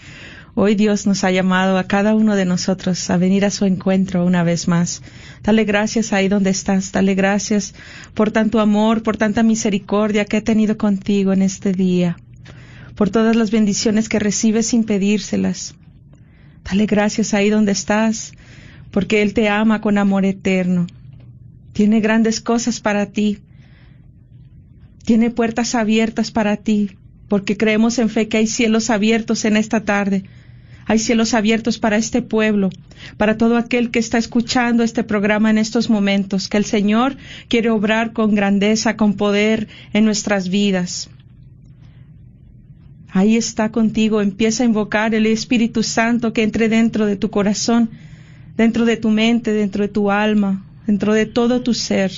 Hoy 0.60 0.74
Dios 0.74 1.06
nos 1.06 1.22
ha 1.22 1.30
llamado 1.30 1.78
a 1.78 1.84
cada 1.84 2.16
uno 2.16 2.34
de 2.34 2.44
nosotros 2.44 3.10
a 3.10 3.16
venir 3.16 3.44
a 3.44 3.50
su 3.52 3.64
encuentro 3.64 4.26
una 4.26 4.42
vez 4.42 4.66
más. 4.66 5.02
Dale 5.44 5.62
gracias 5.62 6.12
ahí 6.12 6.26
donde 6.26 6.50
estás. 6.50 6.90
Dale 6.90 7.14
gracias 7.14 7.74
por 8.12 8.32
tanto 8.32 8.58
amor, 8.58 9.04
por 9.04 9.16
tanta 9.16 9.44
misericordia 9.44 10.24
que 10.24 10.38
he 10.38 10.42
tenido 10.42 10.76
contigo 10.76 11.32
en 11.32 11.42
este 11.42 11.70
día. 11.72 12.16
Por 12.96 13.08
todas 13.08 13.36
las 13.36 13.52
bendiciones 13.52 14.08
que 14.08 14.18
recibes 14.18 14.66
sin 14.66 14.82
pedírselas. 14.82 15.76
Dale 16.68 16.86
gracias 16.86 17.34
ahí 17.34 17.50
donde 17.50 17.70
estás 17.70 18.32
porque 18.90 19.22
Él 19.22 19.34
te 19.34 19.48
ama 19.48 19.80
con 19.80 19.96
amor 19.96 20.24
eterno. 20.24 20.88
Tiene 21.72 22.00
grandes 22.00 22.40
cosas 22.40 22.80
para 22.80 23.06
ti. 23.06 23.38
Tiene 25.04 25.30
puertas 25.30 25.76
abiertas 25.76 26.32
para 26.32 26.56
ti, 26.56 26.98
porque 27.28 27.56
creemos 27.56 28.00
en 28.00 28.08
fe 28.08 28.26
que 28.26 28.38
hay 28.38 28.48
cielos 28.48 28.90
abiertos 28.90 29.44
en 29.44 29.56
esta 29.56 29.84
tarde. 29.84 30.24
Hay 30.88 30.98
cielos 30.98 31.34
abiertos 31.34 31.78
para 31.78 31.96
este 31.96 32.20
pueblo, 32.22 32.70
para 33.16 33.36
todo 33.36 33.56
aquel 33.56 33.92
que 33.92 34.00
está 34.00 34.18
escuchando 34.18 34.82
este 34.82 35.04
programa 35.04 35.50
en 35.50 35.58
estos 35.58 35.88
momentos, 35.88 36.48
que 36.48 36.56
el 36.56 36.64
Señor 36.64 37.16
quiere 37.46 37.70
obrar 37.70 38.12
con 38.12 38.34
grandeza, 38.34 38.96
con 38.96 39.14
poder 39.14 39.68
en 39.92 40.04
nuestras 40.04 40.48
vidas. 40.48 41.08
Ahí 43.10 43.36
está 43.36 43.70
contigo, 43.70 44.20
empieza 44.20 44.64
a 44.64 44.66
invocar 44.66 45.14
el 45.14 45.26
Espíritu 45.26 45.84
Santo 45.84 46.32
que 46.32 46.42
entre 46.42 46.68
dentro 46.68 47.06
de 47.06 47.16
tu 47.16 47.30
corazón 47.30 47.90
dentro 48.58 48.84
de 48.84 48.96
tu 48.96 49.08
mente, 49.08 49.52
dentro 49.52 49.82
de 49.82 49.88
tu 49.88 50.10
alma, 50.10 50.66
dentro 50.86 51.14
de 51.14 51.26
todo 51.26 51.62
tu 51.62 51.72
ser, 51.74 52.10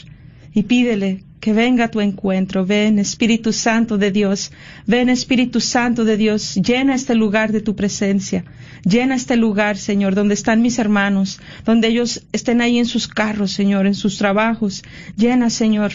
y 0.54 0.62
pídele 0.62 1.22
que 1.40 1.52
venga 1.54 1.84
a 1.84 1.90
tu 1.90 2.00
encuentro. 2.00 2.66
Ven, 2.66 2.98
Espíritu 2.98 3.52
Santo 3.52 3.96
de 3.96 4.10
Dios. 4.10 4.52
Ven, 4.86 5.08
Espíritu 5.08 5.60
Santo 5.60 6.04
de 6.04 6.16
Dios. 6.16 6.54
Llena 6.54 6.94
este 6.94 7.14
lugar 7.14 7.50
de 7.50 7.62
tu 7.62 7.74
presencia. 7.74 8.44
Llena 8.84 9.14
este 9.14 9.36
lugar, 9.36 9.78
Señor, 9.78 10.14
donde 10.14 10.34
están 10.34 10.62
mis 10.62 10.78
hermanos, 10.78 11.40
donde 11.64 11.88
ellos 11.88 12.26
estén 12.32 12.60
ahí 12.60 12.78
en 12.78 12.86
sus 12.86 13.08
carros, 13.08 13.52
Señor, 13.52 13.86
en 13.86 13.94
sus 13.94 14.18
trabajos. 14.18 14.82
Llena, 15.16 15.48
Señor, 15.50 15.92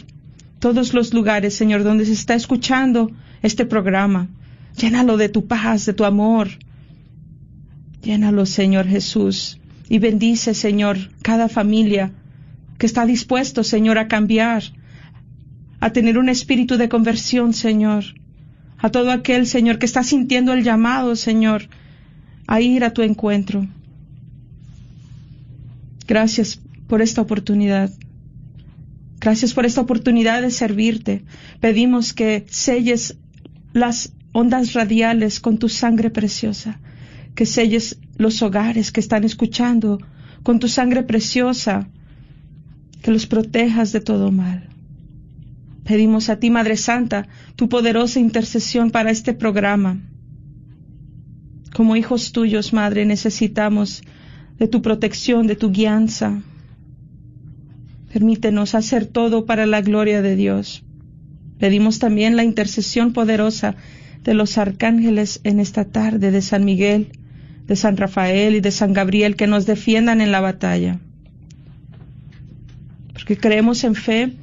todos 0.59 0.93
los 0.93 1.13
lugares, 1.13 1.53
Señor, 1.55 1.83
donde 1.83 2.05
se 2.05 2.13
está 2.13 2.33
escuchando 2.33 3.11
este 3.43 3.65
programa. 3.65 4.27
Llénalo 4.75 5.15
de 5.17 5.29
tu 5.29 5.45
paz, 5.45 5.85
de 5.85 5.93
tu 5.93 6.05
amor. 6.05 6.49
Llénalo, 8.01 8.45
Señor 8.45 8.87
Jesús. 8.87 9.59
Y 9.89 9.99
bendice, 9.99 10.55
Señor, 10.55 10.97
cada 11.21 11.49
familia 11.49 12.11
que 12.79 12.87
está 12.87 13.05
dispuesto, 13.05 13.63
Señor, 13.63 13.97
a 13.99 14.07
cambiar, 14.07 14.63
a 15.85 15.91
tener 15.91 16.17
un 16.17 16.29
espíritu 16.29 16.77
de 16.77 16.89
conversión, 16.89 17.53
Señor. 17.53 18.05
A 18.79 18.89
todo 18.89 19.11
aquel, 19.11 19.45
Señor, 19.45 19.77
que 19.77 19.85
está 19.85 20.01
sintiendo 20.01 20.51
el 20.51 20.63
llamado, 20.63 21.15
Señor, 21.15 21.69
a 22.47 22.59
ir 22.59 22.83
a 22.83 22.91
tu 22.91 23.03
encuentro. 23.03 23.67
Gracias 26.07 26.59
por 26.87 27.03
esta 27.03 27.21
oportunidad. 27.21 27.91
Gracias 29.19 29.53
por 29.53 29.67
esta 29.67 29.81
oportunidad 29.81 30.41
de 30.41 30.49
servirte. 30.49 31.23
Pedimos 31.59 32.13
que 32.13 32.47
selles 32.49 33.19
las 33.73 34.11
ondas 34.31 34.73
radiales 34.73 35.39
con 35.39 35.59
tu 35.59 35.69
sangre 35.69 36.09
preciosa, 36.09 36.79
que 37.35 37.45
selles 37.45 37.99
los 38.17 38.41
hogares 38.41 38.91
que 38.91 39.01
están 39.01 39.23
escuchando 39.23 39.99
con 40.41 40.57
tu 40.57 40.67
sangre 40.67 41.03
preciosa, 41.03 41.87
que 43.03 43.11
los 43.11 43.27
protejas 43.27 43.91
de 43.91 44.01
todo 44.01 44.31
mal. 44.31 44.74
Pedimos 45.85 46.29
a 46.29 46.39
ti, 46.39 46.49
Madre 46.49 46.77
Santa, 46.77 47.27
tu 47.55 47.69
poderosa 47.69 48.19
intercesión 48.19 48.89
para 48.89 49.11
este 49.11 49.33
programa. 49.33 50.01
Como 51.75 51.95
hijos 51.95 52.31
tuyos, 52.31 52.73
Madre, 52.73 53.05
necesitamos 53.05 54.01
de 54.57 54.67
tu 54.67 54.81
protección, 54.81 55.45
de 55.45 55.55
tu 55.55 55.71
guianza. 55.71 56.41
Permítenos 58.11 58.73
hacer 58.73 59.05
todo 59.05 59.45
para 59.45 59.67
la 59.67 59.81
gloria 59.81 60.23
de 60.23 60.35
Dios. 60.35 60.83
Pedimos 61.59 61.99
también 61.99 62.35
la 62.35 62.43
intercesión 62.43 63.13
poderosa 63.13 63.75
de 64.23 64.33
los 64.33 64.57
arcángeles 64.57 65.39
en 65.43 65.59
esta 65.59 65.85
tarde, 65.85 66.31
de 66.31 66.41
San 66.41 66.65
Miguel, 66.65 67.09
de 67.67 67.75
San 67.75 67.95
Rafael 67.95 68.55
y 68.55 68.59
de 68.59 68.71
San 68.71 68.93
Gabriel, 68.93 69.35
que 69.35 69.45
nos 69.45 69.67
defiendan 69.67 70.19
en 70.19 70.31
la 70.31 70.41
batalla. 70.41 70.99
Porque 73.13 73.37
creemos 73.37 73.83
en 73.83 73.93
fe 73.93 74.33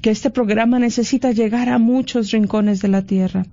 que 0.00 0.10
este 0.10 0.30
programa 0.30 0.78
necesita 0.78 1.32
llegar 1.32 1.68
a 1.68 1.78
muchos 1.78 2.30
rincones 2.30 2.80
de 2.80 2.88
la 2.88 3.02
tierra, 3.02 3.46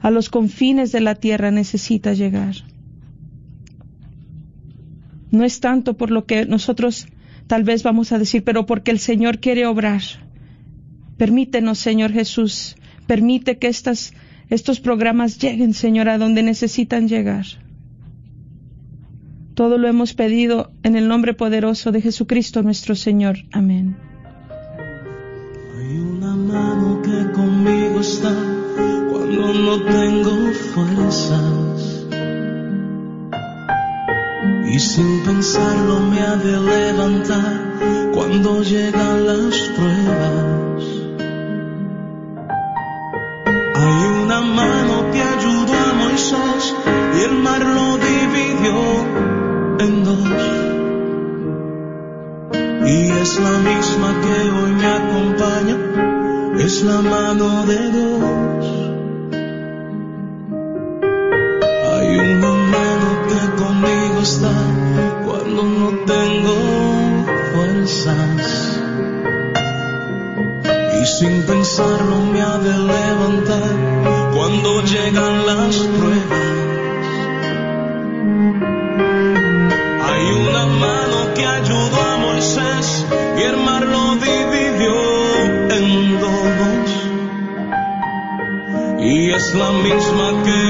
a 0.00 0.10
los 0.10 0.28
confines 0.28 0.92
de 0.92 1.00
la 1.00 1.14
tierra 1.14 1.50
necesita 1.50 2.12
llegar. 2.12 2.54
No 5.30 5.44
es 5.44 5.60
tanto 5.60 5.96
por 5.96 6.10
lo 6.10 6.24
que 6.24 6.46
nosotros 6.46 7.06
tal 7.46 7.64
vez 7.64 7.82
vamos 7.82 8.12
a 8.12 8.18
decir, 8.18 8.44
pero 8.44 8.66
porque 8.66 8.90
el 8.90 8.98
Señor 8.98 9.40
quiere 9.40 9.66
obrar. 9.66 10.02
Permítenos, 11.16 11.78
Señor 11.78 12.12
Jesús, 12.12 12.76
permite 13.06 13.58
que 13.58 13.68
estas, 13.68 14.12
estos 14.50 14.80
programas 14.80 15.38
lleguen, 15.38 15.74
Señor, 15.74 16.08
a 16.08 16.18
donde 16.18 16.42
necesitan 16.42 17.08
llegar. 17.08 17.46
Todo 19.54 19.76
lo 19.76 19.88
hemos 19.88 20.14
pedido 20.14 20.70
en 20.84 20.94
el 20.94 21.08
nombre 21.08 21.34
poderoso 21.34 21.90
de 21.90 22.00
Jesucristo 22.00 22.62
nuestro 22.62 22.94
Señor. 22.94 23.38
Amén. 23.50 23.96
No 29.58 29.80
tengo 29.82 30.52
fuerzas. 30.72 32.06
Y 34.66 34.78
sin 34.78 35.22
pensarlo 35.24 36.00
me 36.00 36.20
ha 36.20 36.36
de 36.36 36.60
levantar 36.60 37.68
cuando 38.14 38.62
llegan 38.62 39.26
las 39.26 39.56
pruebas. 39.76 40.82
Hay 43.74 44.00
una 44.22 44.40
mano 44.40 45.10
que 45.12 45.22
ayudó 45.22 45.72
a 45.72 45.92
Moisés 45.94 46.74
y 47.16 47.22
el 47.22 47.34
mar 47.42 47.62
lo 47.64 47.96
dividió 47.96 48.76
en 49.80 50.04
dos. 50.04 50.42
Y 52.86 53.10
es 53.22 53.40
la 53.40 53.56
misma 53.70 54.08
que 54.22 54.50
hoy 54.56 54.72
me 54.72 54.86
acompaña, 54.86 55.76
es 56.58 56.82
la 56.82 57.00
mano 57.00 57.66
de 57.66 57.90
Dios. 57.90 58.27
Sin 71.18 71.42
pensarlo 71.42 72.16
me 72.32 72.40
ha 72.40 72.58
de 72.58 72.78
levantar 72.78 73.74
cuando 74.34 74.82
llegan 74.82 75.46
las 75.46 75.76
pruebas. 75.96 76.46
Hay 80.08 80.24
una 80.46 80.66
mano 80.84 81.18
que 81.34 81.44
ayudó 81.44 81.98
a 82.12 82.16
Moisés 82.18 83.04
y 83.36 83.42
el 83.50 83.56
mar 83.56 83.84
lo 83.94 84.04
dividió 84.28 84.94
en 85.78 86.20
dos. 86.20 86.90
Y 89.00 89.30
es 89.32 89.54
la 89.54 89.70
misma 89.72 90.26
que 90.44 90.67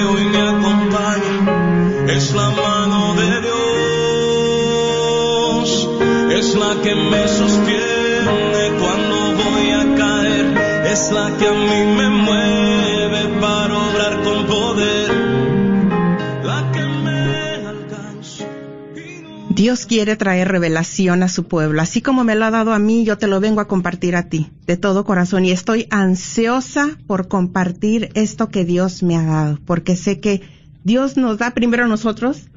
Dios 19.58 19.86
quiere 19.86 20.16
traer 20.16 20.48
revelación 20.48 21.22
a 21.22 21.28
su 21.28 21.48
pueblo. 21.48 21.82
Así 21.82 22.00
como 22.00 22.22
me 22.24 22.34
lo 22.34 22.44
ha 22.44 22.50
dado 22.50 22.72
a 22.72 22.78
mí, 22.78 23.04
yo 23.04 23.18
te 23.18 23.26
lo 23.26 23.40
vengo 23.40 23.60
a 23.60 23.66
compartir 23.66 24.14
a 24.14 24.28
ti, 24.28 24.50
de 24.66 24.76
todo 24.76 25.04
corazón. 25.04 25.44
Y 25.44 25.50
estoy 25.50 25.88
ansiosa 25.90 26.96
por 27.06 27.26
compartir 27.26 28.10
esto 28.14 28.50
que 28.50 28.64
Dios 28.64 29.02
me 29.02 29.16
ha 29.16 29.24
dado, 29.24 29.58
porque 29.66 29.96
sé 29.96 30.20
que 30.20 30.42
Dios 30.84 31.16
nos 31.16 31.38
da 31.38 31.50
primero 31.52 31.84
a 31.84 31.88
nosotros 31.88 32.48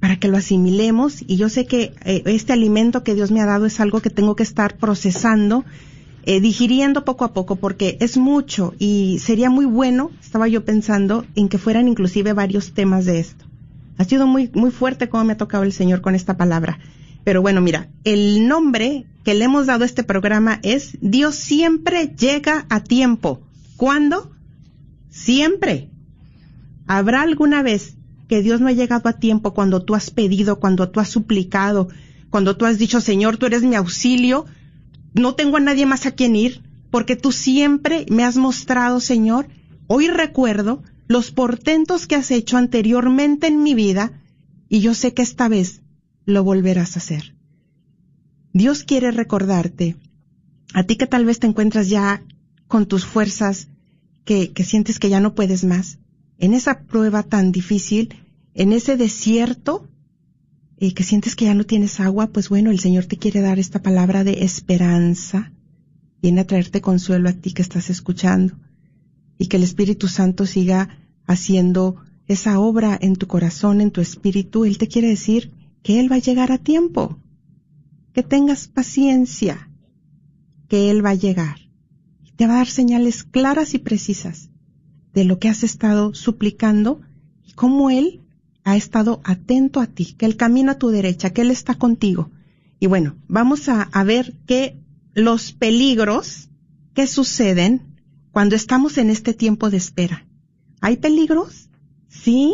para 0.00 0.16
que 0.16 0.26
lo 0.26 0.36
asimilemos. 0.36 1.22
Y 1.26 1.36
yo 1.36 1.48
sé 1.48 1.66
que 1.66 1.94
eh, 2.04 2.22
este 2.26 2.52
alimento 2.52 3.04
que 3.04 3.14
Dios 3.14 3.30
me 3.30 3.40
ha 3.40 3.46
dado 3.46 3.66
es 3.66 3.78
algo 3.78 4.00
que 4.00 4.10
tengo 4.10 4.34
que 4.34 4.42
estar 4.42 4.76
procesando, 4.78 5.64
eh, 6.24 6.40
digiriendo 6.40 7.04
poco 7.04 7.24
a 7.24 7.32
poco, 7.32 7.56
porque 7.56 7.96
es 8.00 8.16
mucho 8.16 8.74
y 8.78 9.18
sería 9.20 9.50
muy 9.50 9.64
bueno, 9.64 10.10
estaba 10.20 10.48
yo 10.48 10.64
pensando, 10.64 11.24
en 11.34 11.48
que 11.48 11.58
fueran 11.58 11.88
inclusive 11.88 12.32
varios 12.32 12.72
temas 12.72 13.04
de 13.04 13.20
esto. 13.20 13.44
Ha 13.98 14.04
sido 14.04 14.26
muy, 14.26 14.50
muy 14.54 14.70
fuerte 14.70 15.08
como 15.08 15.24
me 15.24 15.34
ha 15.34 15.36
tocado 15.36 15.64
el 15.64 15.72
Señor 15.72 16.00
con 16.00 16.14
esta 16.14 16.36
palabra. 16.36 16.78
Pero 17.24 17.42
bueno, 17.42 17.60
mira, 17.60 17.88
el 18.04 18.48
nombre 18.48 19.06
que 19.24 19.34
le 19.34 19.44
hemos 19.44 19.66
dado 19.66 19.84
a 19.84 19.86
este 19.86 20.02
programa 20.02 20.58
es 20.62 20.98
Dios 21.00 21.36
siempre 21.36 22.08
llega 22.08 22.66
a 22.68 22.82
tiempo. 22.82 23.42
¿Cuándo? 23.76 24.32
Siempre. 25.10 25.90
¿Habrá 26.86 27.22
alguna 27.22 27.62
vez 27.62 27.96
que 28.28 28.42
Dios 28.42 28.60
no 28.60 28.68
ha 28.68 28.72
llegado 28.72 29.08
a 29.08 29.18
tiempo 29.18 29.54
cuando 29.54 29.84
tú 29.84 29.94
has 29.94 30.10
pedido, 30.10 30.58
cuando 30.58 30.88
tú 30.88 31.00
has 31.00 31.08
suplicado, 31.08 31.88
cuando 32.30 32.56
tú 32.56 32.64
has 32.64 32.78
dicho, 32.78 33.00
Señor, 33.00 33.36
tú 33.36 33.46
eres 33.46 33.62
mi 33.62 33.76
auxilio, 33.76 34.46
no 35.14 35.34
tengo 35.34 35.56
a 35.56 35.60
nadie 35.60 35.86
más 35.86 36.06
a 36.06 36.12
quien 36.12 36.36
ir, 36.36 36.62
porque 36.90 37.16
tú 37.16 37.32
siempre 37.32 38.06
me 38.10 38.24
has 38.24 38.36
mostrado, 38.36 39.00
Señor, 39.00 39.48
hoy 39.86 40.08
recuerdo 40.08 40.82
los 41.08 41.30
portentos 41.30 42.06
que 42.06 42.14
has 42.14 42.30
hecho 42.30 42.56
anteriormente 42.56 43.46
en 43.46 43.62
mi 43.62 43.74
vida 43.74 44.22
y 44.68 44.80
yo 44.80 44.94
sé 44.94 45.12
que 45.14 45.22
esta 45.22 45.48
vez 45.48 45.82
lo 46.24 46.44
volverás 46.44 46.96
a 46.96 47.00
hacer. 47.00 47.34
Dios 48.52 48.84
quiere 48.84 49.10
recordarte, 49.10 49.96
a 50.74 50.84
ti 50.84 50.96
que 50.96 51.06
tal 51.06 51.24
vez 51.24 51.38
te 51.38 51.46
encuentras 51.46 51.88
ya 51.88 52.22
con 52.68 52.86
tus 52.86 53.04
fuerzas, 53.04 53.68
que, 54.24 54.52
que 54.52 54.64
sientes 54.64 54.98
que 54.98 55.08
ya 55.08 55.20
no 55.20 55.34
puedes 55.34 55.64
más, 55.64 55.98
en 56.38 56.54
esa 56.54 56.84
prueba 56.84 57.22
tan 57.22 57.52
difícil, 57.52 58.14
en 58.54 58.72
ese 58.72 58.96
desierto, 58.96 59.88
que 60.90 61.04
sientes 61.04 61.36
que 61.36 61.44
ya 61.44 61.54
no 61.54 61.62
tienes 61.62 62.00
agua, 62.00 62.26
pues 62.26 62.48
bueno, 62.48 62.72
el 62.72 62.80
Señor 62.80 63.06
te 63.06 63.16
quiere 63.16 63.40
dar 63.40 63.60
esta 63.60 63.80
palabra 63.80 64.24
de 64.24 64.42
esperanza, 64.42 65.52
viene 66.20 66.40
a 66.40 66.46
traerte 66.48 66.80
consuelo 66.80 67.28
a 67.28 67.32
ti 67.32 67.52
que 67.52 67.62
estás 67.62 67.88
escuchando, 67.88 68.56
y 69.38 69.46
que 69.46 69.58
el 69.58 69.62
Espíritu 69.62 70.08
Santo 70.08 70.44
siga 70.44 70.98
haciendo 71.24 72.02
esa 72.26 72.58
obra 72.58 72.98
en 73.00 73.14
tu 73.14 73.28
corazón, 73.28 73.80
en 73.80 73.92
tu 73.92 74.00
espíritu. 74.00 74.64
Él 74.64 74.76
te 74.76 74.88
quiere 74.88 75.08
decir 75.08 75.52
que 75.84 76.00
Él 76.00 76.10
va 76.10 76.16
a 76.16 76.20
llegar 76.20 76.50
a 76.50 76.58
tiempo, 76.58 77.18
que 78.12 78.24
tengas 78.24 78.66
paciencia, 78.66 79.70
que 80.68 80.90
Él 80.90 81.04
va 81.04 81.10
a 81.10 81.14
llegar. 81.14 81.58
Y 82.24 82.32
te 82.32 82.46
va 82.46 82.54
a 82.54 82.56
dar 82.58 82.68
señales 82.68 83.22
claras 83.22 83.74
y 83.74 83.78
precisas 83.78 84.50
de 85.14 85.24
lo 85.24 85.38
que 85.38 85.48
has 85.48 85.62
estado 85.62 86.14
suplicando 86.14 87.02
y 87.46 87.52
cómo 87.52 87.90
Él 87.90 88.21
ha 88.64 88.76
estado 88.76 89.20
atento 89.24 89.80
a 89.80 89.86
ti, 89.86 90.14
que 90.14 90.26
Él 90.26 90.36
camina 90.36 90.72
a 90.72 90.78
tu 90.78 90.88
derecha, 90.88 91.30
que 91.30 91.42
Él 91.42 91.50
está 91.50 91.74
contigo. 91.74 92.30
Y 92.78 92.86
bueno, 92.86 93.16
vamos 93.28 93.68
a, 93.68 93.88
ver 94.04 94.34
qué 94.46 94.76
los 95.14 95.52
peligros 95.52 96.48
que 96.94 97.06
suceden 97.06 97.96
cuando 98.32 98.56
estamos 98.56 98.98
en 98.98 99.10
este 99.10 99.34
tiempo 99.34 99.70
de 99.70 99.76
espera. 99.76 100.26
¿Hay 100.80 100.96
peligros? 100.96 101.68
Sí. 102.08 102.52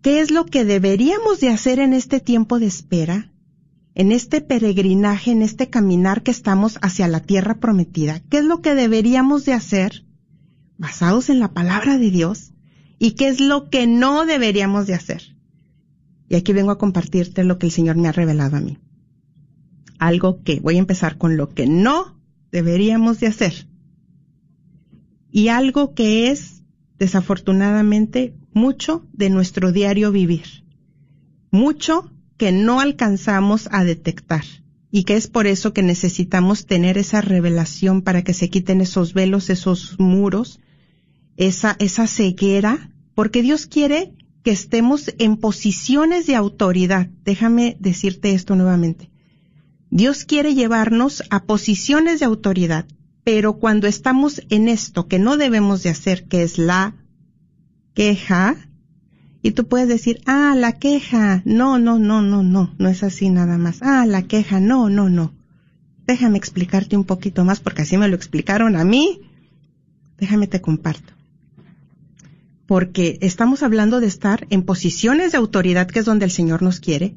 ¿Qué 0.00 0.20
es 0.20 0.30
lo 0.30 0.46
que 0.46 0.64
deberíamos 0.64 1.40
de 1.40 1.50
hacer 1.50 1.78
en 1.78 1.92
este 1.92 2.20
tiempo 2.20 2.58
de 2.58 2.66
espera? 2.66 3.30
En 3.94 4.12
este 4.12 4.40
peregrinaje, 4.40 5.30
en 5.30 5.42
este 5.42 5.68
caminar 5.68 6.22
que 6.22 6.30
estamos 6.30 6.78
hacia 6.80 7.06
la 7.06 7.20
tierra 7.20 7.60
prometida. 7.60 8.20
¿Qué 8.30 8.38
es 8.38 8.44
lo 8.44 8.62
que 8.62 8.74
deberíamos 8.74 9.44
de 9.44 9.52
hacer 9.52 10.06
basados 10.78 11.28
en 11.28 11.38
la 11.38 11.52
palabra 11.52 11.98
de 11.98 12.10
Dios? 12.10 12.51
¿Y 13.02 13.14
qué 13.14 13.26
es 13.26 13.40
lo 13.40 13.68
que 13.68 13.88
no 13.88 14.26
deberíamos 14.26 14.86
de 14.86 14.94
hacer? 14.94 15.34
Y 16.28 16.36
aquí 16.36 16.52
vengo 16.52 16.70
a 16.70 16.78
compartirte 16.78 17.42
lo 17.42 17.58
que 17.58 17.66
el 17.66 17.72
Señor 17.72 17.96
me 17.96 18.06
ha 18.06 18.12
revelado 18.12 18.56
a 18.56 18.60
mí. 18.60 18.78
Algo 19.98 20.40
que 20.44 20.60
voy 20.60 20.76
a 20.76 20.78
empezar 20.78 21.18
con 21.18 21.36
lo 21.36 21.48
que 21.48 21.66
no 21.66 22.16
deberíamos 22.52 23.18
de 23.18 23.26
hacer. 23.26 23.66
Y 25.32 25.48
algo 25.48 25.94
que 25.94 26.30
es, 26.30 26.62
desafortunadamente, 26.96 28.36
mucho 28.52 29.04
de 29.12 29.30
nuestro 29.30 29.72
diario 29.72 30.12
vivir. 30.12 30.62
Mucho 31.50 32.08
que 32.36 32.52
no 32.52 32.78
alcanzamos 32.78 33.68
a 33.72 33.82
detectar. 33.82 34.44
Y 34.92 35.02
que 35.02 35.16
es 35.16 35.26
por 35.26 35.48
eso 35.48 35.72
que 35.72 35.82
necesitamos 35.82 36.66
tener 36.66 36.98
esa 36.98 37.20
revelación 37.20 38.02
para 38.02 38.22
que 38.22 38.32
se 38.32 38.48
quiten 38.48 38.80
esos 38.80 39.12
velos, 39.12 39.50
esos 39.50 39.98
muros, 39.98 40.60
esa, 41.36 41.74
esa 41.80 42.06
ceguera, 42.06 42.91
porque 43.14 43.42
Dios 43.42 43.66
quiere 43.66 44.14
que 44.42 44.50
estemos 44.50 45.14
en 45.18 45.36
posiciones 45.36 46.26
de 46.26 46.34
autoridad. 46.34 47.08
Déjame 47.24 47.76
decirte 47.78 48.32
esto 48.32 48.56
nuevamente. 48.56 49.10
Dios 49.90 50.24
quiere 50.24 50.54
llevarnos 50.54 51.22
a 51.30 51.44
posiciones 51.44 52.20
de 52.20 52.26
autoridad, 52.26 52.86
pero 53.24 53.58
cuando 53.58 53.86
estamos 53.86 54.42
en 54.48 54.68
esto 54.68 55.06
que 55.06 55.18
no 55.18 55.36
debemos 55.36 55.82
de 55.82 55.90
hacer, 55.90 56.24
que 56.24 56.42
es 56.42 56.58
la 56.58 56.96
queja, 57.94 58.56
y 59.42 59.50
tú 59.50 59.68
puedes 59.68 59.88
decir, 59.88 60.20
ah, 60.24 60.54
la 60.56 60.78
queja, 60.78 61.42
no, 61.44 61.78
no, 61.78 61.98
no, 61.98 62.22
no, 62.22 62.42
no, 62.42 62.74
no 62.78 62.88
es 62.88 63.02
así 63.02 63.28
nada 63.28 63.58
más, 63.58 63.82
ah, 63.82 64.06
la 64.06 64.22
queja, 64.22 64.60
no, 64.60 64.88
no, 64.88 65.10
no. 65.10 65.34
Déjame 66.06 66.38
explicarte 66.38 66.96
un 66.96 67.04
poquito 67.04 67.44
más 67.44 67.60
porque 67.60 67.82
así 67.82 67.96
me 67.96 68.08
lo 68.08 68.16
explicaron 68.16 68.76
a 68.76 68.84
mí. 68.84 69.20
Déjame 70.18 70.46
te 70.46 70.60
comparto. 70.60 71.12
Porque 72.72 73.18
estamos 73.20 73.62
hablando 73.62 74.00
de 74.00 74.06
estar 74.06 74.46
en 74.48 74.62
posiciones 74.62 75.32
de 75.32 75.36
autoridad, 75.36 75.88
que 75.88 75.98
es 75.98 76.06
donde 76.06 76.24
el 76.24 76.30
Señor 76.30 76.62
nos 76.62 76.80
quiere, 76.80 77.14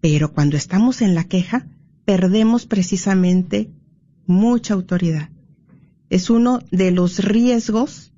pero 0.00 0.32
cuando 0.32 0.56
estamos 0.56 1.02
en 1.02 1.14
la 1.14 1.22
queja, 1.22 1.68
perdemos 2.04 2.66
precisamente 2.66 3.70
mucha 4.26 4.74
autoridad. 4.74 5.30
Es 6.10 6.30
uno 6.30 6.58
de 6.72 6.90
los 6.90 7.20
riesgos 7.20 8.12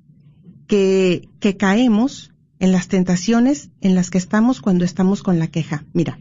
que, 0.65 1.29
que 1.39 1.55
caemos 1.55 2.33
en 2.57 2.71
las 2.71 2.87
tentaciones 2.87 3.69
en 3.79 3.93
las 3.93 4.09
que 4.09 4.17
estamos 4.17 4.59
cuando 4.59 4.85
estamos 4.85 5.21
con 5.21 5.37
la 5.37 5.49
queja. 5.49 5.85
Mira, 5.93 6.17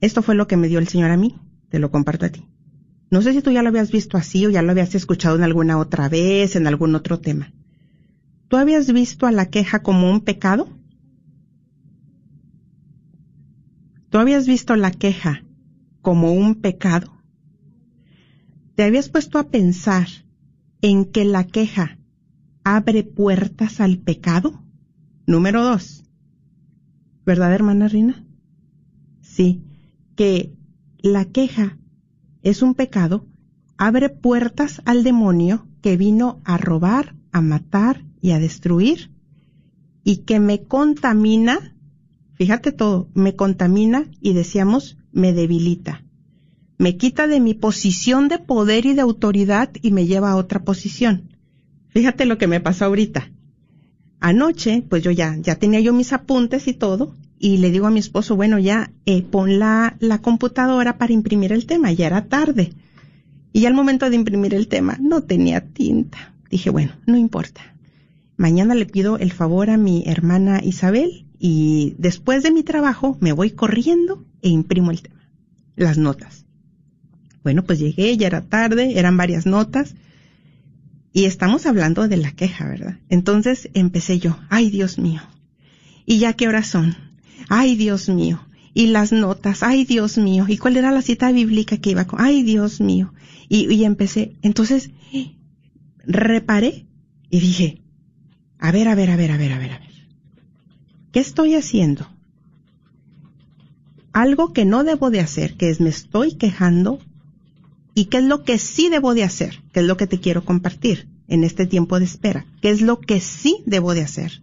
esto 0.00 0.22
fue 0.22 0.36
lo 0.36 0.46
que 0.46 0.56
me 0.56 0.68
dio 0.68 0.78
el 0.78 0.86
Señor 0.86 1.10
a 1.10 1.16
mí, 1.16 1.34
te 1.68 1.80
lo 1.80 1.90
comparto 1.90 2.26
a 2.26 2.28
ti. 2.28 2.46
No 3.10 3.22
sé 3.22 3.32
si 3.32 3.42
tú 3.42 3.50
ya 3.50 3.62
lo 3.62 3.70
habías 3.70 3.90
visto 3.90 4.16
así 4.16 4.46
o 4.46 4.50
ya 4.50 4.62
lo 4.62 4.70
habías 4.70 4.94
escuchado 4.94 5.34
en 5.34 5.42
alguna 5.42 5.78
otra 5.78 6.08
vez, 6.08 6.54
en 6.54 6.68
algún 6.68 6.94
otro 6.94 7.18
tema. 7.18 7.52
¿Tú 8.52 8.58
habías 8.58 8.92
visto 8.92 9.24
a 9.24 9.32
la 9.32 9.46
queja 9.46 9.78
como 9.78 10.10
un 10.10 10.20
pecado? 10.20 10.68
¿Tú 14.10 14.18
habías 14.18 14.46
visto 14.46 14.76
la 14.76 14.90
queja 14.90 15.42
como 16.02 16.34
un 16.34 16.56
pecado? 16.56 17.10
¿Te 18.74 18.82
habías 18.82 19.08
puesto 19.08 19.38
a 19.38 19.48
pensar 19.48 20.06
en 20.82 21.06
que 21.06 21.24
la 21.24 21.44
queja 21.44 21.96
abre 22.62 23.04
puertas 23.04 23.80
al 23.80 23.96
pecado? 23.96 24.62
Número 25.26 25.64
dos. 25.64 26.04
¿Verdad, 27.24 27.54
hermana 27.54 27.88
Rina? 27.88 28.22
Sí, 29.22 29.64
que 30.14 30.54
la 30.98 31.24
queja 31.24 31.78
es 32.42 32.60
un 32.60 32.74
pecado, 32.74 33.26
abre 33.78 34.10
puertas 34.10 34.82
al 34.84 35.04
demonio 35.04 35.66
que 35.80 35.96
vino 35.96 36.42
a 36.44 36.58
robar, 36.58 37.16
a 37.32 37.40
matar 37.40 38.11
y 38.22 38.30
a 38.30 38.38
destruir, 38.38 39.10
y 40.04 40.18
que 40.18 40.40
me 40.40 40.62
contamina, 40.62 41.76
fíjate 42.34 42.72
todo, 42.72 43.10
me 43.12 43.36
contamina 43.36 44.06
y 44.20 44.32
decíamos, 44.32 44.96
me 45.12 45.32
debilita. 45.34 46.04
Me 46.78 46.96
quita 46.96 47.26
de 47.26 47.40
mi 47.40 47.54
posición 47.54 48.28
de 48.28 48.38
poder 48.38 48.86
y 48.86 48.94
de 48.94 49.02
autoridad 49.02 49.70
y 49.82 49.90
me 49.90 50.06
lleva 50.06 50.30
a 50.30 50.36
otra 50.36 50.64
posición. 50.64 51.36
Fíjate 51.88 52.24
lo 52.24 52.38
que 52.38 52.46
me 52.46 52.60
pasó 52.60 52.86
ahorita. 52.86 53.30
Anoche, 54.20 54.82
pues 54.88 55.02
yo 55.02 55.10
ya, 55.10 55.36
ya 55.36 55.56
tenía 55.56 55.80
yo 55.80 55.92
mis 55.92 56.12
apuntes 56.12 56.68
y 56.68 56.74
todo, 56.74 57.16
y 57.38 57.58
le 57.58 57.72
digo 57.72 57.88
a 57.88 57.90
mi 57.90 57.98
esposo, 57.98 58.36
bueno, 58.36 58.58
ya 58.60 58.92
eh, 59.04 59.22
pon 59.22 59.58
la, 59.58 59.96
la 59.98 60.22
computadora 60.22 60.96
para 60.96 61.12
imprimir 61.12 61.52
el 61.52 61.66
tema, 61.66 61.90
ya 61.90 62.06
era 62.06 62.26
tarde. 62.26 62.72
Y 63.52 63.66
al 63.66 63.74
momento 63.74 64.08
de 64.08 64.16
imprimir 64.16 64.54
el 64.54 64.68
tema 64.68 64.96
no 65.00 65.24
tenía 65.24 65.60
tinta. 65.60 66.34
Dije, 66.48 66.70
bueno, 66.70 66.92
no 67.04 67.16
importa. 67.16 67.71
Mañana 68.36 68.74
le 68.74 68.86
pido 68.86 69.18
el 69.18 69.32
favor 69.32 69.70
a 69.70 69.76
mi 69.76 70.04
hermana 70.06 70.60
Isabel 70.62 71.26
y 71.38 71.94
después 71.98 72.42
de 72.42 72.52
mi 72.52 72.62
trabajo 72.62 73.16
me 73.20 73.32
voy 73.32 73.50
corriendo 73.50 74.24
e 74.40 74.48
imprimo 74.48 74.90
el 74.90 75.02
tema, 75.02 75.28
las 75.76 75.98
notas. 75.98 76.46
Bueno, 77.42 77.64
pues 77.64 77.78
llegué, 77.78 78.16
ya 78.16 78.28
era 78.28 78.42
tarde, 78.42 78.98
eran 78.98 79.16
varias 79.16 79.46
notas 79.46 79.94
y 81.12 81.24
estamos 81.24 81.66
hablando 81.66 82.08
de 82.08 82.16
la 82.16 82.32
queja, 82.32 82.66
¿verdad? 82.66 82.98
Entonces 83.08 83.68
empecé 83.74 84.18
yo, 84.18 84.38
ay 84.48 84.70
Dios 84.70 84.98
mío, 84.98 85.20
¿y 86.06 86.18
ya 86.18 86.32
qué 86.32 86.48
horas 86.48 86.68
son? 86.68 86.96
Ay 87.48 87.76
Dios 87.76 88.08
mío, 88.08 88.40
y 88.72 88.86
las 88.86 89.12
notas, 89.12 89.62
ay 89.62 89.84
Dios 89.84 90.16
mío, 90.16 90.46
¿y 90.48 90.56
cuál 90.56 90.76
era 90.76 90.90
la 90.90 91.02
cita 91.02 91.30
bíblica 91.32 91.76
que 91.76 91.90
iba 91.90 92.06
con? 92.06 92.20
Ay 92.20 92.42
Dios 92.42 92.80
mío, 92.80 93.12
y, 93.48 93.70
y 93.72 93.84
empecé, 93.84 94.36
entonces 94.42 94.90
reparé 96.06 96.86
y 97.28 97.40
dije, 97.40 97.81
a 98.62 98.72
ver, 98.72 98.88
a 98.88 98.94
ver, 98.94 99.10
a 99.10 99.16
ver, 99.16 99.30
a 99.30 99.36
ver, 99.36 99.52
a 99.52 99.58
ver, 99.58 99.72
a 99.72 99.78
ver, 99.78 99.92
¿qué 101.12 101.20
estoy 101.20 101.54
haciendo? 101.54 102.06
Algo 104.12 104.52
que 104.52 104.64
no 104.64 104.84
debo 104.84 105.10
de 105.10 105.20
hacer, 105.20 105.56
que 105.56 105.70
es 105.70 105.80
me 105.80 105.90
estoy 105.90 106.34
quejando 106.34 106.98
¿Y 107.94 108.06
qué 108.06 108.18
es 108.18 108.24
lo 108.24 108.44
que 108.44 108.58
sí 108.58 108.88
debo 108.88 109.14
de 109.14 109.24
hacer? 109.24 109.62
¿Qué 109.72 109.80
es 109.80 109.86
lo 109.86 109.96
que 109.96 110.06
te 110.06 110.18
quiero 110.18 110.44
compartir 110.44 111.08
en 111.28 111.44
este 111.44 111.66
tiempo 111.66 111.98
de 111.98 112.06
espera? 112.06 112.46
¿Qué 112.60 112.70
es 112.70 112.80
lo 112.80 113.00
que 113.00 113.20
sí 113.20 113.62
debo 113.66 113.94
de 113.94 114.02
hacer? 114.02 114.42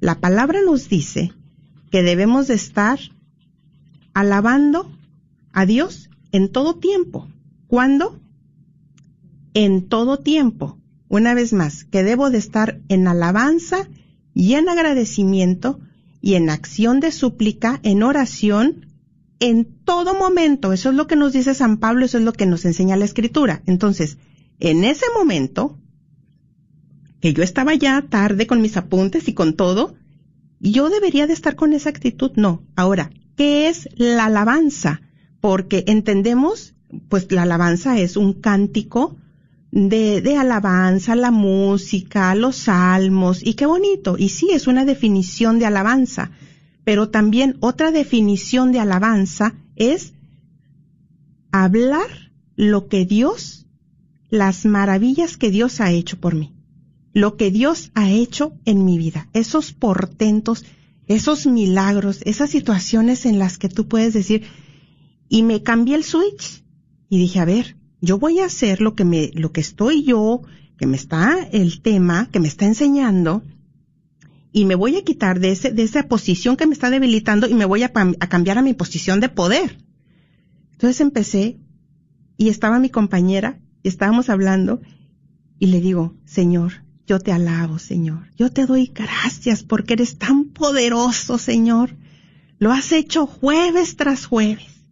La 0.00 0.20
palabra 0.20 0.60
nos 0.64 0.88
dice 0.88 1.32
que 1.90 2.02
debemos 2.02 2.48
de 2.48 2.54
estar 2.54 2.98
alabando 4.12 4.92
a 5.52 5.64
Dios 5.64 6.10
en 6.32 6.52
todo 6.52 6.76
tiempo. 6.76 7.28
¿Cuándo? 7.66 8.18
En 9.54 9.88
todo 9.88 10.18
tiempo. 10.18 10.78
Una 11.08 11.34
vez 11.34 11.52
más, 11.52 11.84
que 11.84 12.02
debo 12.02 12.30
de 12.30 12.38
estar 12.38 12.80
en 12.88 13.06
alabanza 13.06 13.88
y 14.34 14.54
en 14.54 14.68
agradecimiento 14.68 15.80
y 16.20 16.34
en 16.34 16.50
acción 16.50 17.00
de 17.00 17.12
súplica, 17.12 17.80
en 17.82 18.02
oración 18.02 18.86
en 19.38 19.64
todo 19.84 20.14
momento. 20.14 20.72
Eso 20.72 20.90
es 20.90 20.96
lo 20.96 21.06
que 21.06 21.16
nos 21.16 21.32
dice 21.32 21.54
San 21.54 21.78
Pablo, 21.78 22.04
eso 22.04 22.18
es 22.18 22.24
lo 22.24 22.32
que 22.32 22.46
nos 22.46 22.64
enseña 22.64 22.96
la 22.96 23.04
escritura. 23.04 23.62
Entonces, 23.66 24.18
en 24.58 24.84
ese 24.84 25.06
momento, 25.16 25.78
que 27.20 27.32
yo 27.32 27.42
estaba 27.42 27.74
ya 27.74 28.02
tarde 28.02 28.46
con 28.46 28.60
mis 28.60 28.76
apuntes 28.76 29.28
y 29.28 29.34
con 29.34 29.54
todo, 29.54 29.94
yo 30.58 30.88
debería 30.88 31.26
de 31.26 31.34
estar 31.34 31.56
con 31.56 31.72
esa 31.72 31.90
actitud. 31.90 32.32
No. 32.36 32.64
Ahora, 32.74 33.10
¿qué 33.36 33.68
es 33.68 33.88
la 33.96 34.26
alabanza? 34.26 35.02
Porque 35.40 35.84
entendemos, 35.86 36.74
pues 37.08 37.30
la 37.30 37.42
alabanza 37.42 37.98
es 37.98 38.16
un 38.16 38.32
cántico 38.32 39.16
de, 39.70 40.20
de 40.20 40.36
alabanza, 40.36 41.14
la 41.14 41.30
música, 41.30 42.34
los 42.34 42.56
salmos, 42.56 43.44
y 43.44 43.54
qué 43.54 43.66
bonito. 43.66 44.16
Y 44.18 44.30
sí, 44.30 44.48
es 44.52 44.66
una 44.66 44.84
definición 44.84 45.58
de 45.58 45.66
alabanza 45.66 46.30
pero 46.86 47.08
también 47.08 47.56
otra 47.58 47.90
definición 47.90 48.70
de 48.70 48.78
alabanza 48.78 49.56
es 49.74 50.14
hablar 51.50 52.30
lo 52.54 52.86
que 52.86 53.04
Dios, 53.04 53.66
las 54.30 54.64
maravillas 54.64 55.36
que 55.36 55.50
Dios 55.50 55.80
ha 55.80 55.90
hecho 55.90 56.20
por 56.20 56.36
mí, 56.36 56.54
lo 57.12 57.36
que 57.36 57.50
Dios 57.50 57.90
ha 57.94 58.08
hecho 58.08 58.52
en 58.66 58.84
mi 58.84 58.98
vida, 58.98 59.28
esos 59.32 59.72
portentos, 59.72 60.64
esos 61.08 61.48
milagros, 61.48 62.20
esas 62.24 62.50
situaciones 62.50 63.26
en 63.26 63.40
las 63.40 63.58
que 63.58 63.68
tú 63.68 63.88
puedes 63.88 64.14
decir, 64.14 64.44
y 65.28 65.42
me 65.42 65.64
cambié 65.64 65.96
el 65.96 66.04
switch 66.04 66.62
y 67.08 67.18
dije, 67.18 67.40
a 67.40 67.46
ver, 67.46 67.76
yo 68.00 68.18
voy 68.18 68.40
a 68.40 68.46
hacer 68.46 68.80
lo 68.80 68.94
que 68.94 69.04
me, 69.04 69.30
lo 69.34 69.52
que 69.52 69.60
estoy 69.60 70.04
yo, 70.04 70.42
que 70.78 70.86
me 70.86 70.96
está 70.96 71.46
el 71.52 71.80
tema, 71.80 72.28
que 72.30 72.40
me 72.40 72.48
está 72.48 72.66
enseñando, 72.66 73.42
y 74.52 74.64
me 74.64 74.74
voy 74.74 74.96
a 74.96 75.04
quitar 75.04 75.38
de, 75.38 75.52
ese, 75.52 75.70
de 75.70 75.82
esa 75.82 76.08
posición 76.08 76.56
que 76.56 76.66
me 76.66 76.72
está 76.72 76.88
debilitando 76.88 77.46
y 77.46 77.52
me 77.52 77.66
voy 77.66 77.82
a, 77.82 77.92
cambiar 77.92 78.56
a 78.56 78.62
mi 78.62 78.72
posición 78.72 79.20
de 79.20 79.28
poder. 79.28 79.78
Entonces 80.72 81.00
empecé 81.02 81.58
y 82.38 82.48
estaba 82.48 82.78
mi 82.78 82.88
compañera 82.88 83.60
y 83.82 83.88
estábamos 83.88 84.30
hablando 84.30 84.80
y 85.58 85.66
le 85.66 85.82
digo, 85.82 86.16
Señor, 86.24 86.84
yo 87.06 87.20
te 87.20 87.32
alabo, 87.32 87.78
Señor. 87.78 88.30
Yo 88.38 88.50
te 88.50 88.64
doy 88.64 88.90
gracias 88.94 89.62
porque 89.62 89.92
eres 89.92 90.16
tan 90.16 90.46
poderoso, 90.46 91.36
Señor. 91.36 91.94
Lo 92.58 92.72
has 92.72 92.92
hecho 92.92 93.26
jueves 93.26 93.96
tras 93.96 94.24
jueves. 94.24 94.84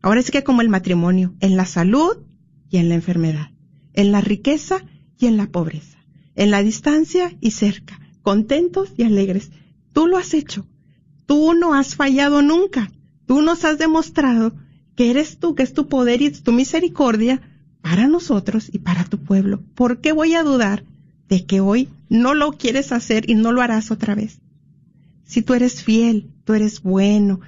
Ahora 0.00 0.20
es 0.20 0.30
que 0.30 0.44
como 0.44 0.62
el 0.62 0.68
matrimonio, 0.68 1.34
en 1.40 1.56
la 1.56 1.66
salud 1.66 2.18
y 2.70 2.78
en 2.78 2.88
la 2.88 2.94
enfermedad, 2.94 3.50
en 3.94 4.12
la 4.12 4.20
riqueza 4.20 4.84
y 5.18 5.26
en 5.26 5.36
la 5.36 5.46
pobreza, 5.46 5.98
en 6.34 6.50
la 6.50 6.62
distancia 6.62 7.36
y 7.40 7.52
cerca, 7.52 8.00
contentos 8.22 8.92
y 8.96 9.04
alegres. 9.04 9.50
Tú 9.92 10.06
lo 10.06 10.16
has 10.16 10.34
hecho. 10.34 10.66
Tú 11.26 11.54
no 11.54 11.74
has 11.74 11.94
fallado 11.94 12.42
nunca. 12.42 12.90
Tú 13.26 13.42
nos 13.42 13.64
has 13.64 13.78
demostrado 13.78 14.54
que 14.96 15.10
eres 15.10 15.38
tú, 15.38 15.54
que 15.54 15.62
es 15.62 15.74
tu 15.74 15.88
poder 15.88 16.22
y 16.22 16.30
tu 16.30 16.52
misericordia 16.52 17.40
para 17.82 18.08
nosotros 18.08 18.68
y 18.72 18.78
para 18.78 19.04
tu 19.04 19.18
pueblo. 19.18 19.62
¿Por 19.74 20.00
qué 20.00 20.12
voy 20.12 20.34
a 20.34 20.42
dudar 20.42 20.84
de 21.28 21.44
que 21.44 21.60
hoy 21.60 21.88
no 22.08 22.34
lo 22.34 22.52
quieres 22.52 22.92
hacer 22.92 23.28
y 23.28 23.34
no 23.34 23.52
lo 23.52 23.62
harás 23.62 23.90
otra 23.90 24.14
vez? 24.14 24.40
Si 25.24 25.42
tú 25.42 25.54
eres 25.54 25.82
fiel, 25.82 26.30
tú 26.44 26.54
eres 26.54 26.82
bueno. 26.82 27.40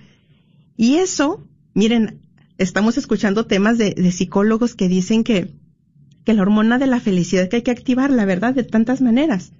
Y 0.76 0.96
eso, 0.96 1.46
miren, 1.74 2.19
estamos 2.60 2.98
escuchando 2.98 3.46
temas 3.46 3.78
de, 3.78 3.94
de 3.94 4.12
psicólogos 4.12 4.74
que 4.74 4.88
dicen 4.88 5.24
que, 5.24 5.54
que 6.24 6.34
la 6.34 6.42
hormona 6.42 6.78
de 6.78 6.86
la 6.86 7.00
felicidad 7.00 7.48
que 7.48 7.56
hay 7.56 7.62
que 7.62 7.70
activar, 7.70 8.10
la 8.10 8.26
verdad, 8.26 8.54
de 8.54 8.64
tantas 8.64 9.00
maneras. 9.00 9.52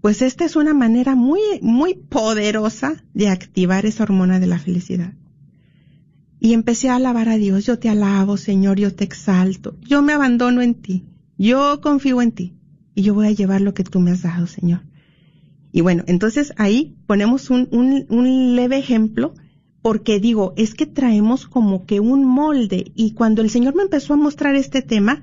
Pues 0.00 0.22
esta 0.22 0.44
es 0.44 0.54
una 0.54 0.72
manera 0.72 1.16
muy, 1.16 1.40
muy 1.60 1.94
poderosa 1.94 3.02
de 3.14 3.28
activar 3.28 3.84
esa 3.84 4.04
hormona 4.04 4.38
de 4.38 4.46
la 4.46 4.60
felicidad. 4.60 5.12
Y 6.38 6.52
empecé 6.52 6.88
a 6.88 6.96
alabar 6.96 7.28
a 7.28 7.36
Dios, 7.36 7.66
yo 7.66 7.80
te 7.80 7.88
alabo, 7.88 8.36
Señor, 8.36 8.78
yo 8.78 8.94
te 8.94 9.02
exalto, 9.02 9.76
yo 9.80 10.02
me 10.02 10.12
abandono 10.12 10.62
en 10.62 10.74
ti, 10.74 11.04
yo 11.36 11.80
confío 11.80 12.22
en 12.22 12.32
ti. 12.32 12.54
Y 12.94 13.02
yo 13.02 13.14
voy 13.14 13.26
a 13.26 13.32
llevar 13.32 13.60
lo 13.60 13.74
que 13.74 13.84
tú 13.84 13.98
me 14.00 14.12
has 14.12 14.22
dado, 14.22 14.46
Señor. 14.46 14.82
Y 15.72 15.80
bueno, 15.80 16.04
entonces 16.06 16.52
ahí 16.56 16.96
ponemos 17.06 17.50
un, 17.50 17.68
un, 17.72 18.06
un 18.08 18.54
leve 18.54 18.78
ejemplo 18.78 19.34
porque 19.86 20.18
digo, 20.18 20.52
es 20.56 20.74
que 20.74 20.84
traemos 20.84 21.46
como 21.46 21.86
que 21.86 22.00
un 22.00 22.24
molde 22.24 22.90
y 22.96 23.12
cuando 23.12 23.40
el 23.40 23.50
Señor 23.50 23.76
me 23.76 23.84
empezó 23.84 24.14
a 24.14 24.16
mostrar 24.16 24.56
este 24.56 24.82
tema, 24.82 25.22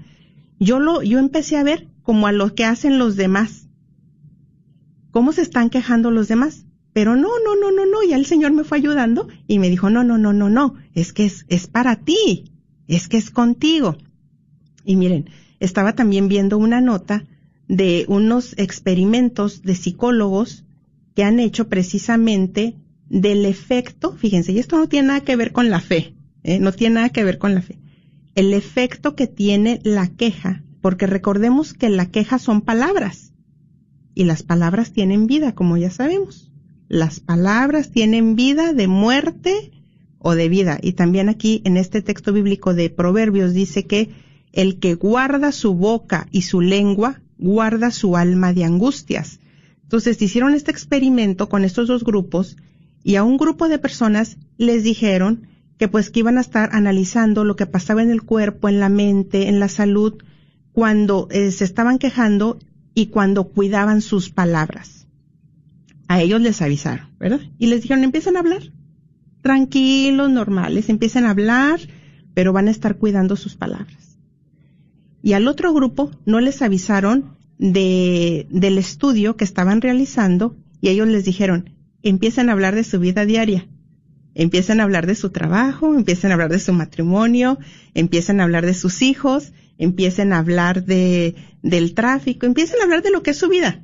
yo 0.57 0.79
lo, 0.79 1.01
yo 1.01 1.19
empecé 1.19 1.57
a 1.57 1.63
ver 1.63 1.89
como 2.01 2.27
a 2.27 2.31
lo 2.31 2.55
que 2.55 2.63
hacen 2.63 2.97
los 2.97 3.17
demás. 3.17 3.67
¿Cómo 5.11 5.33
se 5.33 5.41
están 5.41 5.69
quejando 5.69 6.11
los 6.11 6.29
demás? 6.29 6.65
Pero 6.93 7.17
no, 7.17 7.27
no, 7.43 7.57
no, 7.59 7.71
no, 7.71 7.85
no, 7.85 8.07
ya 8.07 8.15
el 8.15 8.25
Señor 8.25 8.53
me 8.53 8.63
fue 8.63 8.77
ayudando 8.77 9.27
y 9.47 9.59
me 9.59 9.69
dijo, 9.69 9.89
no, 9.89 10.05
no, 10.05 10.17
no, 10.17 10.31
no, 10.31 10.49
no, 10.49 10.75
es 10.93 11.11
que 11.11 11.25
es, 11.25 11.45
es 11.49 11.67
para 11.67 11.97
ti, 11.97 12.53
es 12.87 13.09
que 13.09 13.17
es 13.17 13.31
contigo. 13.31 13.97
Y 14.85 14.95
miren, 14.95 15.29
estaba 15.59 15.91
también 15.91 16.29
viendo 16.29 16.57
una 16.57 16.79
nota 16.79 17.25
de 17.67 18.05
unos 18.07 18.57
experimentos 18.57 19.61
de 19.61 19.75
psicólogos 19.75 20.63
que 21.15 21.25
han 21.25 21.41
hecho 21.41 21.67
precisamente 21.67 22.77
del 23.09 23.45
efecto, 23.45 24.15
fíjense, 24.15 24.51
y 24.51 24.59
esto 24.59 24.77
no 24.77 24.87
tiene 24.87 25.09
nada 25.09 25.21
que 25.21 25.35
ver 25.35 25.51
con 25.51 25.69
la 25.69 25.79
fe, 25.79 26.15
¿eh? 26.43 26.59
no 26.59 26.71
tiene 26.71 26.95
nada 26.95 27.09
que 27.09 27.23
ver 27.23 27.37
con 27.37 27.53
la 27.53 27.61
fe, 27.61 27.79
el 28.35 28.53
efecto 28.53 29.15
que 29.15 29.27
tiene 29.27 29.79
la 29.83 30.07
queja, 30.07 30.63
porque 30.81 31.07
recordemos 31.07 31.73
que 31.73 31.89
la 31.89 32.07
queja 32.07 32.39
son 32.39 32.61
palabras, 32.61 33.33
y 34.15 34.25
las 34.25 34.43
palabras 34.43 34.91
tienen 34.91 35.27
vida, 35.27 35.55
como 35.55 35.77
ya 35.77 35.89
sabemos. 35.89 36.51
Las 36.87 37.19
palabras 37.19 37.91
tienen 37.91 38.35
vida 38.35 38.73
de 38.73 38.87
muerte 38.87 39.71
o 40.19 40.35
de 40.35 40.49
vida. 40.49 40.79
Y 40.81 40.93
también 40.93 41.29
aquí 41.29 41.61
en 41.65 41.77
este 41.77 42.01
texto 42.01 42.33
bíblico 42.33 42.73
de 42.73 42.89
Proverbios 42.89 43.53
dice 43.53 43.85
que 43.85 44.09
el 44.51 44.79
que 44.79 44.95
guarda 44.95 45.51
su 45.51 45.73
boca 45.73 46.27
y 46.31 46.43
su 46.43 46.61
lengua 46.61 47.21
guarda 47.37 47.91
su 47.91 48.15
alma 48.15 48.53
de 48.53 48.63
angustias. 48.63 49.39
Entonces 49.81 50.21
hicieron 50.21 50.53
este 50.53 50.71
experimento 50.71 51.49
con 51.49 51.63
estos 51.63 51.87
dos 51.87 52.03
grupos 52.03 52.57
y 53.03 53.15
a 53.15 53.23
un 53.23 53.37
grupo 53.37 53.67
de 53.67 53.79
personas 53.79 54.37
les 54.57 54.83
dijeron 54.83 55.47
que 55.77 55.87
pues 55.87 56.09
que 56.09 56.19
iban 56.19 56.37
a 56.37 56.41
estar 56.41 56.69
analizando 56.71 57.43
lo 57.43 57.55
que 57.55 57.65
pasaba 57.65 58.01
en 58.01 58.09
el 58.09 58.23
cuerpo, 58.23 58.69
en 58.69 58.79
la 58.79 58.89
mente, 58.89 59.49
en 59.49 59.59
la 59.59 59.67
salud, 59.67 60.23
cuando 60.71 61.27
eh, 61.31 61.51
se 61.51 61.65
estaban 61.65 61.99
quejando 61.99 62.59
y 62.93 63.07
cuando 63.07 63.45
cuidaban 63.45 64.01
sus 64.01 64.29
palabras. 64.29 65.07
A 66.07 66.21
ellos 66.21 66.41
les 66.41 66.61
avisaron, 66.61 67.07
¿verdad? 67.19 67.41
Y 67.57 67.67
les 67.67 67.81
dijeron, 67.81 68.03
empiecen 68.03 68.37
a 68.37 68.39
hablar. 68.39 68.71
Tranquilos, 69.41 70.29
normales, 70.29 70.89
empiecen 70.89 71.25
a 71.25 71.31
hablar, 71.31 71.79
pero 72.33 72.53
van 72.53 72.67
a 72.67 72.71
estar 72.71 72.97
cuidando 72.97 73.35
sus 73.35 73.55
palabras. 73.55 74.17
Y 75.21 75.33
al 75.33 75.47
otro 75.47 75.73
grupo 75.73 76.11
no 76.25 76.39
les 76.39 76.61
avisaron 76.61 77.35
de, 77.57 78.47
del 78.49 78.77
estudio 78.77 79.35
que 79.35 79.43
estaban 79.43 79.81
realizando 79.81 80.55
y 80.81 80.89
ellos 80.89 81.07
les 81.07 81.23
dijeron, 81.23 81.69
empiezan 82.03 82.49
a 82.49 82.51
hablar 82.51 82.75
de 82.75 82.83
su 82.83 82.99
vida 82.99 83.25
diaria. 83.25 83.67
Empiezan 84.35 84.79
a 84.79 84.83
hablar 84.83 85.07
de 85.07 85.15
su 85.15 85.29
trabajo, 85.29 85.95
empiezan 85.95 86.31
a 86.31 86.33
hablar 86.35 86.51
de 86.51 86.59
su 86.59 86.73
matrimonio, 86.73 87.59
empiezan 87.93 88.39
a 88.39 88.43
hablar 88.43 88.65
de 88.65 88.73
sus 88.73 89.01
hijos, 89.01 89.53
empiezan 89.77 90.33
a 90.33 90.39
hablar 90.39 90.85
de, 90.85 91.35
del 91.61 91.93
tráfico, 91.93 92.45
empiezan 92.45 92.79
a 92.81 92.83
hablar 92.83 93.03
de 93.03 93.11
lo 93.11 93.23
que 93.23 93.31
es 93.31 93.37
su 93.37 93.49
vida. 93.49 93.83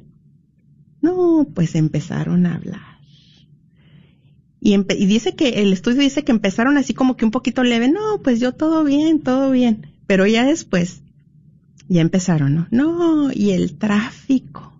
No, 1.01 1.47
pues 1.53 1.75
empezaron 1.75 2.45
a 2.45 2.55
hablar. 2.55 2.99
Y, 4.59 4.73
y 4.73 5.05
dice 5.05 5.35
que 5.35 5.61
el 5.61 5.71
estudio 5.71 6.01
dice 6.01 6.23
que 6.23 6.31
empezaron 6.31 6.77
así 6.77 6.93
como 6.93 7.15
que 7.15 7.25
un 7.25 7.31
poquito 7.31 7.63
leve, 7.63 7.89
no, 7.89 8.21
pues 8.23 8.39
yo 8.39 8.53
todo 8.53 8.83
bien, 8.83 9.21
todo 9.21 9.51
bien. 9.51 9.87
Pero 10.07 10.25
ya 10.25 10.45
después, 10.45 11.03
ya 11.87 12.01
empezaron, 12.01 12.55
¿no? 12.55 12.67
No, 12.71 13.31
y 13.31 13.51
el 13.51 13.77
tráfico, 13.77 14.73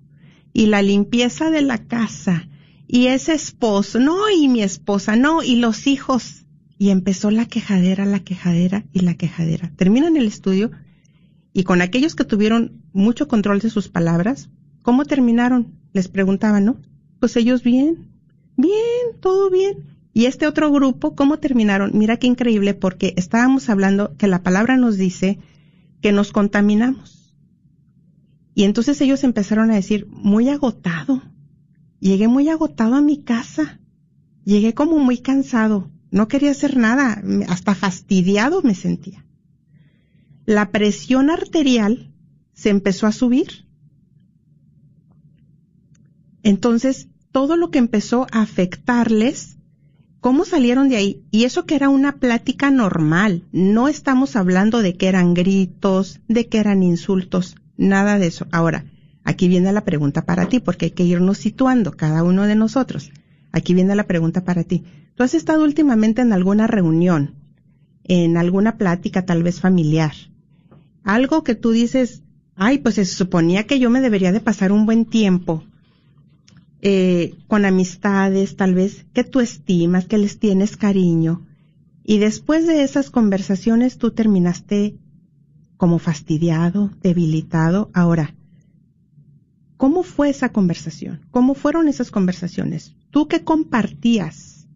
y 0.52 0.66
la 0.66 0.82
limpieza 0.82 1.50
de 1.50 1.62
la 1.62 1.78
casa, 1.86 2.48
y 2.92 3.06
ese 3.06 3.36
esposo, 3.36 4.00
no, 4.00 4.32
y 4.32 4.48
mi 4.48 4.64
esposa, 4.64 5.16
no, 5.16 5.44
y 5.44 5.58
los 5.58 5.86
hijos. 5.86 6.48
Y 6.80 6.90
empezó 6.90 7.30
la 7.30 7.46
quejadera, 7.46 8.04
la 8.04 8.22
quejadera 8.22 8.84
y 8.92 9.02
la 9.02 9.14
quejadera. 9.14 9.72
Terminan 9.76 10.18
el 10.18 10.26
estudio 10.26 10.72
y 11.54 11.66
con 11.66 11.84
aquellos 11.84 12.16
que 12.16 12.24
tuvieron 12.24 12.82
mucho 12.92 13.28
control 13.28 13.60
de 13.60 13.70
sus 13.70 13.90
palabras, 13.90 14.50
¿cómo 14.82 15.06
terminaron? 15.06 15.76
Les 15.94 16.08
preguntaban, 16.08 16.66
¿no? 16.66 16.78
Pues 17.20 17.36
ellos 17.36 17.62
bien, 17.62 18.08
bien, 18.58 19.20
todo 19.20 19.52
bien. 19.52 19.86
Y 20.12 20.26
este 20.26 20.48
otro 20.48 20.72
grupo, 20.72 21.14
¿cómo 21.14 21.38
terminaron? 21.38 21.92
Mira 21.94 22.18
qué 22.18 22.26
increíble 22.26 22.74
porque 22.74 23.14
estábamos 23.18 23.70
hablando 23.70 24.18
que 24.18 24.26
la 24.26 24.42
palabra 24.42 24.78
nos 24.78 24.98
dice 24.98 25.38
que 26.02 26.12
nos 26.12 26.32
contaminamos. 26.32 27.36
Y 28.56 28.64
entonces 28.64 29.00
ellos 29.02 29.24
empezaron 29.24 29.70
a 29.70 29.76
decir, 29.76 30.08
muy 30.10 30.50
agotado, 30.50 31.22
Llegué 32.00 32.28
muy 32.28 32.50
agotado 32.50 32.96
a 32.96 33.02
mi 33.02 33.24
casa. 33.24 33.80
Llegué 34.46 34.74
como 34.74 35.00
muy 35.00 35.20
cansado. 35.20 35.92
No 36.12 36.28
quería 36.28 36.52
hacer 36.52 36.78
nada. 36.78 37.22
Hasta 37.48 37.76
fastidiado 37.76 38.62
me 38.62 38.76
sentía. 38.76 39.26
La 40.46 40.72
presión 40.72 41.30
arterial 41.30 42.12
se 42.54 42.70
empezó 42.70 43.08
a 43.08 43.12
subir. 43.12 43.66
Entonces, 46.42 47.10
todo 47.32 47.58
lo 47.58 47.70
que 47.70 47.80
empezó 47.80 48.26
a 48.32 48.42
afectarles, 48.42 49.58
¿cómo 50.20 50.46
salieron 50.46 50.90
de 50.90 50.96
ahí? 50.96 51.24
Y 51.32 51.44
eso 51.44 51.66
que 51.66 51.76
era 51.76 51.90
una 51.90 52.14
plática 52.14 52.72
normal. 52.72 53.44
No 53.52 53.88
estamos 53.88 54.36
hablando 54.36 54.82
de 54.82 54.96
que 54.96 55.08
eran 55.08 55.34
gritos, 55.34 56.22
de 56.28 56.48
que 56.48 56.58
eran 56.58 56.82
insultos, 56.82 57.56
nada 57.78 58.18
de 58.18 58.28
eso. 58.28 58.48
Ahora, 58.52 58.86
Aquí 59.30 59.48
viene 59.48 59.72
la 59.72 59.86
pregunta 59.86 60.26
para 60.26 60.50
ti, 60.50 60.60
porque 60.60 60.86
hay 60.86 60.92
que 60.92 61.04
irnos 61.04 61.38
situando 61.38 61.92
cada 61.92 62.24
uno 62.24 62.48
de 62.48 62.56
nosotros. 62.56 63.12
Aquí 63.52 63.76
viene 63.76 63.96
la 63.96 64.08
pregunta 64.08 64.44
para 64.44 64.64
ti. 64.64 64.86
¿Tú 65.14 65.22
has 65.22 65.36
estado 65.36 65.64
últimamente 65.64 66.24
en 66.24 66.34
alguna 66.34 66.66
reunión, 66.66 67.36
en 68.06 68.38
alguna 68.38 68.80
plática 68.80 69.28
tal 69.28 69.44
vez 69.44 69.60
familiar? 69.60 70.14
Algo 71.04 71.44
que 71.44 71.54
tú 71.54 71.70
dices, 71.70 72.24
ay, 72.56 72.80
pues 72.80 72.96
se 72.96 73.06
suponía 73.06 73.68
que 73.68 73.78
yo 73.78 73.92
me 73.92 74.02
debería 74.02 74.32
de 74.32 74.40
pasar 74.40 74.72
un 74.72 74.88
buen 74.88 75.06
tiempo 75.06 75.64
eh, 76.82 77.36
con 77.46 77.66
amistades, 77.66 78.56
tal 78.56 78.74
vez, 78.74 79.06
que 79.14 79.24
tú 79.24 79.42
estimas, 79.42 80.06
que 80.06 80.18
les 80.18 80.40
tienes 80.40 80.76
cariño. 80.76 81.46
Y 82.04 82.18
después 82.18 82.66
de 82.66 82.82
esas 82.82 83.12
conversaciones 83.12 84.00
tú 84.00 84.10
terminaste 84.10 84.96
como 85.78 86.00
fastidiado, 86.00 86.90
debilitado. 87.04 87.92
Ahora, 87.94 88.34
¿Cómo 89.80 90.04
fue 90.04 90.30
esa 90.30 90.50
conversación? 90.50 91.22
¿Cómo 91.32 91.54
fueron 91.54 91.88
esas 91.88 92.12
conversaciones? 92.12 92.98
¿Tú 93.12 93.30
qué 93.30 93.46
compartías? 93.46 94.68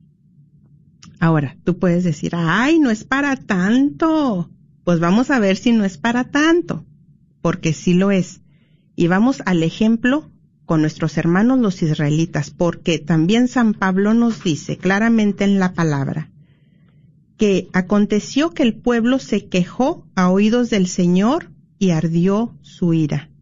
Ahora, 1.19 1.57
tú 1.65 1.77
puedes 1.77 2.05
decir, 2.05 2.31
ay, 2.37 2.79
no 2.79 2.89
es 2.89 3.03
para 3.03 3.35
tanto. 3.35 4.49
Pues 4.85 5.01
vamos 5.01 5.29
a 5.29 5.39
ver 5.39 5.57
si 5.57 5.73
no 5.73 5.83
es 5.83 5.97
para 5.97 6.31
tanto, 6.31 6.85
porque 7.41 7.73
sí 7.73 7.95
lo 7.95 8.11
es. 8.11 8.39
Y 8.95 9.07
vamos 9.07 9.43
al 9.45 9.63
ejemplo 9.63 10.31
con 10.63 10.79
nuestros 10.79 11.17
hermanos 11.17 11.59
los 11.59 11.81
israelitas, 11.81 12.49
porque 12.49 12.97
también 12.97 13.49
San 13.49 13.73
Pablo 13.73 14.13
nos 14.13 14.41
dice 14.41 14.77
claramente 14.77 15.43
en 15.43 15.59
la 15.59 15.73
palabra 15.73 16.31
que 17.35 17.67
aconteció 17.73 18.51
que 18.51 18.63
el 18.63 18.75
pueblo 18.75 19.19
se 19.19 19.49
quejó 19.49 20.07
a 20.15 20.29
oídos 20.29 20.69
del 20.69 20.87
Señor 20.87 21.51
y 21.77 21.89
ardió 21.89 22.57
su 22.61 22.93
ira 22.93 23.32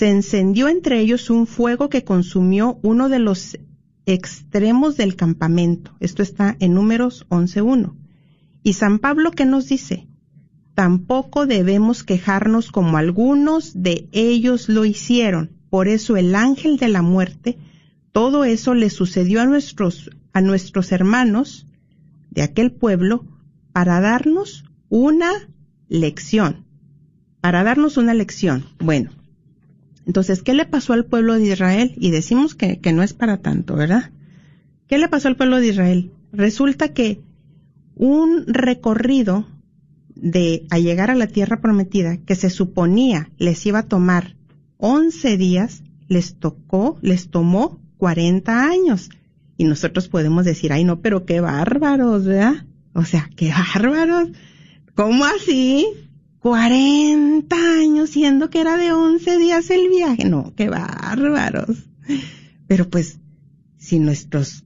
se 0.00 0.08
encendió 0.08 0.68
entre 0.68 0.98
ellos 0.98 1.28
un 1.28 1.46
fuego 1.46 1.90
que 1.90 2.04
consumió 2.04 2.78
uno 2.80 3.10
de 3.10 3.18
los 3.18 3.58
extremos 4.06 4.96
del 4.96 5.14
campamento. 5.14 5.94
Esto 6.00 6.22
está 6.22 6.56
en 6.58 6.72
números 6.72 7.26
11.1. 7.28 7.92
Y 8.62 8.72
San 8.72 8.98
Pablo, 8.98 9.30
¿qué 9.30 9.44
nos 9.44 9.68
dice? 9.68 10.08
Tampoco 10.74 11.46
debemos 11.46 12.02
quejarnos 12.02 12.70
como 12.70 12.96
algunos 12.96 13.82
de 13.82 14.08
ellos 14.12 14.70
lo 14.70 14.86
hicieron. 14.86 15.50
Por 15.68 15.86
eso 15.86 16.16
el 16.16 16.34
ángel 16.34 16.78
de 16.78 16.88
la 16.88 17.02
muerte, 17.02 17.58
todo 18.10 18.44
eso 18.44 18.72
le 18.72 18.88
sucedió 18.88 19.42
a 19.42 19.44
nuestros, 19.44 20.08
a 20.32 20.40
nuestros 20.40 20.92
hermanos 20.92 21.66
de 22.30 22.40
aquel 22.40 22.72
pueblo 22.72 23.26
para 23.72 24.00
darnos 24.00 24.64
una 24.88 25.30
lección. 25.90 26.64
Para 27.42 27.64
darnos 27.64 27.98
una 27.98 28.14
lección. 28.14 28.64
Bueno, 28.78 29.10
entonces, 30.10 30.42
¿qué 30.42 30.54
le 30.54 30.66
pasó 30.66 30.92
al 30.92 31.04
pueblo 31.04 31.34
de 31.34 31.44
Israel? 31.44 31.94
Y 31.96 32.10
decimos 32.10 32.56
que, 32.56 32.80
no 32.92 33.04
es 33.04 33.14
para 33.14 33.36
tanto, 33.36 33.76
¿verdad? 33.76 34.10
¿Qué 34.88 34.98
le 34.98 35.06
pasó 35.06 35.28
al 35.28 35.36
pueblo 35.36 35.60
de 35.60 35.68
Israel? 35.68 36.10
Resulta 36.32 36.92
que 36.92 37.20
un 37.94 38.44
recorrido 38.48 39.46
de 40.16 40.66
a 40.68 40.80
llegar 40.80 41.12
a 41.12 41.14
la 41.14 41.28
tierra 41.28 41.60
prometida 41.60 42.16
que 42.16 42.34
se 42.34 42.50
suponía 42.50 43.30
les 43.38 43.64
iba 43.66 43.78
a 43.78 43.86
tomar 43.86 44.34
11 44.78 45.36
días, 45.36 45.84
les 46.08 46.34
tocó, 46.34 46.98
les 47.02 47.28
tomó 47.28 47.78
40 47.98 48.64
años. 48.68 49.10
Y 49.56 49.62
nosotros 49.62 50.08
podemos 50.08 50.44
decir, 50.44 50.72
ay 50.72 50.82
no, 50.82 51.02
pero 51.02 51.24
qué 51.24 51.38
bárbaros, 51.38 52.24
¿verdad? 52.24 52.66
O 52.94 53.04
sea, 53.04 53.30
qué 53.36 53.52
bárbaros. 53.52 54.30
¿Cómo 54.96 55.24
así? 55.24 55.86
40 56.40 57.54
años 57.54 58.10
siendo 58.10 58.48
que 58.48 58.60
era 58.60 58.76
de 58.76 58.92
11 58.92 59.38
días 59.38 59.70
el 59.70 59.88
viaje. 59.88 60.24
No, 60.24 60.54
qué 60.56 60.68
bárbaros. 60.68 61.76
Pero 62.66 62.88
pues, 62.88 63.18
si 63.76 63.98
nuestros 63.98 64.64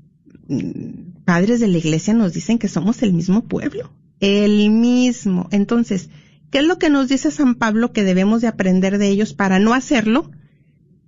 mm, 0.49 1.25
padres 1.25 1.61
de 1.61 1.69
la 1.69 1.79
iglesia 1.79 2.15
nos 2.15 2.33
dicen 2.33 2.59
que 2.59 2.69
somos 2.69 3.03
el 3.03 3.13
mismo 3.13 3.45
pueblo, 3.45 3.93
el 4.21 4.71
mismo. 4.71 5.49
Entonces, 5.51 6.11
¿qué 6.51 6.59
es 6.59 6.65
lo 6.65 6.79
que 6.79 6.91
nos 6.91 7.09
dice 7.09 7.33
San 7.33 7.57
Pablo 7.57 7.93
que 7.93 8.05
debemos 8.05 8.41
de 8.41 8.49
aprender 8.49 8.99
de 8.99 9.09
ellos 9.09 9.35
para 9.35 9.59
no 9.59 9.75
hacerlo? 9.75 10.31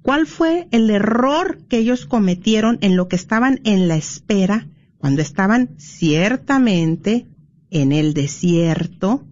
¿Cuál 0.02 0.26
fue 0.26 0.68
el 0.72 0.90
error 0.90 1.58
que 1.68 1.78
ellos 1.78 2.06
cometieron 2.06 2.78
en 2.80 2.96
lo 2.96 3.08
que 3.08 3.16
estaban 3.16 3.60
en 3.64 3.88
la 3.88 3.96
espera, 3.96 4.68
cuando 4.98 5.22
estaban 5.22 5.70
ciertamente 5.78 7.26
en 7.70 7.92
el 7.92 8.14
desierto? 8.14 9.26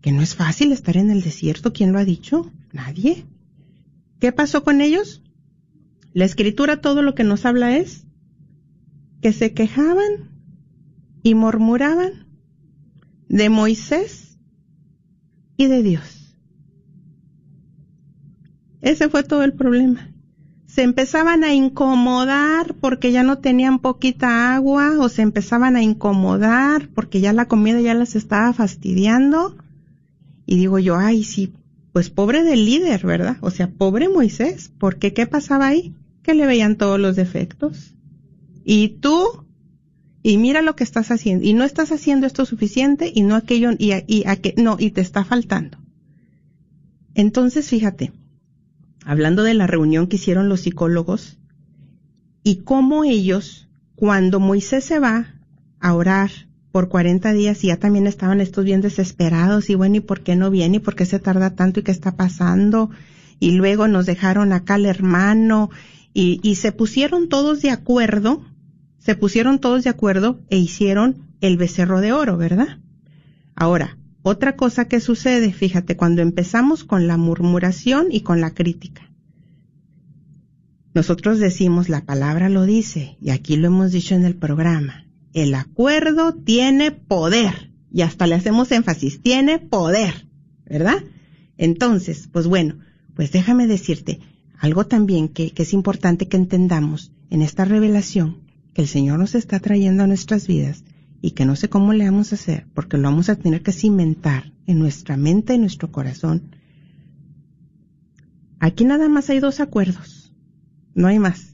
Que 0.00 0.12
no 0.12 0.22
es 0.22 0.34
fácil 0.34 0.72
estar 0.72 0.96
en 0.96 1.10
el 1.10 1.22
desierto, 1.22 1.72
¿quién 1.72 1.92
lo 1.92 1.98
ha 1.98 2.04
dicho? 2.04 2.50
Nadie. 2.72 3.26
¿Qué 4.20 4.32
pasó 4.32 4.64
con 4.64 4.80
ellos? 4.80 5.22
La 6.12 6.24
escritura 6.24 6.80
todo 6.80 7.02
lo 7.02 7.14
que 7.14 7.24
nos 7.24 7.44
habla 7.44 7.76
es 7.76 8.04
que 9.20 9.32
se 9.32 9.52
quejaban 9.52 10.30
y 11.22 11.34
murmuraban 11.34 12.26
de 13.28 13.50
Moisés 13.50 14.38
y 15.56 15.66
de 15.66 15.82
Dios. 15.82 16.36
Ese 18.80 19.08
fue 19.08 19.22
todo 19.24 19.42
el 19.42 19.52
problema. 19.52 20.12
Se 20.66 20.82
empezaban 20.82 21.44
a 21.44 21.52
incomodar 21.52 22.74
porque 22.74 23.10
ya 23.10 23.22
no 23.22 23.38
tenían 23.38 23.80
poquita 23.80 24.54
agua 24.54 24.92
o 24.98 25.08
se 25.08 25.22
empezaban 25.22 25.76
a 25.76 25.82
incomodar 25.82 26.88
porque 26.94 27.20
ya 27.20 27.32
la 27.32 27.48
comida 27.48 27.80
ya 27.80 27.94
las 27.94 28.14
estaba 28.14 28.52
fastidiando. 28.52 29.56
Y 30.50 30.56
digo 30.56 30.78
yo, 30.78 30.96
ay, 30.96 31.24
sí, 31.24 31.52
pues 31.92 32.08
pobre 32.08 32.42
del 32.42 32.64
líder, 32.64 33.04
¿verdad? 33.04 33.36
O 33.42 33.50
sea, 33.50 33.68
pobre 33.68 34.08
Moisés, 34.08 34.72
porque 34.78 35.12
¿qué 35.12 35.26
pasaba 35.26 35.66
ahí? 35.66 35.94
Que 36.22 36.32
le 36.32 36.46
veían 36.46 36.76
todos 36.76 36.98
los 36.98 37.16
defectos. 37.16 37.94
Y 38.64 38.88
tú, 39.00 39.44
y 40.22 40.38
mira 40.38 40.62
lo 40.62 40.74
que 40.74 40.84
estás 40.84 41.10
haciendo, 41.10 41.46
y 41.46 41.52
no 41.52 41.64
estás 41.64 41.92
haciendo 41.92 42.26
esto 42.26 42.46
suficiente, 42.46 43.12
y 43.14 43.20
no 43.20 43.36
aquello, 43.36 43.72
y, 43.76 43.92
y 44.06 44.24
a 44.26 44.36
que, 44.36 44.54
no, 44.56 44.78
y 44.80 44.90
te 44.90 45.02
está 45.02 45.22
faltando. 45.22 45.76
Entonces, 47.14 47.68
fíjate, 47.68 48.12
hablando 49.04 49.42
de 49.42 49.52
la 49.52 49.66
reunión 49.66 50.06
que 50.06 50.16
hicieron 50.16 50.48
los 50.48 50.62
psicólogos 50.62 51.36
y 52.42 52.62
cómo 52.62 53.04
ellos, 53.04 53.68
cuando 53.96 54.40
Moisés 54.40 54.82
se 54.82 54.98
va 54.98 55.34
a 55.78 55.92
orar 55.92 56.30
por 56.72 56.88
40 56.88 57.32
días 57.32 57.64
y 57.64 57.68
ya 57.68 57.78
también 57.78 58.06
estaban 58.06 58.40
estos 58.40 58.64
bien 58.64 58.80
desesperados 58.80 59.70
y 59.70 59.74
bueno, 59.74 59.96
¿y 59.96 60.00
por 60.00 60.20
qué 60.22 60.36
no 60.36 60.50
viene? 60.50 60.76
¿Y 60.76 60.80
por 60.80 60.94
qué 60.94 61.06
se 61.06 61.18
tarda 61.18 61.54
tanto? 61.54 61.80
¿Y 61.80 61.82
qué 61.82 61.92
está 61.92 62.16
pasando? 62.16 62.90
Y 63.40 63.52
luego 63.52 63.88
nos 63.88 64.06
dejaron 64.06 64.52
acá 64.52 64.74
al 64.74 64.86
hermano 64.86 65.70
y, 66.12 66.40
y 66.42 66.56
se 66.56 66.72
pusieron 66.72 67.28
todos 67.28 67.62
de 67.62 67.70
acuerdo, 67.70 68.42
se 68.98 69.14
pusieron 69.14 69.58
todos 69.58 69.84
de 69.84 69.90
acuerdo 69.90 70.40
e 70.50 70.58
hicieron 70.58 71.16
el 71.40 71.56
becerro 71.56 72.00
de 72.00 72.12
oro, 72.12 72.36
¿verdad? 72.36 72.78
Ahora, 73.54 73.96
otra 74.22 74.56
cosa 74.56 74.86
que 74.88 75.00
sucede, 75.00 75.52
fíjate, 75.52 75.96
cuando 75.96 76.22
empezamos 76.22 76.84
con 76.84 77.06
la 77.06 77.16
murmuración 77.16 78.08
y 78.10 78.20
con 78.20 78.40
la 78.40 78.52
crítica. 78.52 79.10
Nosotros 80.94 81.38
decimos, 81.38 81.88
la 81.88 82.04
palabra 82.04 82.48
lo 82.48 82.64
dice, 82.64 83.16
y 83.20 83.30
aquí 83.30 83.56
lo 83.56 83.68
hemos 83.68 83.92
dicho 83.92 84.14
en 84.14 84.24
el 84.24 84.34
programa, 84.34 85.07
el 85.32 85.54
acuerdo 85.54 86.34
tiene 86.34 86.90
poder, 86.90 87.72
y 87.92 88.02
hasta 88.02 88.26
le 88.26 88.34
hacemos 88.34 88.70
énfasis, 88.72 89.20
tiene 89.22 89.58
poder, 89.58 90.26
¿verdad? 90.66 91.02
Entonces, 91.56 92.28
pues 92.32 92.46
bueno, 92.46 92.78
pues 93.14 93.32
déjame 93.32 93.66
decirte 93.66 94.20
algo 94.58 94.86
también 94.86 95.28
que, 95.28 95.50
que 95.50 95.62
es 95.62 95.72
importante 95.72 96.28
que 96.28 96.36
entendamos 96.36 97.12
en 97.30 97.42
esta 97.42 97.64
revelación 97.64 98.38
que 98.74 98.82
el 98.82 98.88
Señor 98.88 99.18
nos 99.18 99.34
está 99.34 99.60
trayendo 99.60 100.04
a 100.04 100.06
nuestras 100.06 100.46
vidas, 100.46 100.84
y 101.20 101.32
que 101.32 101.44
no 101.44 101.56
sé 101.56 101.68
cómo 101.68 101.92
le 101.92 102.04
vamos 102.04 102.32
a 102.32 102.36
hacer, 102.36 102.66
porque 102.74 102.96
lo 102.96 103.04
vamos 103.04 103.28
a 103.28 103.36
tener 103.36 103.62
que 103.62 103.72
cimentar 103.72 104.52
en 104.66 104.78
nuestra 104.78 105.16
mente 105.16 105.54
y 105.54 105.58
nuestro 105.58 105.90
corazón. 105.90 106.54
Aquí 108.60 108.84
nada 108.84 109.08
más 109.08 109.28
hay 109.30 109.40
dos 109.40 109.60
acuerdos, 109.60 110.32
no 110.94 111.08
hay 111.08 111.18
más. 111.18 111.47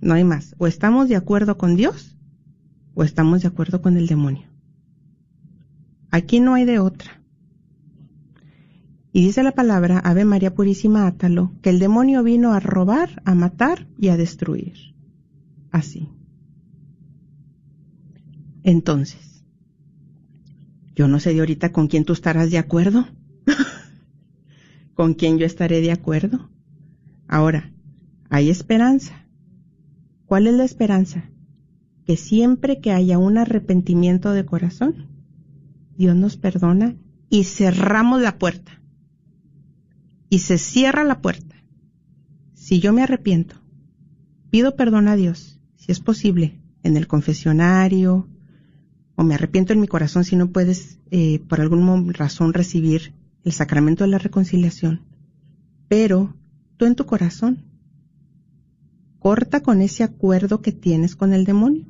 No 0.00 0.14
hay 0.14 0.24
más. 0.24 0.54
O 0.58 0.66
estamos 0.66 1.08
de 1.08 1.16
acuerdo 1.16 1.56
con 1.58 1.76
Dios 1.76 2.16
o 2.94 3.04
estamos 3.04 3.42
de 3.42 3.48
acuerdo 3.48 3.82
con 3.82 3.96
el 3.96 4.06
demonio. 4.06 4.46
Aquí 6.10 6.40
no 6.40 6.54
hay 6.54 6.64
de 6.64 6.78
otra. 6.78 7.20
Y 9.12 9.22
dice 9.22 9.42
la 9.42 9.52
palabra, 9.52 9.98
Ave 9.98 10.24
María 10.24 10.54
Purísima 10.54 11.06
Átalo, 11.06 11.52
que 11.62 11.70
el 11.70 11.78
demonio 11.78 12.22
vino 12.22 12.52
a 12.52 12.60
robar, 12.60 13.22
a 13.24 13.34
matar 13.34 13.86
y 13.98 14.08
a 14.08 14.16
destruir. 14.16 14.94
Así. 15.70 16.08
Entonces, 18.62 19.44
yo 20.94 21.06
no 21.06 21.20
sé 21.20 21.34
de 21.34 21.40
ahorita 21.40 21.72
con 21.72 21.88
quién 21.88 22.04
tú 22.04 22.14
estarás 22.14 22.50
de 22.50 22.58
acuerdo, 22.58 23.06
con 24.94 25.14
quién 25.14 25.38
yo 25.38 25.44
estaré 25.44 25.82
de 25.82 25.92
acuerdo. 25.92 26.50
Ahora, 27.28 27.72
hay 28.30 28.48
esperanza. 28.48 29.25
¿Cuál 30.26 30.48
es 30.48 30.54
la 30.54 30.64
esperanza? 30.64 31.30
Que 32.04 32.16
siempre 32.16 32.80
que 32.80 32.92
haya 32.92 33.18
un 33.18 33.38
arrepentimiento 33.38 34.32
de 34.32 34.44
corazón, 34.44 35.06
Dios 35.96 36.16
nos 36.16 36.36
perdona 36.36 36.96
y 37.30 37.44
cerramos 37.44 38.20
la 38.20 38.38
puerta. 38.38 38.80
Y 40.28 40.40
se 40.40 40.58
cierra 40.58 41.04
la 41.04 41.20
puerta. 41.20 41.56
Si 42.54 42.80
yo 42.80 42.92
me 42.92 43.02
arrepiento, 43.02 43.56
pido 44.50 44.74
perdón 44.74 45.08
a 45.08 45.16
Dios, 45.16 45.60
si 45.76 45.92
es 45.92 46.00
posible, 46.00 46.60
en 46.82 46.96
el 46.96 47.06
confesionario, 47.06 48.28
o 49.14 49.24
me 49.24 49.34
arrepiento 49.34 49.72
en 49.72 49.80
mi 49.80 49.86
corazón 49.86 50.24
si 50.24 50.36
no 50.36 50.50
puedes 50.50 50.98
eh, 51.10 51.38
por 51.48 51.60
alguna 51.60 52.12
razón 52.12 52.52
recibir 52.52 53.14
el 53.44 53.52
sacramento 53.52 54.04
de 54.04 54.10
la 54.10 54.18
reconciliación. 54.18 55.02
Pero 55.88 56.34
tú 56.76 56.84
en 56.84 56.96
tu 56.96 57.06
corazón, 57.06 57.65
corta 59.26 59.60
con 59.60 59.82
ese 59.82 60.04
acuerdo 60.04 60.62
que 60.62 60.70
tienes 60.70 61.16
con 61.16 61.32
el 61.32 61.44
demonio. 61.44 61.84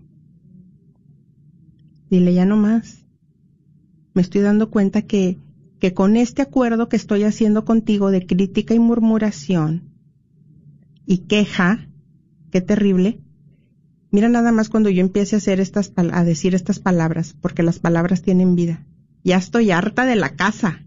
Dile 2.09 2.33
ya 2.33 2.46
no 2.46 2.57
más. 2.57 3.05
Me 4.14 4.22
estoy 4.22 4.40
dando 4.40 4.70
cuenta 4.70 5.03
que, 5.03 5.38
que 5.79 5.92
con 5.92 6.16
este 6.16 6.40
acuerdo 6.40 6.88
que 6.88 6.96
estoy 6.96 7.25
haciendo 7.25 7.66
contigo 7.66 8.11
de 8.11 8.25
crítica 8.27 8.72
y 8.72 8.79
murmuración 8.79 9.83
y 11.05 11.27
queja, 11.29 11.90
qué 12.51 12.62
terrible, 12.62 13.20
Mira 14.11 14.31
nada 14.31 14.51
más 14.51 14.70
cuando 14.70 14.88
yo 14.88 15.03
empiece 15.03 15.37
a 15.37 15.38
hacer 15.38 15.62
a 16.12 16.25
decir 16.25 16.55
estas 16.55 16.79
palabras, 16.79 17.37
porque 17.42 17.62
las 17.62 17.79
palabras 17.79 18.22
tienen 18.22 18.57
vida. 18.57 18.87
Ya 19.25 19.37
estoy 19.37 19.72
harta 19.72 20.07
de 20.07 20.16
la 20.16 20.37
casa. 20.37 20.87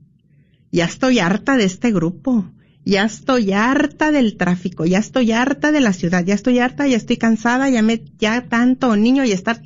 Ya 0.71 0.85
estoy 0.85 1.19
harta 1.19 1.57
de 1.57 1.65
este 1.65 1.91
grupo. 1.91 2.51
Ya 2.85 3.03
estoy 3.03 3.51
harta 3.51 4.11
del 4.11 4.37
tráfico, 4.37 4.85
ya 4.85 4.99
estoy 4.99 5.31
harta 5.31 5.71
de 5.71 5.81
la 5.81 5.93
ciudad, 5.93 6.25
ya 6.25 6.33
estoy 6.33 6.59
harta, 6.59 6.87
ya 6.87 6.97
estoy 6.97 7.17
cansada, 7.17 7.69
ya 7.69 7.81
me 7.81 8.03
ya 8.17 8.47
tanto 8.47 8.95
niño 8.95 9.25
y 9.25 9.31
estar 9.31 9.61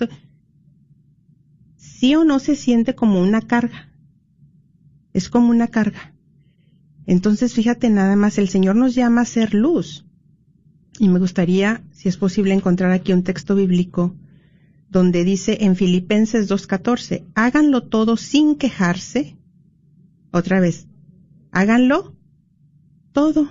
sí 1.77 2.15
o 2.15 2.25
no 2.25 2.39
se 2.39 2.55
siente 2.55 2.95
como 2.95 3.21
una 3.21 3.41
carga. 3.41 3.89
Es 5.13 5.29
como 5.29 5.51
una 5.51 5.67
carga. 5.67 6.13
Entonces, 7.05 7.53
fíjate 7.53 7.89
nada 7.89 8.15
más, 8.15 8.37
el 8.37 8.49
Señor 8.49 8.75
nos 8.75 8.95
llama 8.95 9.21
a 9.21 9.25
ser 9.25 9.53
luz. 9.53 10.05
Y 10.99 11.09
me 11.09 11.19
gustaría, 11.19 11.83
si 11.91 12.09
es 12.09 12.17
posible, 12.17 12.53
encontrar 12.53 12.91
aquí 12.91 13.13
un 13.13 13.23
texto 13.23 13.55
bíblico 13.55 14.15
donde 14.89 15.23
dice 15.23 15.59
en 15.61 15.75
Filipenses 15.75 16.49
2.14, 16.49 17.23
háganlo 17.33 17.83
todo 17.83 18.15
sin 18.15 18.55
quejarse. 18.55 19.37
Otra 20.31 20.59
vez, 20.59 20.87
háganlo 21.51 22.15
todo 23.13 23.47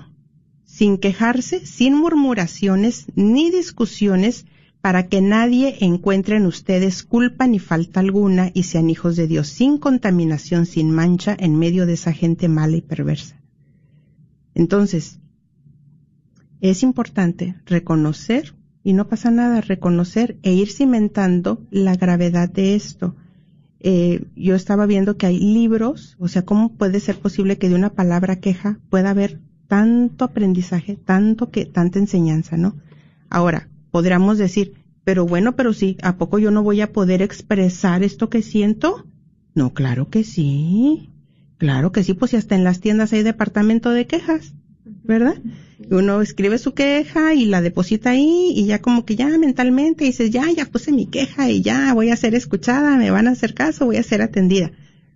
sin 0.64 0.96
quejarse, 0.96 1.66
sin 1.66 1.94
murmuraciones 1.94 3.07
ni 3.14 3.51
discusiones, 3.51 4.46
para 4.81 5.07
que 5.07 5.20
nadie 5.20 5.77
encuentre 5.81 6.37
en 6.37 6.46
ustedes 6.46 7.05
culpa 7.05 7.46
ni 7.46 7.59
falta 7.59 8.01
alguna 8.01 8.51
y 8.53 8.64
sean 8.64 8.90
hijos 8.90 9.14
de 9.14 9.29
Dios, 9.29 9.48
sin 9.48 9.79
contaminación, 9.79 10.66
sin 10.66 10.90
mancha, 10.90 11.37
en 11.38 11.57
medio 11.57 11.87
de 11.87 11.92
esa 11.92 12.12
gente 12.12 12.48
mala 12.48 12.79
y 12.79 12.81
perversa. 12.81 13.40
Entonces, 14.55 15.20
es 16.61 16.83
importante 16.83 17.55
reconocer, 17.66 18.55
y 18.83 18.94
no 18.94 19.09
pasa 19.09 19.31
nada, 19.31 19.61
reconocer 19.61 20.38
e 20.42 20.53
ir 20.53 20.72
cimentando 20.72 21.64
la 21.70 21.94
gravedad 21.94 22.51
de 22.51 22.75
esto. 22.75 23.14
Eh, 23.79 24.25
yo 24.35 24.55
estaba 24.57 24.87
viendo 24.87 25.16
que 25.16 25.27
hay 25.27 25.38
libros, 25.38 26.16
o 26.18 26.29
sea, 26.29 26.44
¿cómo 26.44 26.77
puede 26.77 26.98
ser 26.98 27.18
posible 27.20 27.59
que 27.59 27.68
de 27.68 27.75
una 27.75 27.90
palabra 27.94 28.40
queja 28.40 28.81
pueda 28.90 29.11
haber 29.11 29.40
tanto 29.72 30.26
aprendizaje, 30.26 30.98
tanto 31.02 31.50
que, 31.50 31.64
tanta 31.64 31.98
enseñanza, 31.98 32.58
¿no? 32.58 32.76
Ahora, 33.30 33.70
podríamos 33.90 34.37
decir, 34.37 34.74
pero 35.02 35.24
bueno, 35.24 35.56
pero 35.56 35.72
sí, 35.72 35.96
¿a 36.02 36.16
poco 36.18 36.38
yo 36.38 36.50
no 36.50 36.62
voy 36.62 36.82
a 36.82 36.92
poder 36.92 37.22
expresar 37.22 38.02
esto 38.02 38.28
que 38.28 38.42
siento? 38.42 39.06
No, 39.54 39.72
claro 39.72 40.11
que 40.11 40.24
sí. 40.24 41.08
Claro 41.56 41.90
que 41.90 42.04
sí, 42.04 42.12
pues 42.12 42.32
si 42.32 42.37
hasta 42.37 42.54
en 42.54 42.64
las 42.64 42.80
tiendas 42.80 43.14
hay 43.14 43.22
departamento 43.22 43.92
de 43.92 44.06
quejas, 44.06 44.52
¿verdad? 45.04 45.40
Uno 45.90 46.20
escribe 46.20 46.58
su 46.58 46.74
queja 46.74 47.32
y 47.32 47.46
la 47.46 47.62
deposita 47.62 48.11
ahí 48.11 48.52
y 48.54 48.66
ya 48.66 48.82
como 48.82 49.06
que 49.06 49.16
ya 49.16 49.38
mentalmente 49.38 50.04
dices, 50.04 50.30
ya, 50.30 50.50
ya 50.54 50.66
puse 50.66 50.92
mi 50.92 51.06
queja 51.06 51.48
y 51.48 51.62
ya 51.62 51.94
voy 51.94 52.11
a 52.11 52.16
ser 52.16 52.35
escuchada, 52.35 52.98
me 52.98 53.11
van 53.11 53.26
a 53.26 53.30
hacer 53.30 53.54
caso, 53.54 53.87
voy 53.87 53.96
a 53.96 54.02
ser 54.02 54.20
atendida. 54.20 54.70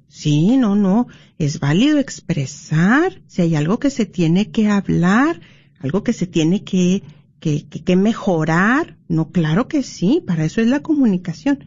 Sí, 0.09 0.57
no, 0.57 0.77
no, 0.77 1.09
es 1.39 1.61
válido 1.61 1.99
expresar 1.99 3.21
si 3.27 3.43
hay 3.43 3.55
algo 3.57 3.79
que 3.79 3.91
se 3.91 4.07
tiene 4.07 4.51
que 4.51 4.69
hablar, 4.69 5.41
algo 5.81 6.03
que 6.03 6.13
se 6.13 6.27
tiene 6.27 6.65
que, 6.65 7.03
que, 7.41 7.67
que, 7.67 7.97
mejorar. 7.97 8.97
No, 9.09 9.31
claro 9.31 9.69
que 9.69 9.83
sí, 9.83 10.23
para 10.27 10.45
eso 10.45 10.61
es 10.61 10.69
la 10.69 10.81
comunicación. 10.81 11.67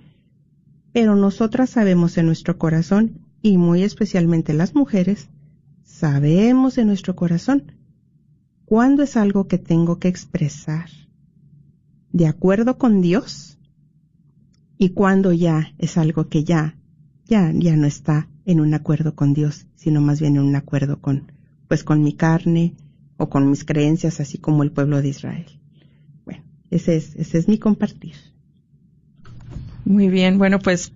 Pero 0.93 1.15
nosotras 1.15 1.69
sabemos 1.69 2.17
en 2.17 2.25
nuestro 2.25 2.57
corazón, 2.57 3.19
y 3.41 3.57
muy 3.57 3.83
especialmente 3.83 4.53
las 4.53 4.75
mujeres, 4.75 5.29
sabemos 5.83 6.77
en 6.77 6.87
nuestro 6.87 7.15
corazón 7.15 7.71
cuándo 8.65 9.03
es 9.03 9.17
algo 9.17 9.47
que 9.47 9.57
tengo 9.57 9.99
que 9.99 10.07
expresar 10.07 10.89
de 12.11 12.27
acuerdo 12.27 12.77
con 12.77 13.01
Dios 13.01 13.57
y 14.77 14.89
cuándo 14.89 15.33
ya 15.33 15.73
es 15.77 15.97
algo 15.97 16.27
que 16.27 16.43
ya, 16.43 16.77
ya, 17.29 17.51
ya 17.53 17.75
no 17.75 17.85
está 17.85 18.27
en 18.45 18.59
un 18.59 18.73
acuerdo 18.73 19.15
con 19.15 19.33
Dios, 19.33 19.67
sino 19.75 20.01
más 20.01 20.19
bien 20.19 20.35
en 20.35 20.41
un 20.41 20.55
acuerdo 20.55 20.99
con, 20.99 21.31
pues 21.67 21.83
con 21.83 22.03
mi 22.03 22.13
carne 22.13 22.75
o 23.17 23.29
con 23.29 23.49
mis 23.49 23.63
creencias, 23.63 24.19
así 24.19 24.39
como 24.39 24.63
el 24.63 24.71
pueblo 24.71 25.01
de 25.01 25.09
Israel. 25.09 25.45
Bueno, 26.25 26.43
ese 26.71 26.97
es, 26.97 27.15
ese 27.15 27.37
es 27.37 27.47
mi 27.47 27.59
compartir. 27.59 28.15
Muy 29.85 30.09
bien, 30.09 30.37
bueno, 30.37 30.59
pues 30.59 30.91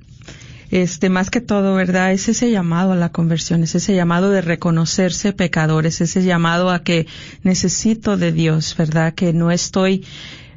este 0.72 1.10
más 1.10 1.30
que 1.30 1.41
todo, 1.41 1.76
¿verdad? 1.76 2.13
Es 2.13 2.28
ese 2.30 2.50
llamado 2.50 2.93
a 2.93 2.96
la 2.96 3.12
conversión, 3.12 3.62
es 3.62 3.76
ese 3.76 3.93
llamado 3.93 4.32
de 4.32 4.41
reconocerse 4.41 5.32
pecadores, 5.32 6.02
ese 6.02 6.24
llamado 6.24 6.72
a 6.72 6.84
que 6.84 7.06
necesito 7.43 8.17
de 8.17 8.32
Dios, 8.32 8.76
¿verdad? 8.76 9.13
Que 9.13 9.34
no 9.34 9.52
estoy 9.52 10.04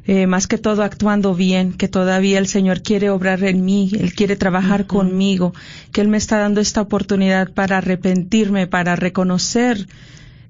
eh, 0.07 0.25
más 0.25 0.47
que 0.47 0.57
todo 0.57 0.83
actuando 0.83 1.35
bien, 1.35 1.73
que 1.73 1.89
todavía 1.89 2.39
el 2.39 2.47
Señor 2.47 2.81
quiere 2.81 3.09
obrar 3.09 3.43
en 3.43 3.65
mí, 3.65 3.91
Él 3.99 4.13
quiere 4.13 4.37
trabajar 4.37 4.87
conmigo, 4.87 5.53
que 5.91 5.99
Él 5.99 6.07
me 6.07 6.17
está 6.17 6.37
dando 6.39 6.61
esta 6.61 6.81
oportunidad 6.81 7.51
para 7.51 7.77
arrepentirme, 7.77 8.67
para 8.67 8.95
reconocer 8.95 9.87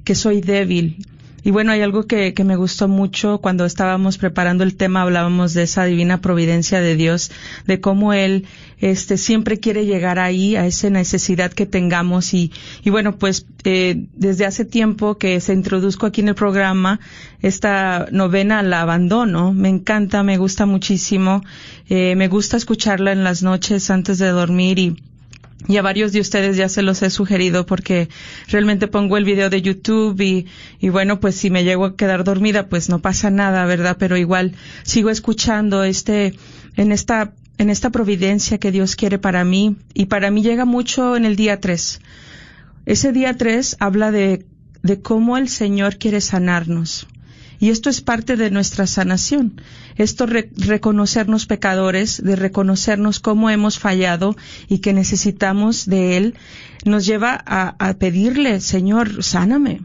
que 0.03 0.13
soy 0.13 0.41
débil, 0.41 1.05
y 1.47 1.51
bueno, 1.51 1.71
hay 1.71 1.81
algo 1.81 2.07
que, 2.07 2.33
que, 2.33 2.43
me 2.43 2.57
gustó 2.57 2.89
mucho 2.89 3.37
cuando 3.37 3.63
estábamos 3.63 4.17
preparando 4.17 4.65
el 4.65 4.75
tema, 4.75 5.03
hablábamos 5.03 5.53
de 5.53 5.63
esa 5.63 5.85
divina 5.85 6.19
providencia 6.19 6.81
de 6.81 6.97
Dios, 6.97 7.31
de 7.65 7.79
cómo 7.79 8.11
Él 8.11 8.45
este, 8.79 9.15
siempre 9.15 9.57
quiere 9.57 9.85
llegar 9.85 10.19
ahí, 10.19 10.57
a 10.57 10.65
esa 10.65 10.89
necesidad 10.89 11.53
que 11.53 11.65
tengamos. 11.65 12.33
Y, 12.33 12.51
y 12.83 12.89
bueno, 12.89 13.17
pues 13.17 13.45
eh, 13.63 14.07
desde 14.13 14.45
hace 14.45 14.65
tiempo 14.65 15.17
que 15.17 15.39
se 15.39 15.53
introduzco 15.53 16.05
aquí 16.05 16.19
en 16.19 16.27
el 16.27 16.35
programa, 16.35 16.99
esta 17.41 18.07
novena 18.11 18.61
la 18.61 18.81
abandono. 18.81 19.53
Me 19.53 19.69
encanta, 19.69 20.23
me 20.23 20.35
gusta 20.35 20.65
muchísimo. 20.65 21.45
Eh, 21.87 22.15
me 22.17 22.27
gusta 22.27 22.57
escucharla 22.57 23.13
en 23.13 23.23
las 23.23 23.41
noches 23.41 23.89
antes 23.89 24.17
de 24.17 24.27
dormir 24.27 24.79
y 24.79 24.97
y 25.67 25.77
a 25.77 25.81
varios 25.81 26.11
de 26.11 26.19
ustedes 26.19 26.55
ya 26.55 26.69
se 26.69 26.81
los 26.81 27.01
he 27.01 27.09
sugerido 27.09 27.65
porque 27.65 28.09
realmente 28.47 28.87
pongo 28.87 29.17
el 29.17 29.25
video 29.25 29.49
de 29.49 29.61
YouTube 29.61 30.19
y, 30.21 30.45
y 30.79 30.89
bueno, 30.89 31.19
pues 31.19 31.35
si 31.35 31.49
me 31.49 31.63
llego 31.63 31.85
a 31.85 31.95
quedar 31.95 32.23
dormida, 32.23 32.67
pues 32.67 32.89
no 32.89 32.99
pasa 32.99 33.31
nada, 33.31 33.65
¿verdad? 33.65 33.97
Pero 33.99 34.17
igual 34.17 34.53
sigo 34.83 35.09
escuchando 35.09 35.83
este, 35.83 36.37
en 36.75 36.91
esta, 36.91 37.33
en 37.57 37.69
esta 37.69 37.89
providencia 37.89 38.59
que 38.59 38.71
Dios 38.71 38.95
quiere 38.95 39.17
para 39.17 39.43
mí 39.43 39.75
y 39.93 40.05
para 40.05 40.29
mí 40.29 40.43
llega 40.43 40.65
mucho 40.65 41.15
en 41.17 41.25
el 41.25 41.35
día 41.35 41.59
3. 41.59 42.01
Ese 42.85 43.11
día 43.11 43.35
3 43.35 43.77
habla 43.79 44.11
de, 44.11 44.45
de 44.83 45.01
cómo 45.01 45.37
el 45.37 45.49
Señor 45.49 45.97
quiere 45.97 46.21
sanarnos. 46.21 47.07
Y 47.59 47.69
esto 47.69 47.89
es 47.89 48.01
parte 48.01 48.35
de 48.35 48.51
nuestra 48.51 48.85
sanación. 48.85 49.61
Esto 49.95 50.25
reconocernos 50.27 51.45
pecadores, 51.47 52.23
de 52.23 52.35
reconocernos 52.35 53.19
cómo 53.19 53.49
hemos 53.49 53.79
fallado 53.79 54.35
y 54.67 54.79
que 54.79 54.93
necesitamos 54.93 55.85
de 55.85 56.17
Él, 56.17 56.35
nos 56.85 57.05
lleva 57.05 57.41
a, 57.45 57.75
a 57.79 57.93
pedirle, 57.95 58.61
Señor, 58.61 59.23
sáname, 59.23 59.81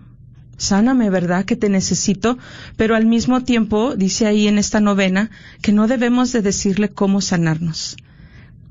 sáname, 0.59 1.09
¿verdad? 1.09 1.45
Que 1.45 1.57
te 1.57 1.69
necesito, 1.69 2.39
pero 2.77 2.95
al 2.95 3.07
mismo 3.07 3.43
tiempo, 3.43 3.97
dice 3.97 4.27
ahí 4.27 4.49
en 4.49 4.59
esta 4.59 4.81
novena, 4.81 5.31
que 5.63 5.73
no 5.73 5.89
debemos 5.89 6.33
de 6.33 6.43
decirle 6.43 6.91
cómo 6.91 7.21
sanarnos. 7.21 7.97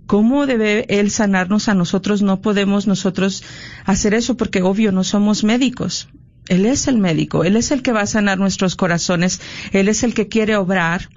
¿Cómo 0.05 0.45
debe 0.45 0.85
Él 0.89 1.09
sanarnos 1.09 1.69
a 1.69 1.73
nosotros? 1.73 2.21
No 2.21 2.41
podemos 2.41 2.85
nosotros 2.85 3.43
hacer 3.85 4.13
eso 4.13 4.35
porque 4.35 4.61
obvio 4.61 4.91
no 4.91 5.05
somos 5.05 5.43
médicos. 5.45 6.09
Él 6.51 6.65
es 6.65 6.89
el 6.89 6.97
médico, 6.97 7.45
Él 7.45 7.55
es 7.55 7.71
el 7.71 7.81
que 7.81 7.93
va 7.93 8.01
a 8.01 8.05
sanar 8.05 8.37
nuestros 8.37 8.75
corazones, 8.75 9.39
Él 9.71 9.87
es 9.87 10.03
el 10.03 10.13
que 10.13 10.27
quiere 10.27 10.57
obrar. 10.57 11.07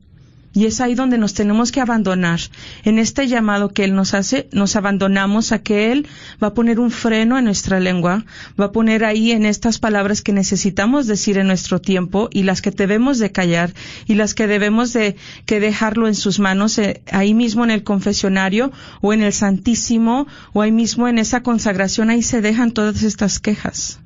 Y 0.53 0.66
es 0.66 0.81
ahí 0.81 0.94
donde 0.94 1.18
nos 1.18 1.35
tenemos 1.35 1.73
que 1.73 1.81
abandonar. 1.81 2.38
En 2.85 3.01
este 3.01 3.27
llamado 3.27 3.70
que 3.70 3.83
Él 3.83 3.97
nos 3.97 4.14
hace, 4.14 4.49
nos 4.53 4.77
abandonamos 4.77 5.51
a 5.51 5.59
que 5.59 5.90
Él 5.90 6.07
va 6.40 6.47
a 6.47 6.55
poner 6.55 6.79
un 6.79 6.92
freno 6.92 7.37
en 7.37 7.47
nuestra 7.47 7.81
lengua, 7.81 8.25
va 8.61 8.66
a 8.66 8.70
poner 8.70 9.05
ahí 9.05 9.33
en 9.33 9.44
estas 9.44 9.81
palabras 9.81 10.23
que 10.23 10.33
necesitamos 10.33 11.09
decir 11.09 11.37
en 11.37 11.49
nuestro 11.49 11.81
tiempo 11.81 12.29
y 12.31 12.44
las 12.44 12.62
que 12.62 12.70
debemos 12.70 13.18
de 13.18 13.33
callar 13.33 13.75
y 14.07 14.14
las 14.14 14.35
que 14.35 14.47
debemos 14.47 14.92
de 14.92 15.16
que 15.47 15.59
dejarlo 15.59 16.07
en 16.07 16.14
sus 16.14 16.38
manos 16.38 16.79
eh, 16.79 17.03
ahí 17.11 17.35
mismo 17.35 17.64
en 17.64 17.73
el 17.73 17.83
confesionario 17.83 18.70
o 19.01 19.12
en 19.12 19.23
el 19.23 19.33
Santísimo 19.33 20.29
o 20.53 20.62
ahí 20.62 20.70
mismo 20.70 21.09
en 21.09 21.18
esa 21.18 21.42
consagración, 21.42 22.11
ahí 22.11 22.23
se 22.23 22.40
dejan 22.40 22.70
todas 22.70 23.03
estas 23.03 23.40
quejas. 23.40 23.99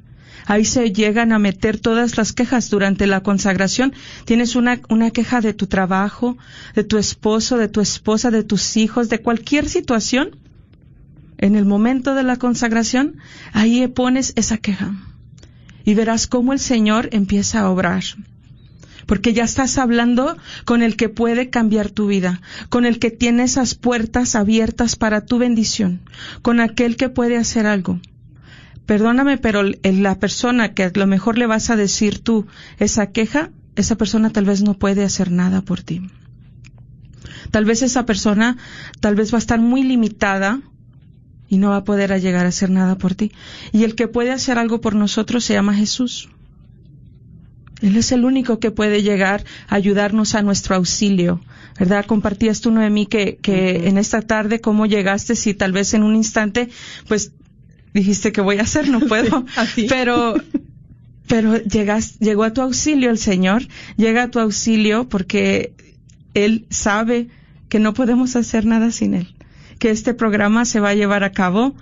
Ahí 0.48 0.64
se 0.64 0.94
llegan 0.94 1.32
a 1.32 1.38
meter 1.38 1.78
todas 1.78 2.16
las 2.16 2.32
quejas 2.32 2.70
durante 2.70 3.06
la 3.06 3.20
consagración. 3.20 3.92
Tienes 4.24 4.56
una, 4.56 4.80
una 4.88 5.10
queja 5.10 5.42
de 5.42 5.52
tu 5.52 5.66
trabajo, 5.66 6.38
de 6.74 6.84
tu 6.84 6.96
esposo, 6.96 7.58
de 7.58 7.68
tu 7.68 7.82
esposa, 7.82 8.30
de 8.30 8.44
tus 8.44 8.78
hijos, 8.78 9.10
de 9.10 9.20
cualquier 9.20 9.68
situación. 9.68 10.36
En 11.36 11.54
el 11.54 11.66
momento 11.66 12.14
de 12.14 12.22
la 12.22 12.36
consagración, 12.36 13.18
ahí 13.52 13.86
pones 13.88 14.32
esa 14.36 14.56
queja. 14.56 14.94
Y 15.84 15.92
verás 15.92 16.26
cómo 16.26 16.54
el 16.54 16.60
Señor 16.60 17.10
empieza 17.12 17.60
a 17.60 17.70
obrar 17.70 18.02
porque 19.04 19.32
ya 19.32 19.44
estás 19.44 19.78
hablando 19.78 20.36
con 20.66 20.82
el 20.82 20.94
que 20.94 21.08
puede 21.08 21.48
cambiar 21.48 21.88
tu 21.88 22.08
vida, 22.08 22.42
con 22.68 22.84
el 22.84 22.98
que 22.98 23.10
tiene 23.10 23.44
esas 23.44 23.74
puertas 23.74 24.34
abiertas 24.34 24.96
para 24.96 25.24
tu 25.24 25.38
bendición, 25.38 26.00
con 26.42 26.60
aquel 26.60 26.96
que 26.96 27.08
puede 27.08 27.38
hacer 27.38 27.64
algo 27.64 28.00
perdóname, 28.88 29.36
pero 29.36 29.62
la 29.62 30.18
persona 30.18 30.72
que 30.72 30.84
a 30.84 30.92
lo 30.94 31.06
mejor 31.06 31.36
le 31.36 31.46
vas 31.46 31.68
a 31.68 31.76
decir 31.76 32.20
tú 32.20 32.46
esa 32.78 33.08
queja, 33.12 33.50
esa 33.76 33.96
persona 33.96 34.30
tal 34.30 34.46
vez 34.46 34.62
no 34.62 34.78
puede 34.78 35.04
hacer 35.04 35.30
nada 35.30 35.60
por 35.60 35.82
ti. 35.82 36.08
Tal 37.50 37.66
vez 37.66 37.82
esa 37.82 38.06
persona 38.06 38.56
tal 39.00 39.14
vez 39.14 39.30
va 39.30 39.36
a 39.36 39.44
estar 39.44 39.60
muy 39.60 39.82
limitada 39.82 40.62
y 41.50 41.58
no 41.58 41.68
va 41.68 41.76
a 41.76 41.84
poder 41.84 42.18
llegar 42.18 42.46
a 42.46 42.48
hacer 42.48 42.70
nada 42.70 42.96
por 42.96 43.14
ti. 43.14 43.30
Y 43.72 43.84
el 43.84 43.94
que 43.94 44.08
puede 44.08 44.30
hacer 44.30 44.56
algo 44.56 44.80
por 44.80 44.94
nosotros 44.94 45.44
se 45.44 45.52
llama 45.52 45.74
Jesús. 45.74 46.30
Él 47.82 47.94
es 47.94 48.10
el 48.10 48.24
único 48.24 48.58
que 48.58 48.70
puede 48.70 49.02
llegar 49.02 49.44
a 49.68 49.74
ayudarnos 49.74 50.34
a 50.34 50.40
nuestro 50.40 50.76
auxilio. 50.76 51.42
¿Verdad? 51.78 52.06
Compartías 52.06 52.62
tú, 52.62 52.70
Noemí, 52.70 53.04
que, 53.04 53.36
que 53.36 53.86
en 53.86 53.98
esta 53.98 54.22
tarde 54.22 54.62
cómo 54.62 54.86
llegaste, 54.86 55.36
si 55.36 55.52
tal 55.52 55.72
vez 55.72 55.92
en 55.92 56.02
un 56.02 56.16
instante, 56.16 56.70
pues 57.06 57.32
dijiste 57.98 58.32
que 58.32 58.40
voy 58.40 58.58
a 58.58 58.62
hacer, 58.62 58.88
no 58.88 59.00
puedo. 59.08 59.44
pero, 59.88 60.34
pero 61.26 61.56
llegas, 61.58 62.18
llegó 62.18 62.44
a 62.44 62.52
tu 62.52 62.62
auxilio 62.62 63.10
el 63.10 63.18
Señor, 63.18 63.66
llega 63.96 64.24
a 64.24 64.30
tu 64.30 64.38
auxilio 64.38 65.08
porque 65.08 65.72
Él 66.34 66.66
sabe 66.70 67.28
que 67.68 67.78
no 67.78 67.94
podemos 67.94 68.36
hacer 68.36 68.64
nada 68.64 68.90
sin 68.90 69.14
Él, 69.14 69.34
que 69.78 69.90
este 69.90 70.14
programa 70.14 70.64
se 70.64 70.80
va 70.80 70.90
a 70.90 70.94
llevar 70.94 71.24
a 71.24 71.32
cabo 71.32 71.74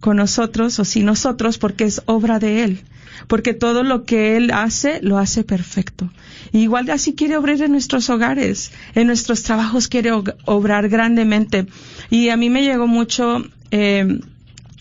con 0.00 0.18
nosotros 0.18 0.78
o 0.78 0.84
sin 0.84 1.06
nosotros 1.06 1.58
porque 1.58 1.84
es 1.84 2.02
obra 2.06 2.38
de 2.38 2.62
Él, 2.62 2.82
porque 3.26 3.54
todo 3.54 3.82
lo 3.82 4.04
que 4.04 4.36
Él 4.36 4.50
hace 4.50 5.00
lo 5.02 5.18
hace 5.18 5.44
perfecto. 5.44 6.10
igual 6.52 6.90
así 6.90 7.14
quiere 7.14 7.36
obrar 7.36 7.60
en 7.62 7.72
nuestros 7.72 8.10
hogares, 8.10 8.70
en 8.94 9.06
nuestros 9.06 9.42
trabajos 9.42 9.88
quiere 9.88 10.10
obrar 10.44 10.88
grandemente. 10.88 11.66
Y 12.10 12.28
a 12.28 12.36
mí 12.36 12.50
me 12.50 12.62
llegó 12.62 12.86
mucho 12.86 13.44
eh, 13.70 14.20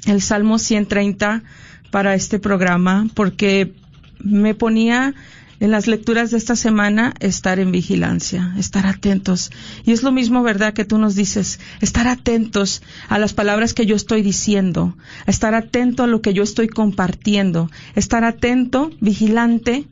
el 0.06 0.22
Salmo 0.22 0.60
130 0.60 1.44
para 1.92 2.16
este 2.16 2.40
programa 2.40 3.08
porque 3.14 3.74
me 4.20 4.56
ponía 4.56 5.14
en 5.60 5.72
las 5.72 5.88
lecturas 5.88 6.32
de 6.32 6.38
esta 6.38 6.58
semana, 6.58 7.14
estar 7.22 7.58
en 7.58 7.72
vigilancia, 7.72 8.54
estar 8.58 8.86
atentos. 8.86 9.50
Y 9.86 9.94
es 9.94 10.04
lo 10.04 10.12
mismo, 10.12 10.44
¿verdad?, 10.44 10.74
que 10.74 10.84
tú 10.84 10.98
nos 10.98 11.16
dices, 11.16 11.60
estar 11.80 12.08
atentos 12.08 12.82
a 13.08 13.18
las 13.18 13.34
palabras 13.34 13.74
que 13.74 13.86
yo 13.86 13.96
estoy 13.96 14.24
diciendo, 14.24 14.98
estar 15.26 15.56
atento 15.56 16.04
a 16.04 16.08
lo 16.08 16.22
que 16.22 16.34
yo 16.34 16.44
estoy 16.44 16.68
compartiendo, 16.68 17.72
estar 17.96 18.26
atento, 18.26 18.92
vigilante, 19.00 19.88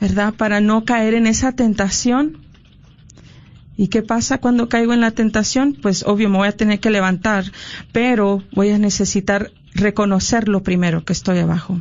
¿verdad?, 0.00 0.32
para 0.34 0.60
no 0.60 0.84
caer 0.84 1.14
en 1.14 1.26
esa 1.26 1.52
tentación. 1.52 2.45
¿Y 3.76 3.88
qué 3.88 4.02
pasa 4.02 4.38
cuando 4.38 4.68
caigo 4.68 4.92
en 4.94 5.00
la 5.00 5.10
tentación? 5.10 5.76
Pues 5.80 6.04
obvio 6.06 6.30
me 6.30 6.38
voy 6.38 6.48
a 6.48 6.56
tener 6.56 6.80
que 6.80 6.90
levantar, 6.90 7.44
pero 7.92 8.42
voy 8.52 8.70
a 8.70 8.78
necesitar 8.78 9.52
reconocer 9.74 10.48
lo 10.48 10.62
primero 10.62 11.04
que 11.04 11.12
estoy 11.12 11.38
abajo. 11.38 11.78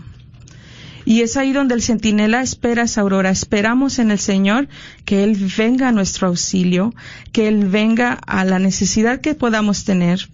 Y 1.05 1.21
es 1.21 1.37
ahí 1.37 1.53
donde 1.53 1.75
el 1.75 1.83
centinela 1.83 2.41
espera 2.41 2.83
esa 2.83 3.01
aurora. 3.01 3.29
Esperamos 3.29 3.99
en 3.99 4.09
el 4.09 4.19
Señor 4.19 4.67
que 5.05 5.23
Él 5.23 5.37
venga 5.55 5.89
a 5.89 5.91
nuestro 5.91 6.27
auxilio, 6.27 6.93
que 7.31 7.47
Él 7.47 7.65
venga 7.69 8.13
a 8.13 8.43
la 8.43 8.57
necesidad 8.57 9.21
que 9.21 9.35
podamos 9.35 9.85
tener, 9.85 10.27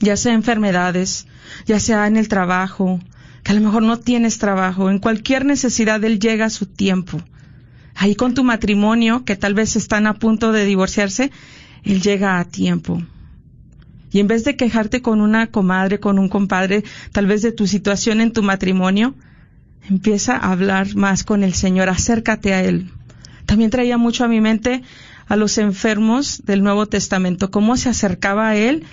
ya 0.00 0.16
sea 0.16 0.34
enfermedades, 0.34 1.28
ya 1.66 1.78
sea 1.78 2.08
en 2.08 2.16
el 2.16 2.26
trabajo, 2.26 2.98
que 3.44 3.52
a 3.52 3.54
lo 3.54 3.60
mejor 3.60 3.84
no 3.84 4.00
tienes 4.00 4.38
trabajo, 4.38 4.90
en 4.90 4.98
cualquier 4.98 5.44
necesidad 5.44 6.02
Él 6.02 6.18
llega 6.18 6.46
a 6.46 6.50
su 6.50 6.66
tiempo. 6.66 7.22
Ahí 7.94 8.14
con 8.14 8.34
tu 8.34 8.44
matrimonio, 8.44 9.24
que 9.24 9.36
tal 9.36 9.54
vez 9.54 9.76
están 9.76 10.06
a 10.06 10.14
punto 10.14 10.52
de 10.52 10.64
divorciarse, 10.64 11.30
Él 11.84 12.02
llega 12.02 12.38
a 12.38 12.44
tiempo. 12.44 13.02
Y 14.10 14.20
en 14.20 14.28
vez 14.28 14.44
de 14.44 14.56
quejarte 14.56 15.02
con 15.02 15.20
una 15.20 15.48
comadre, 15.48 16.00
con 16.00 16.18
un 16.18 16.28
compadre, 16.28 16.84
tal 17.12 17.26
vez 17.26 17.42
de 17.42 17.52
tu 17.52 17.66
situación 17.66 18.20
en 18.20 18.32
tu 18.32 18.42
matrimonio, 18.42 19.14
empieza 19.88 20.36
a 20.36 20.52
hablar 20.52 20.94
más 20.94 21.24
con 21.24 21.42
el 21.42 21.54
Señor, 21.54 21.88
acércate 21.88 22.54
a 22.54 22.62
Él. 22.62 22.90
También 23.46 23.70
traía 23.70 23.98
mucho 23.98 24.24
a 24.24 24.28
mi 24.28 24.40
mente 24.40 24.82
a 25.26 25.36
los 25.36 25.58
enfermos 25.58 26.42
del 26.44 26.62
Nuevo 26.62 26.86
Testamento, 26.86 27.50
cómo 27.50 27.76
se 27.76 27.88
acercaba 27.88 28.48
a 28.48 28.56
Él 28.56 28.84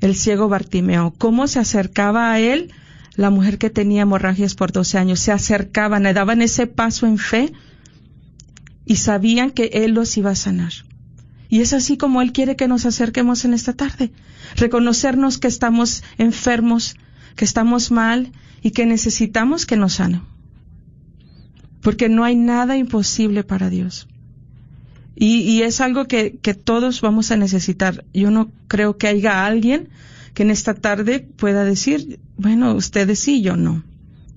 el 0.00 0.14
ciego 0.14 0.48
Bartimeo, 0.48 1.14
cómo 1.18 1.46
se 1.46 1.58
acercaba 1.58 2.30
a 2.32 2.40
Él 2.40 2.72
la 3.16 3.30
mujer 3.30 3.58
que 3.58 3.70
tenía 3.70 4.02
hemorragias 4.02 4.54
por 4.54 4.72
12 4.72 4.98
años, 4.98 5.20
se 5.20 5.32
acercaban, 5.32 6.04
le 6.04 6.14
daban 6.14 6.42
ese 6.42 6.66
paso 6.66 7.06
en 7.06 7.18
fe 7.18 7.52
y 8.90 8.96
sabían 8.96 9.52
que 9.52 9.70
Él 9.72 9.92
los 9.92 10.16
iba 10.16 10.32
a 10.32 10.34
sanar. 10.34 10.72
Y 11.48 11.60
es 11.60 11.74
así 11.74 11.96
como 11.96 12.22
Él 12.22 12.32
quiere 12.32 12.56
que 12.56 12.66
nos 12.66 12.86
acerquemos 12.86 13.44
en 13.44 13.54
esta 13.54 13.72
tarde, 13.72 14.10
reconocernos 14.56 15.38
que 15.38 15.46
estamos 15.46 16.02
enfermos, 16.18 16.96
que 17.36 17.44
estamos 17.44 17.92
mal 17.92 18.32
y 18.62 18.72
que 18.72 18.86
necesitamos 18.86 19.64
que 19.64 19.76
nos 19.76 19.92
sane. 19.92 20.22
Porque 21.80 22.08
no 22.08 22.24
hay 22.24 22.34
nada 22.34 22.76
imposible 22.76 23.44
para 23.44 23.70
Dios. 23.70 24.08
Y, 25.14 25.62
es 25.62 25.80
algo 25.80 26.06
que, 26.06 26.40
que, 26.42 26.54
todos 26.54 27.00
vamos 27.00 27.30
a 27.30 27.36
necesitar. 27.36 28.04
Yo 28.12 28.32
no 28.32 28.50
creo 28.66 28.96
que 28.96 29.06
haya 29.06 29.46
alguien 29.46 29.88
que 30.34 30.42
en 30.42 30.50
esta 30.50 30.74
tarde 30.74 31.20
pueda 31.20 31.62
decir, 31.64 32.18
bueno, 32.36 32.74
ustedes 32.74 33.20
sí, 33.20 33.40
yo 33.40 33.56
no. 33.56 33.84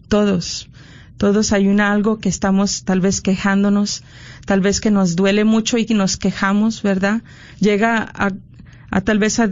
Todos. 0.10 0.70
Todos 1.18 1.54
hay 1.54 1.68
un 1.68 1.80
algo 1.80 2.20
que 2.20 2.28
estamos 2.28 2.84
tal 2.84 3.00
vez 3.00 3.22
quejándonos, 3.22 4.04
tal 4.46 4.62
vez 4.62 4.82
que 4.82 4.92
nos 4.92 5.16
duele 5.16 5.44
mucho 5.44 5.78
y 5.78 5.86
que 5.86 5.94
nos 5.94 6.18
quejamos, 6.18 6.82
¿verdad? 6.84 7.22
Llega 7.60 8.12
a, 8.14 9.02
tal 9.02 9.20
vez 9.20 9.40
a, 9.40 9.50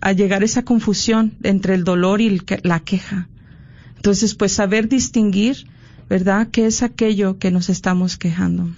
a, 0.00 0.12
llegar 0.12 0.44
esa 0.44 0.64
confusión 0.64 1.32
entre 1.42 1.74
el 1.74 1.84
dolor 1.84 2.20
y 2.20 2.40
la 2.62 2.80
queja. 2.80 3.28
Entonces, 3.96 4.34
pues 4.34 4.52
saber 4.52 4.88
distinguir, 4.88 5.66
¿verdad?, 6.08 6.48
qué 6.50 6.66
es 6.66 6.82
aquello 6.82 7.38
que 7.38 7.50
nos 7.50 7.68
estamos 7.68 8.16
quejando. 8.16 8.70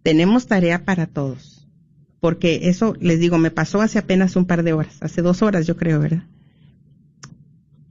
Tenemos 0.03 0.45
tarea 0.47 0.85
para 0.85 1.07
todos. 1.07 1.67
Porque 2.19 2.69
eso, 2.69 2.95
les 2.99 3.19
digo, 3.19 3.39
me 3.39 3.49
pasó 3.49 3.81
hace 3.81 3.97
apenas 3.97 4.35
un 4.35 4.45
par 4.45 4.61
de 4.63 4.73
horas, 4.73 4.97
hace 5.01 5.23
dos 5.23 5.41
horas 5.41 5.65
yo 5.65 5.75
creo, 5.75 5.99
¿verdad? 5.99 6.27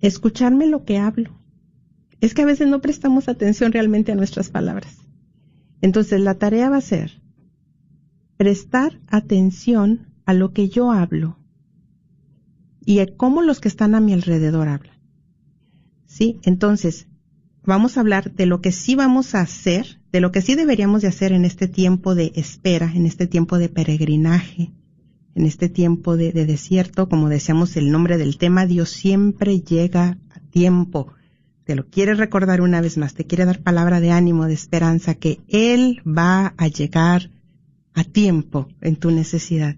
Escucharme 0.01 0.67
lo 0.67 0.85
que 0.85 0.99
hablo. 0.99 1.39
Es 2.21 2.35
que 2.35 2.43
a 2.43 2.47
veces 2.47 2.69
no 2.69 2.81
prestamos 2.81 3.29
atención 3.29 3.73
realmente 3.73 4.13
a 4.13 4.15
nuestras 4.15 4.51
palabras. 4.51 4.97
Entonces 5.81 6.21
la 6.21 6.35
tarea 6.35 6.69
va 6.71 6.77
a 6.77 6.83
ser 6.83 7.21
prestar 8.37 8.99
atención 9.07 10.07
a 10.25 10.33
lo 10.33 10.55
que 10.55 10.71
yo 10.71 10.93
hablo 10.93 11.39
y 12.87 13.05
cómo 13.19 13.43
los 13.43 13.61
que 13.61 13.69
están 13.69 13.95
a 13.95 14.01
mi 14.01 14.15
alrededor 14.15 14.69
hablan. 14.69 14.99
¿Sí? 16.07 16.41
Entonces, 16.43 17.07
vamos 17.63 17.97
a 17.97 18.01
hablar 18.01 18.33
de 18.33 18.47
lo 18.47 18.63
que 18.63 18.73
sí 18.73 18.95
vamos 18.95 19.35
a 19.35 19.43
hacer, 19.43 20.01
de 20.11 20.21
lo 20.21 20.33
que 20.33 20.41
sí 20.41 20.55
deberíamos 20.55 21.03
de 21.03 21.09
hacer 21.09 21.33
en 21.33 21.45
este 21.45 21.69
tiempo 21.69 22.15
de 22.15 22.33
espera, 22.35 22.91
en 22.95 23.07
este 23.07 23.27
tiempo 23.27 23.59
de 23.59 23.69
peregrinaje, 23.69 24.73
en 25.35 25.47
este 25.47 25.69
tiempo 25.69 26.17
de, 26.17 26.33
de 26.33 26.47
desierto, 26.47 27.09
como 27.09 27.29
decíamos 27.29 27.77
el 27.77 27.91
nombre 27.91 28.19
del 28.19 28.37
tema, 28.37 28.67
Dios 28.67 28.91
siempre 28.91 29.61
llega 29.61 30.19
a 30.31 30.41
tiempo. 30.51 31.13
Te 31.65 31.77
lo 31.77 31.87
quiere 31.87 32.15
recordar 32.15 32.61
una 32.61 32.81
vez 32.81 32.97
más, 32.99 33.15
te 33.15 33.27
quiere 33.27 33.45
dar 33.45 33.61
palabra 33.61 34.01
de 34.01 34.11
ánimo, 34.11 34.47
de 34.47 34.55
esperanza, 34.55 35.15
que 35.15 35.41
Él 35.49 36.03
va 36.07 36.55
a 36.57 36.67
llegar 36.69 37.31
a 37.95 38.05
tiempo 38.05 38.69
en 38.81 38.97
tu 38.97 39.11
necesidad. 39.11 39.77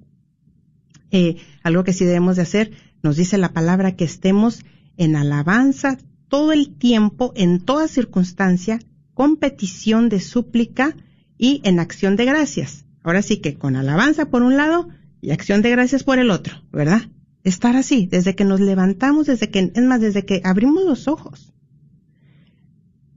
Eh, 1.10 1.36
algo 1.62 1.84
que 1.84 1.92
sí 1.92 2.04
debemos 2.04 2.36
de 2.36 2.42
hacer, 2.42 2.72
nos 3.02 3.16
dice 3.16 3.36
la 3.36 3.52
palabra 3.52 3.96
que 3.96 4.04
estemos 4.04 4.64
en 4.96 5.16
alabanza 5.16 5.98
todo 6.28 6.52
el 6.52 6.74
tiempo, 6.74 7.32
en 7.36 7.60
toda 7.60 7.88
circunstancia, 7.88 8.78
con 9.12 9.36
petición 9.36 10.08
de 10.08 10.20
súplica 10.20 10.96
y 11.36 11.60
en 11.64 11.78
acción 11.78 12.16
de 12.16 12.24
gracias. 12.24 12.86
Ahora 13.02 13.20
sí 13.20 13.38
que 13.38 13.58
con 13.58 13.76
alabanza 13.76 14.30
por 14.30 14.42
un 14.42 14.56
lado 14.56 14.88
y 15.22 15.30
acción 15.30 15.62
de 15.62 15.70
gracias 15.70 16.04
por 16.04 16.18
el 16.18 16.30
otro, 16.30 16.56
¿verdad? 16.70 17.00
Estar 17.42 17.76
así, 17.76 18.06
desde 18.06 18.34
que 18.34 18.44
nos 18.44 18.60
levantamos, 18.60 19.26
desde 19.26 19.48
que, 19.48 19.72
es 19.74 19.82
más, 19.82 20.02
desde 20.02 20.26
que 20.26 20.42
abrimos 20.44 20.84
los 20.84 21.08
ojos. 21.08 21.54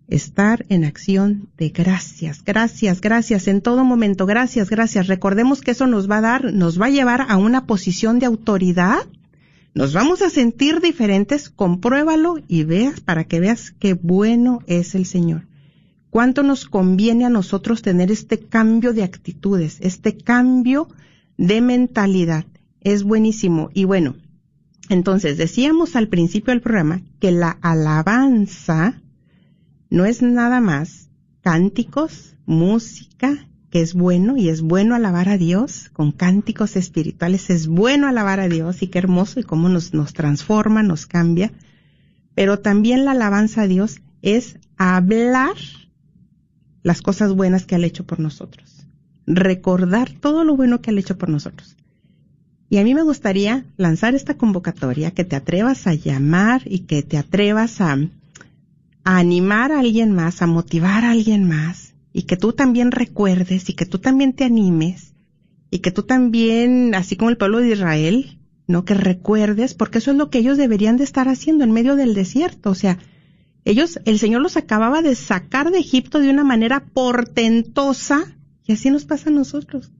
Estar 0.07 0.65
en 0.69 0.85
acción 0.85 1.49
de 1.57 1.69
gracias, 1.69 2.45
gracias, 2.45 3.01
gracias, 3.01 3.49
en 3.49 3.59
todo 3.59 3.83
momento, 3.83 4.25
gracias, 4.25 4.69
gracias. 4.69 5.07
Recordemos 5.07 5.59
que 5.59 5.71
eso 5.71 5.87
nos 5.87 6.09
va 6.09 6.19
a 6.19 6.21
dar, 6.21 6.53
nos 6.53 6.79
va 6.79 6.85
a 6.85 6.91
llevar 6.91 7.25
a 7.27 7.35
una 7.35 7.65
posición 7.65 8.19
de 8.19 8.27
autoridad 8.27 8.99
nos 9.75 9.91
vamos 9.91 10.21
a 10.21 10.29
sentir 10.29 10.79
diferentes, 10.79 11.49
compruébalo 11.49 12.37
y 12.47 12.63
veas 12.63 13.01
para 13.01 13.25
que 13.25 13.41
veas 13.41 13.71
qué 13.77 13.93
bueno 13.93 14.61
es 14.67 14.95
el 14.95 15.05
Señor. 15.05 15.47
Cuánto 16.09 16.43
nos 16.43 16.63
conviene 16.63 17.25
a 17.25 17.29
nosotros 17.29 17.81
tener 17.81 18.09
este 18.09 18.39
cambio 18.39 18.93
de 18.93 19.03
actitudes, 19.03 19.79
este 19.81 20.15
cambio 20.15 20.87
de 21.37 21.61
mentalidad. 21.61 22.45
Es 22.81 23.03
buenísimo. 23.03 23.69
Y 23.73 23.85
bueno, 23.85 24.15
entonces 24.89 25.37
decíamos 25.37 25.95
al 25.95 26.07
principio 26.07 26.51
del 26.51 26.61
programa 26.61 27.01
que 27.19 27.31
la 27.31 27.57
alabanza 27.61 29.01
no 29.89 30.05
es 30.05 30.21
nada 30.21 30.59
más 30.61 31.09
cánticos, 31.41 32.35
música, 32.45 33.47
que 33.69 33.81
es 33.81 33.93
bueno 33.93 34.37
y 34.37 34.49
es 34.49 34.61
bueno 34.61 34.95
alabar 34.95 35.29
a 35.29 35.37
Dios 35.37 35.89
con 35.91 36.11
cánticos 36.11 36.75
espirituales, 36.75 37.49
es 37.49 37.67
bueno 37.67 38.07
alabar 38.07 38.39
a 38.39 38.47
Dios 38.47 38.81
y 38.81 38.87
qué 38.87 38.99
hermoso 38.99 39.39
y 39.39 39.43
cómo 39.43 39.67
nos, 39.67 39.93
nos 39.93 40.13
transforma, 40.13 40.81
nos 40.81 41.05
cambia. 41.05 41.51
Pero 42.35 42.59
también 42.59 43.05
la 43.05 43.11
alabanza 43.11 43.63
a 43.63 43.67
Dios 43.67 44.01
es 44.21 44.59
hablar 44.77 45.55
las 46.83 47.01
cosas 47.01 47.33
buenas 47.33 47.65
que 47.65 47.75
ha 47.75 47.79
hecho 47.79 48.05
por 48.05 48.19
nosotros, 48.19 48.64
recordar 49.27 50.11
todo 50.11 50.43
lo 50.43 50.55
bueno 50.55 50.81
que 50.81 50.91
ha 50.91 50.99
hecho 50.99 51.17
por 51.17 51.29
nosotros. 51.29 51.75
Y 52.69 52.77
a 52.77 52.83
mí 52.83 52.95
me 52.95 53.03
gustaría 53.03 53.65
lanzar 53.77 54.15
esta 54.15 54.37
convocatoria, 54.37 55.11
que 55.11 55.23
te 55.23 55.35
atrevas 55.35 55.87
a 55.87 55.93
llamar 55.93 56.63
y 56.65 56.79
que 56.79 57.03
te 57.03 57.17
atrevas 57.17 57.79
a, 57.81 57.93
a 57.93 59.17
animar 59.17 59.71
a 59.71 59.79
alguien 59.79 60.11
más, 60.11 60.41
a 60.41 60.47
motivar 60.47 61.05
a 61.05 61.11
alguien 61.11 61.47
más, 61.47 61.93
y 62.11 62.23
que 62.23 62.37
tú 62.37 62.53
también 62.53 62.91
recuerdes 62.91 63.69
y 63.69 63.73
que 63.73 63.85
tú 63.85 63.99
también 63.99 64.33
te 64.33 64.45
animes 64.45 65.13
y 65.69 65.79
que 65.79 65.91
tú 65.91 66.03
también, 66.03 66.95
así 66.95 67.15
como 67.15 67.29
el 67.29 67.37
pueblo 67.37 67.59
de 67.59 67.73
Israel, 67.73 68.39
no 68.67 68.85
que 68.85 68.93
recuerdes, 68.93 69.73
porque 69.73 69.97
eso 69.97 70.11
es 70.11 70.17
lo 70.17 70.29
que 70.29 70.39
ellos 70.39 70.57
deberían 70.57 70.97
de 70.97 71.03
estar 71.03 71.27
haciendo 71.27 71.63
en 71.63 71.71
medio 71.71 71.95
del 71.95 72.13
desierto, 72.13 72.69
o 72.69 72.75
sea, 72.75 72.97
Ellos, 73.65 73.99
el 74.05 74.19
Señor 74.19 74.41
los 74.41 74.57
acababa 74.57 75.01
de 75.01 75.15
sacar 75.15 75.71
de 75.71 75.79
Egipto 75.79 76.19
de 76.19 76.29
una 76.29 76.43
manera 76.43 76.85
portentosa 76.93 78.34
y 78.65 78.73
así 78.73 78.89
nos 78.89 79.05
pasa 79.05 79.29
a 79.29 79.33
nosotros. 79.33 79.91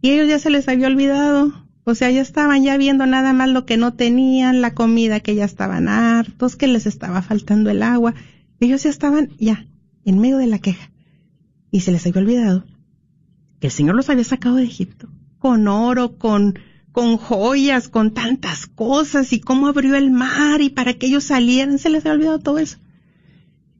Y 0.00 0.10
ellos 0.10 0.28
ya 0.28 0.38
se 0.38 0.50
les 0.50 0.68
había 0.68 0.88
olvidado. 0.88 1.52
O 1.84 1.94
sea, 1.94 2.10
ya 2.10 2.22
estaban 2.22 2.62
ya 2.62 2.76
viendo 2.76 3.06
nada 3.06 3.32
más 3.32 3.48
lo 3.50 3.66
que 3.66 3.76
no 3.76 3.94
tenían, 3.94 4.60
la 4.60 4.74
comida 4.74 5.20
que 5.20 5.34
ya 5.34 5.44
estaban 5.44 5.88
hartos, 5.88 6.56
que 6.56 6.66
les 6.66 6.86
estaba 6.86 7.22
faltando 7.22 7.70
el 7.70 7.82
agua. 7.82 8.14
Ellos 8.60 8.82
ya 8.82 8.90
estaban 8.90 9.30
ya 9.38 9.66
en 10.04 10.18
medio 10.18 10.38
de 10.38 10.46
la 10.46 10.58
queja. 10.58 10.90
Y 11.70 11.80
se 11.80 11.92
les 11.92 12.06
había 12.06 12.22
olvidado 12.22 12.64
que 13.60 13.68
el 13.68 13.72
Señor 13.72 13.96
los 13.96 14.08
había 14.10 14.24
sacado 14.24 14.56
de 14.56 14.64
Egipto 14.64 15.08
con 15.38 15.68
oro, 15.68 16.16
con 16.16 16.58
con 16.94 17.16
joyas, 17.16 17.88
con 17.88 18.14
tantas 18.14 18.68
cosas 18.68 19.32
y 19.32 19.40
cómo 19.40 19.66
abrió 19.66 19.96
el 19.96 20.12
mar 20.12 20.60
y 20.60 20.70
para 20.70 20.94
que 20.94 21.06
ellos 21.06 21.24
salieran, 21.24 21.80
se 21.80 21.90
les 21.90 22.06
había 22.06 22.14
olvidado 22.14 22.38
todo 22.38 22.58
eso. 22.60 22.78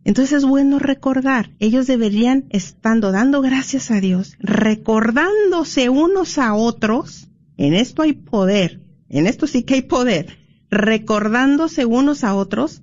Entonces 0.05 0.39
es 0.39 0.45
bueno 0.45 0.79
recordar, 0.79 1.51
ellos 1.61 1.87
deberían, 1.87 2.45
estando 2.51 3.11
dando 3.11 3.41
gracias 3.41 3.91
a 3.91 4.01
Dios, 4.01 4.37
recordándose 4.39 5.89
unos 5.89 6.37
a 6.37 6.55
otros, 6.55 7.29
en 7.57 7.73
esto 7.73 8.03
hay 8.03 8.13
poder, 8.13 8.81
en 9.09 9.27
esto 9.27 9.47
sí 9.47 9.63
que 9.63 9.75
hay 9.75 9.83
poder, 9.83 10.39
recordándose 10.71 11.87
unos 11.87 12.23
a 12.23 12.35
otros 12.35 12.83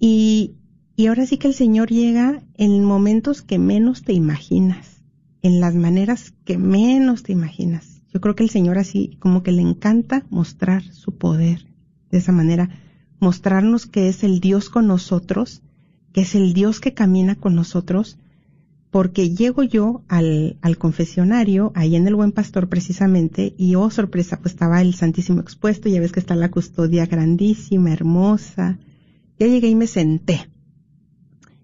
Y, 0.00 0.56
y 0.96 1.06
ahora 1.06 1.26
sí 1.26 1.36
que 1.36 1.46
el 1.46 1.54
Señor 1.54 1.90
llega 1.90 2.42
en 2.54 2.82
momentos 2.82 3.42
que 3.42 3.58
menos 3.58 4.02
te 4.02 4.14
imaginas, 4.14 5.02
en 5.42 5.60
las 5.60 5.74
maneras 5.74 6.32
que 6.44 6.56
menos 6.56 7.22
te 7.22 7.32
imaginas. 7.32 8.02
Yo 8.12 8.20
creo 8.20 8.34
que 8.34 8.42
el 8.42 8.50
Señor 8.50 8.78
así 8.78 9.18
como 9.20 9.42
que 9.42 9.52
le 9.52 9.62
encanta 9.62 10.24
mostrar 10.30 10.82
su 10.82 11.16
poder 11.16 11.66
de 12.10 12.18
esa 12.18 12.32
manera, 12.32 12.70
mostrarnos 13.20 13.86
que 13.86 14.08
es 14.08 14.24
el 14.24 14.40
Dios 14.40 14.70
con 14.70 14.86
nosotros, 14.86 15.62
que 16.12 16.22
es 16.22 16.34
el 16.34 16.54
Dios 16.54 16.80
que 16.80 16.94
camina 16.94 17.36
con 17.36 17.54
nosotros, 17.54 18.18
porque 18.90 19.30
llego 19.30 19.62
yo 19.62 20.02
al, 20.08 20.56
al 20.62 20.78
confesionario, 20.78 21.72
ahí 21.76 21.94
en 21.94 22.08
el 22.08 22.16
Buen 22.16 22.32
Pastor 22.32 22.68
precisamente, 22.68 23.54
y 23.56 23.76
oh 23.76 23.90
sorpresa, 23.90 24.40
pues 24.40 24.54
estaba 24.54 24.80
el 24.80 24.94
Santísimo 24.94 25.40
expuesto, 25.40 25.88
ya 25.88 26.00
ves 26.00 26.10
que 26.10 26.20
está 26.20 26.34
la 26.34 26.50
custodia 26.50 27.06
grandísima, 27.06 27.92
hermosa, 27.92 28.78
ya 29.40 29.46
llegué 29.46 29.68
y 29.68 29.74
me 29.74 29.86
senté. 29.86 30.50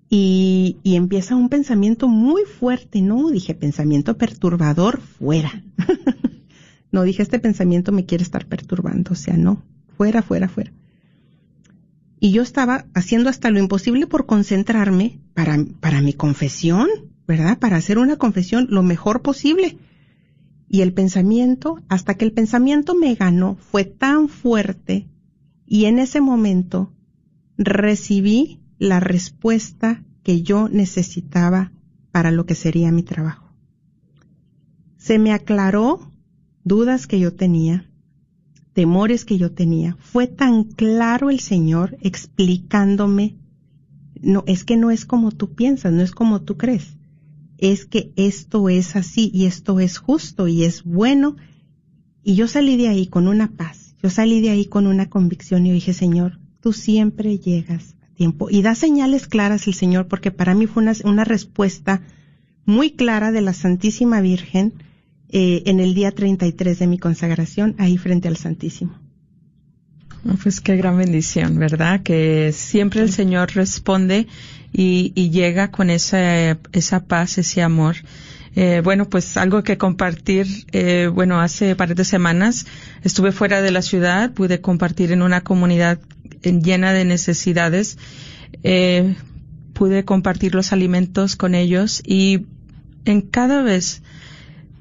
Y, 0.08 0.78
y 0.82 0.96
empieza 0.96 1.36
un 1.36 1.50
pensamiento 1.50 2.08
muy 2.08 2.42
fuerte, 2.44 3.02
¿no? 3.02 3.28
Dije, 3.30 3.54
pensamiento 3.54 4.16
perturbador, 4.16 5.00
fuera. 5.00 5.62
no, 6.90 7.02
dije, 7.02 7.22
este 7.22 7.38
pensamiento 7.38 7.92
me 7.92 8.06
quiere 8.06 8.24
estar 8.24 8.46
perturbando, 8.46 9.12
o 9.12 9.16
sea, 9.16 9.36
no, 9.36 9.62
fuera, 9.96 10.22
fuera, 10.22 10.48
fuera. 10.48 10.72
Y 12.18 12.32
yo 12.32 12.42
estaba 12.42 12.86
haciendo 12.94 13.28
hasta 13.28 13.50
lo 13.50 13.58
imposible 13.58 14.06
por 14.06 14.24
concentrarme 14.24 15.20
para, 15.34 15.58
para 15.80 16.00
mi 16.00 16.14
confesión, 16.14 16.88
¿verdad? 17.28 17.58
Para 17.58 17.76
hacer 17.76 17.98
una 17.98 18.16
confesión 18.16 18.68
lo 18.70 18.82
mejor 18.82 19.20
posible. 19.20 19.76
Y 20.68 20.80
el 20.80 20.94
pensamiento, 20.94 21.82
hasta 21.88 22.14
que 22.14 22.24
el 22.24 22.32
pensamiento 22.32 22.94
me 22.94 23.14
ganó, 23.14 23.56
fue 23.56 23.84
tan 23.84 24.28
fuerte 24.28 25.08
y 25.66 25.84
en 25.84 25.98
ese 25.98 26.20
momento 26.20 26.95
recibí 27.58 28.60
la 28.78 29.00
respuesta 29.00 30.04
que 30.22 30.42
yo 30.42 30.68
necesitaba 30.68 31.72
para 32.12 32.30
lo 32.30 32.46
que 32.46 32.54
sería 32.54 32.92
mi 32.92 33.02
trabajo. 33.02 33.52
Se 34.96 35.18
me 35.18 35.32
aclaró 35.32 36.10
dudas 36.64 37.06
que 37.06 37.20
yo 37.20 37.34
tenía, 37.34 37.88
temores 38.72 39.24
que 39.24 39.38
yo 39.38 39.52
tenía. 39.52 39.96
Fue 40.00 40.26
tan 40.26 40.64
claro 40.64 41.30
el 41.30 41.40
Señor 41.40 41.96
explicándome, 42.00 43.36
no, 44.20 44.44
es 44.46 44.64
que 44.64 44.76
no 44.76 44.90
es 44.90 45.06
como 45.06 45.30
tú 45.30 45.54
piensas, 45.54 45.92
no 45.92 46.02
es 46.02 46.10
como 46.10 46.42
tú 46.42 46.56
crees. 46.56 46.96
Es 47.58 47.86
que 47.86 48.12
esto 48.16 48.68
es 48.68 48.96
así 48.96 49.30
y 49.32 49.46
esto 49.46 49.80
es 49.80 49.98
justo 49.98 50.48
y 50.48 50.64
es 50.64 50.82
bueno. 50.84 51.36
Y 52.22 52.34
yo 52.34 52.48
salí 52.48 52.76
de 52.76 52.88
ahí 52.88 53.06
con 53.06 53.28
una 53.28 53.52
paz. 53.52 53.94
Yo 54.02 54.10
salí 54.10 54.40
de 54.40 54.50
ahí 54.50 54.66
con 54.66 54.86
una 54.86 55.08
convicción 55.08 55.66
y 55.66 55.72
dije, 55.72 55.92
Señor, 55.92 56.38
tú 56.66 56.72
siempre 56.72 57.38
llegas 57.38 57.94
a 58.02 58.12
tiempo. 58.16 58.48
Y 58.50 58.60
da 58.62 58.74
señales 58.74 59.28
claras 59.28 59.68
el 59.68 59.74
Señor, 59.74 60.08
porque 60.08 60.32
para 60.32 60.52
mí 60.52 60.66
fue 60.66 60.82
una, 61.04 61.22
respuesta 61.22 62.02
muy 62.64 62.90
clara 62.90 63.30
de 63.30 63.40
la 63.40 63.52
Santísima 63.52 64.20
Virgen 64.20 64.72
eh, 65.28 65.62
en 65.66 65.78
el 65.78 65.94
día 65.94 66.10
33 66.10 66.76
de 66.80 66.88
mi 66.88 66.98
consagración, 66.98 67.76
ahí 67.78 67.96
frente 67.98 68.26
al 68.26 68.36
Santísimo. 68.36 68.98
Pues 70.42 70.60
qué 70.60 70.74
gran 70.74 70.98
bendición, 70.98 71.56
¿verdad? 71.56 72.02
Que 72.02 72.50
siempre 72.52 73.02
el 73.02 73.12
Señor 73.12 73.54
responde 73.54 74.26
y, 74.72 75.12
llega 75.30 75.70
con 75.70 75.88
esa, 75.88 76.58
esa 76.72 77.04
paz, 77.04 77.38
ese 77.38 77.62
amor. 77.62 77.94
Eh, 78.56 78.80
bueno, 78.82 79.08
pues 79.08 79.36
algo 79.36 79.62
que 79.62 79.76
compartir. 79.76 80.46
Eh, 80.72 81.10
bueno, 81.12 81.40
hace 81.40 81.76
par 81.76 81.94
de 81.94 82.04
semanas 82.04 82.66
estuve 83.02 83.30
fuera 83.30 83.60
de 83.60 83.70
la 83.70 83.82
ciudad, 83.82 84.32
pude 84.32 84.62
compartir 84.62 85.12
en 85.12 85.20
una 85.20 85.42
comunidad 85.42 86.00
llena 86.42 86.92
de 86.94 87.04
necesidades. 87.04 87.98
Eh, 88.62 89.14
pude 89.74 90.06
compartir 90.06 90.54
los 90.54 90.72
alimentos 90.72 91.36
con 91.36 91.54
ellos 91.54 92.02
y 92.04 92.46
en 93.04 93.20
cada 93.20 93.62
vez 93.62 94.02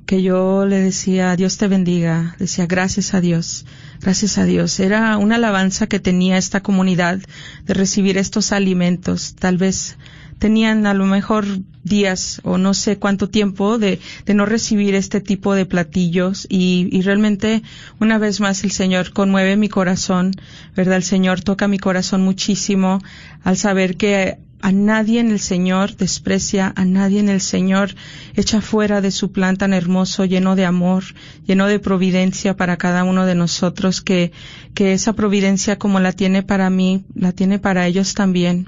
que 0.06 0.22
yo 0.22 0.66
le 0.66 0.80
decía 0.80 1.36
Dios 1.36 1.58
te 1.58 1.68
bendiga, 1.68 2.36
decía 2.40 2.68
gracias 2.68 3.14
a 3.14 3.20
Dios, 3.20 3.66
gracias 4.00 4.38
a 4.38 4.46
Dios. 4.46 4.80
Era 4.80 5.18
una 5.18 5.36
alabanza 5.36 5.88
que 5.88 6.00
tenía 6.00 6.38
esta 6.38 6.62
comunidad 6.62 7.20
de 7.66 7.74
recibir 7.74 8.18
estos 8.18 8.54
alimentos. 8.54 9.36
Tal 9.36 9.58
vez 9.58 9.98
tenían 10.40 10.86
a 10.86 10.94
lo 10.94 11.06
mejor 11.06 11.46
días 11.84 12.42
o 12.44 12.58
no 12.58 12.74
sé 12.74 12.98
cuánto 12.98 13.30
tiempo 13.30 13.78
de, 13.78 14.00
de 14.26 14.34
no 14.34 14.46
recibir 14.46 14.96
este 14.96 15.22
tipo 15.22 15.54
de 15.54 15.66
platillos 15.66 16.48
y, 16.50 16.90
y, 16.92 17.02
realmente 17.02 17.62
una 18.00 18.18
vez 18.18 18.40
más 18.40 18.64
el 18.64 18.72
Señor 18.72 19.14
conmueve 19.14 19.56
mi 19.56 19.70
corazón, 19.70 20.32
¿verdad? 20.76 20.98
El 20.98 21.04
Señor 21.04 21.42
toca 21.42 21.68
mi 21.68 21.78
corazón 21.78 22.22
muchísimo 22.22 23.02
al 23.44 23.58
saber 23.58 23.98
que 23.98 24.40
a 24.62 24.72
nadie 24.72 25.20
en 25.20 25.30
el 25.30 25.40
Señor 25.40 25.96
desprecia, 25.96 26.74
a 26.76 26.86
nadie 26.86 27.20
en 27.20 27.30
el 27.30 27.40
Señor 27.40 27.94
echa 28.36 28.62
fuera 28.62 29.00
de 29.00 29.12
su 29.12 29.32
plan 29.32 29.58
tan 29.58 29.74
hermoso, 29.74 30.26
lleno 30.26 30.56
de 30.56 30.66
amor, 30.66 31.04
lleno 31.46 31.68
de 31.68 31.78
providencia 31.78 32.58
para 32.58 32.78
cada 32.78 33.04
uno 33.04 33.28
de 33.28 33.36
nosotros, 33.36 34.02
que, 34.02 34.32
que 34.74 34.94
esa 34.94 35.14
providencia 35.14 35.78
como 35.78 36.00
la 36.00 36.14
tiene 36.14 36.42
para 36.42 36.72
mí, 36.72 37.06
la 37.14 37.32
tiene 37.32 37.60
para 37.60 37.86
ellos 37.86 38.16
también 38.16 38.68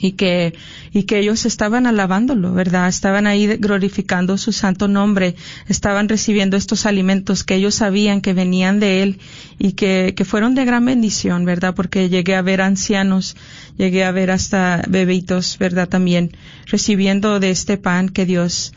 y 0.00 0.12
que 0.12 0.54
y 0.92 1.04
que 1.04 1.18
ellos 1.18 1.46
estaban 1.46 1.86
alabándolo, 1.86 2.52
¿verdad? 2.52 2.88
Estaban 2.88 3.26
ahí 3.26 3.46
glorificando 3.58 4.38
su 4.38 4.52
santo 4.52 4.88
nombre, 4.88 5.34
estaban 5.68 6.08
recibiendo 6.08 6.56
estos 6.56 6.86
alimentos 6.86 7.44
que 7.44 7.56
ellos 7.56 7.74
sabían 7.74 8.20
que 8.20 8.32
venían 8.32 8.80
de 8.80 9.02
él 9.02 9.18
y 9.58 9.72
que, 9.72 10.14
que 10.16 10.24
fueron 10.24 10.54
de 10.54 10.64
gran 10.64 10.84
bendición, 10.84 11.44
¿verdad? 11.44 11.74
Porque 11.74 12.08
llegué 12.08 12.34
a 12.34 12.42
ver 12.42 12.60
ancianos, 12.60 13.36
llegué 13.76 14.04
a 14.04 14.12
ver 14.12 14.30
hasta 14.30 14.82
bebitos, 14.88 15.58
¿verdad? 15.58 15.88
También 15.88 16.32
recibiendo 16.66 17.40
de 17.40 17.50
este 17.50 17.76
pan 17.76 18.08
que 18.08 18.26
Dios 18.26 18.72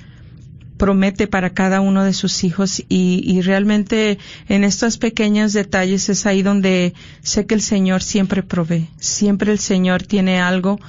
promete 0.78 1.28
para 1.28 1.52
cada 1.52 1.80
uno 1.80 2.04
de 2.04 2.14
sus 2.14 2.44
hijos 2.44 2.80
y, 2.90 3.22
y, 3.24 3.42
realmente 3.42 4.18
en 4.50 4.64
estos 4.64 4.98
pequeños 4.98 5.54
detalles 5.54 6.10
es 6.10 6.26
ahí 6.26 6.42
donde 6.42 6.96
sé 7.22 7.46
que 7.46 7.54
el 7.54 7.62
Señor 7.62 8.02
siempre 8.02 8.42
provee, 8.42 8.90
siempre 9.00 9.52
el 9.52 9.60
Señor 9.60 10.02
tiene 10.02 10.42
algo 10.42 10.80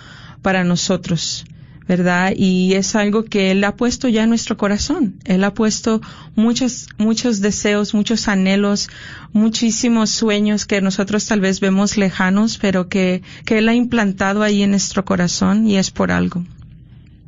para 0.43 0.65
nosotros, 0.65 1.45
¿verdad? 1.89 2.33
Y 2.37 2.75
es 2.75 2.95
algo 2.95 3.25
que 3.25 3.51
Él 3.51 3.65
ha 3.65 3.77
puesto 3.77 4.09
ya 4.09 4.25
en 4.25 4.29
nuestro 4.29 4.57
corazón. 4.57 5.15
Él 5.25 5.45
ha 5.45 5.55
puesto 5.55 6.01
muchos, 6.35 6.89
muchos 6.99 7.41
deseos, 7.41 7.95
muchos 7.95 8.29
anhelos, 8.29 8.91
muchísimos 9.33 10.11
sueños 10.11 10.67
que 10.67 10.81
nosotros 10.81 11.27
tal 11.27 11.41
vez 11.41 11.61
vemos 11.61 11.97
lejanos, 11.97 12.59
pero 12.59 12.89
que, 12.89 13.23
que 13.45 13.59
Él 13.59 13.69
ha 13.69 13.75
implantado 13.75 14.43
ahí 14.43 14.63
en 14.63 14.71
nuestro 14.71 15.05
corazón 15.05 15.67
y 15.67 15.77
es 15.77 15.91
por 15.91 16.11
algo. 16.11 16.45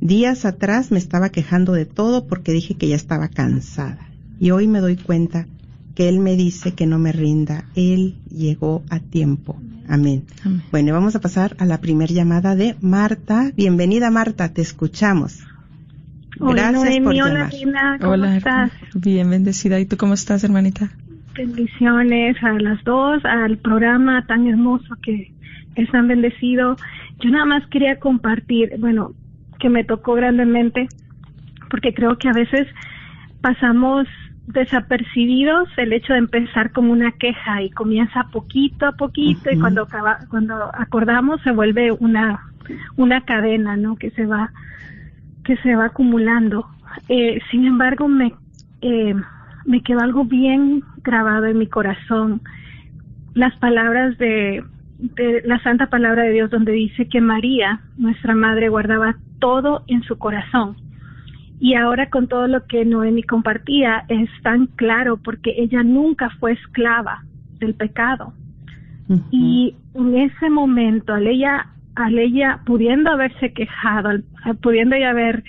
Días 0.00 0.44
atrás 0.44 0.90
me 0.90 0.98
estaba 0.98 1.30
quejando 1.30 1.72
de 1.72 1.86
todo 1.86 2.26
porque 2.26 2.52
dije 2.52 2.74
que 2.74 2.88
ya 2.88 2.96
estaba 2.96 3.28
cansada. 3.28 4.10
Y 4.38 4.50
hoy 4.50 4.68
me 4.68 4.80
doy 4.80 4.96
cuenta 4.96 5.46
que 5.94 6.10
Él 6.10 6.18
me 6.18 6.36
dice 6.36 6.74
que 6.74 6.86
no 6.86 6.98
me 6.98 7.12
rinda. 7.12 7.64
Él 7.74 8.16
llegó 8.28 8.82
a 8.90 9.00
tiempo. 9.00 9.58
Amén. 9.88 10.24
Bueno, 10.70 10.92
vamos 10.92 11.16
a 11.16 11.20
pasar 11.20 11.56
a 11.58 11.64
la 11.64 11.80
primera 11.80 12.12
llamada 12.12 12.54
de 12.54 12.76
Marta. 12.82 13.50
Bienvenida 13.56 14.10
Marta, 14.10 14.52
te 14.52 14.60
escuchamos. 14.60 15.38
Gracias 16.38 16.98
por 17.00 17.14
llamar. 17.14 17.50
Hola, 17.54 17.98
¿cómo 18.00 18.24
estás? 18.26 18.72
Bien, 18.94 19.30
bendecida. 19.30 19.80
¿Y 19.80 19.86
tú 19.86 19.96
cómo 19.96 20.12
estás, 20.12 20.44
hermanita? 20.44 20.90
Bendiciones 21.34 22.42
a 22.42 22.52
las 22.52 22.82
dos, 22.84 23.24
al 23.24 23.58
programa 23.58 24.24
tan 24.26 24.46
hermoso 24.46 24.94
que 25.02 25.32
están 25.76 26.08
bendecido. 26.08 26.76
Yo 27.20 27.30
nada 27.30 27.44
más 27.46 27.66
quería 27.68 27.98
compartir, 27.98 28.74
bueno, 28.78 29.12
que 29.58 29.68
me 29.68 29.84
tocó 29.84 30.14
grandemente, 30.14 30.88
porque 31.70 31.94
creo 31.94 32.18
que 32.18 32.28
a 32.28 32.32
veces 32.32 32.66
pasamos 33.40 34.06
desapercibidos 34.46 35.68
el 35.76 35.92
hecho 35.92 36.12
de 36.12 36.18
empezar 36.18 36.72
como 36.72 36.92
una 36.92 37.12
queja 37.12 37.62
y 37.62 37.70
comienza 37.70 38.24
poquito 38.32 38.86
a 38.86 38.92
poquito 38.92 39.50
y 39.50 39.58
cuando 39.58 39.84
acaba, 39.84 40.18
cuando 40.28 40.54
acordamos 40.74 41.40
se 41.42 41.52
vuelve 41.52 41.92
una 41.92 42.40
una 42.96 43.22
cadena, 43.22 43.76
¿no? 43.76 43.96
Que 43.96 44.10
se 44.10 44.26
va 44.26 44.52
que 45.44 45.56
se 45.58 45.74
va 45.74 45.86
acumulando. 45.86 46.66
Eh, 47.08 47.40
sin 47.50 47.64
embargo, 47.64 48.08
me 48.08 48.32
eh, 48.80 49.14
me 49.64 49.82
quedó 49.82 50.00
algo 50.00 50.24
bien 50.24 50.82
grabado 51.02 51.46
en 51.46 51.58
mi 51.58 51.66
corazón. 51.66 52.40
Las 53.34 53.56
palabras 53.56 54.18
de, 54.18 54.64
de 54.98 55.42
la 55.44 55.62
santa 55.62 55.88
palabra 55.88 56.24
de 56.24 56.32
Dios 56.32 56.50
donde 56.50 56.72
dice 56.72 57.08
que 57.08 57.20
María, 57.20 57.80
nuestra 57.96 58.34
madre, 58.34 58.68
guardaba 58.68 59.16
todo 59.38 59.82
en 59.88 60.02
su 60.02 60.18
corazón. 60.18 60.76
Y 61.60 61.74
ahora 61.74 62.10
con 62.10 62.26
todo 62.26 62.48
lo 62.48 62.66
que 62.66 62.84
Noemi 62.84 63.22
compartía 63.22 64.04
es 64.08 64.28
tan 64.42 64.66
claro 64.66 65.16
porque 65.16 65.54
ella 65.56 65.82
nunca 65.82 66.30
fue 66.40 66.52
esclava 66.52 67.22
del 67.58 67.74
pecado. 67.74 68.32
Y 69.30 69.76
en 69.94 70.16
ese 70.16 70.48
momento, 70.48 71.12
al 71.12 71.26
ella, 71.26 71.66
al 71.94 72.18
ella 72.18 72.60
pudiendo 72.64 73.10
haberse 73.10 73.52
quejado, 73.52 74.10
pudiendo 74.62 74.96
ya 74.96 75.10
haber 75.10 75.44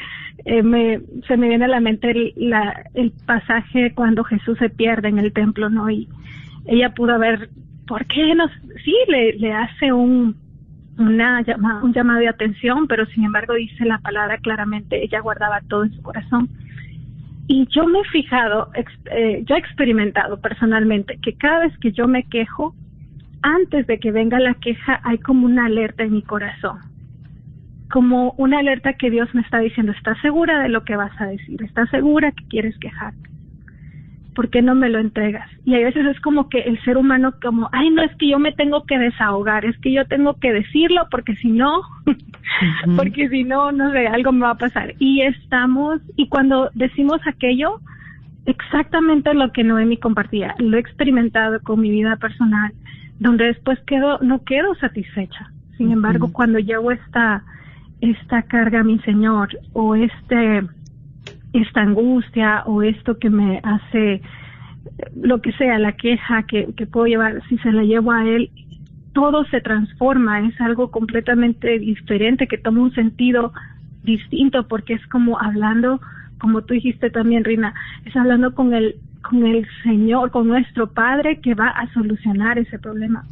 eh, 0.46 0.62
me, 0.62 1.00
se 1.28 1.38
me 1.38 1.48
viene 1.48 1.66
a 1.66 1.70
la 1.70 1.80
mente 1.80 2.12
el, 2.12 2.34
la, 2.36 2.84
el 2.94 3.12
pasaje 3.26 3.94
cuando 3.96 4.24
Jesús 4.24 4.58
se 4.60 4.70
pierde 4.70 5.08
en 5.08 5.20
el 5.20 5.32
templo, 5.32 5.70
¿no? 5.70 5.90
Y 5.90 6.10
ella 6.66 6.94
pudo 6.94 7.14
haber, 7.14 7.50
¿por 7.88 8.06
qué 8.08 8.36
no? 8.36 8.46
Sí, 8.84 8.96
le, 9.08 9.54
hace 9.54 9.94
un, 9.94 10.36
una 10.98 11.42
llama, 11.44 11.82
un 11.84 11.94
llamado 11.94 12.20
de 12.20 12.28
atención, 12.28 12.88
pero 12.88 13.06
sin 13.08 13.24
embargo 13.24 13.54
dice 13.54 13.86
la 13.86 14.00
palabra 14.00 14.38
claramente, 14.40 15.04
ella 15.04 15.22
guardaba 15.22 15.62
todo 15.70 15.86
en 15.86 15.94
su 15.94 16.02
corazón. 16.02 16.50
Y 17.48 17.68
yo 17.68 17.88
me 17.88 18.00
he 18.00 18.04
fijado, 18.06 18.70
eh, 19.12 19.44
yo 19.46 19.56
he 19.56 19.60
experimentado 19.60 20.40
personalmente 20.40 21.20
que 21.22 21.34
cada 21.36 21.60
vez 21.60 21.78
que 21.78 21.92
yo 21.92 22.08
me 22.08 22.24
quejo, 22.24 22.74
antes 23.42 23.88
de 23.88 24.00
que 24.00 24.12
venga 24.12 24.40
la 24.40 24.54
queja, 24.56 25.00
hay 25.04 25.18
como 25.20 25.46
una 25.46 25.66
alerta 25.66 26.04
en 26.04 26.14
mi 26.14 26.22
corazón 26.22 26.93
como 27.94 28.34
una 28.38 28.58
alerta 28.58 28.94
que 28.94 29.12
Dios 29.12 29.30
me 29.36 29.42
está 29.42 29.60
diciendo, 29.60 29.92
¿estás 29.92 30.20
segura 30.22 30.64
de 30.64 30.70
lo 30.70 30.84
que 30.84 30.96
vas 30.96 31.12
a 31.22 31.28
decir? 31.28 31.62
¿Estás 31.62 31.92
segura 31.92 32.32
que 32.32 32.44
quieres 32.48 32.76
quejarte? 32.80 33.30
¿Por 34.34 34.50
qué 34.50 34.64
no 34.64 34.74
me 34.74 34.90
lo 34.90 34.98
entregas? 34.98 35.48
Y 35.64 35.76
a 35.76 35.78
veces 35.78 36.04
es 36.08 36.20
como 36.22 36.50
que 36.50 36.62
el 36.62 36.84
ser 36.84 36.98
humano 36.98 37.36
como, 37.40 37.70
ay, 37.72 37.92
no, 37.92 38.02
es 38.02 38.10
que 38.16 38.30
yo 38.30 38.40
me 38.40 38.52
tengo 38.52 38.84
que 38.86 38.98
desahogar, 38.98 39.64
es 39.64 39.78
que 39.78 39.92
yo 39.92 40.06
tengo 40.06 40.40
que 40.40 40.52
decirlo 40.52 41.06
porque 41.12 41.36
si 41.36 41.50
no, 41.50 41.84
porque 42.96 43.30
si 43.30 43.44
no, 43.44 43.72
no 43.72 43.92
sé, 43.92 44.08
algo 44.08 44.32
me 44.32 44.42
va 44.48 44.52
a 44.54 44.58
pasar. 44.58 44.96
Y 44.98 45.22
estamos, 45.22 46.02
y 46.16 46.30
cuando 46.30 46.72
decimos 46.74 47.22
aquello, 47.28 47.80
exactamente 48.48 49.36
lo 49.36 49.52
que 49.52 49.64
Noemi 49.64 49.98
compartía, 49.98 50.56
lo 50.58 50.78
he 50.78 50.80
experimentado 50.80 51.60
con 51.62 51.80
mi 51.80 51.92
vida 51.92 52.16
personal, 52.16 52.74
donde 53.20 53.46
después 53.46 53.78
quedo, 53.82 54.18
no 54.24 54.44
quedo 54.46 54.74
satisfecha. 54.80 55.52
Sin 55.78 55.92
embargo, 55.92 56.34
cuando 56.34 56.58
llevo 56.58 56.92
esta, 56.92 57.44
esta 58.04 58.42
carga 58.44 58.84
mi 58.84 59.00
Señor 59.00 59.50
o 59.72 59.96
este 59.96 60.64
esta 61.54 61.82
angustia 61.82 62.64
o 62.66 62.82
esto 62.82 63.18
que 63.18 63.30
me 63.30 63.62
hace 63.64 64.22
lo 65.16 65.42
que 65.42 65.54
sea, 65.54 65.80
la 65.80 65.94
queja 65.94 66.44
que, 66.44 66.74
que 66.76 66.86
puedo 66.86 67.06
llevar, 67.06 67.42
si 67.48 67.58
se 67.60 67.72
la 67.72 67.84
llevo 67.84 68.12
a 68.12 68.28
Él, 68.28 68.50
todo 69.14 69.46
se 69.46 69.62
transforma, 69.62 70.42
es 70.42 70.60
algo 70.60 70.92
completamente 70.92 71.80
diferente 71.80 72.48
que 72.48 72.58
toma 72.58 72.82
un 72.82 72.94
sentido 72.94 73.54
distinto 74.04 74.68
porque 74.68 74.94
es 74.96 75.08
como 75.08 75.40
hablando, 75.40 76.02
como 76.40 76.64
tú 76.64 76.74
dijiste 76.74 77.10
también, 77.10 77.46
Rina, 77.46 77.74
es 78.04 78.16
hablando 78.16 78.54
con 78.54 78.74
el, 78.74 78.96
con 79.22 79.46
el 79.46 79.66
Señor, 79.84 80.32
con 80.32 80.48
nuestro 80.48 80.88
Padre 80.88 81.40
que 81.40 81.54
va 81.54 81.70
a 81.70 81.92
solucionar 81.94 82.58
ese 82.58 82.80
problema. 82.80 83.24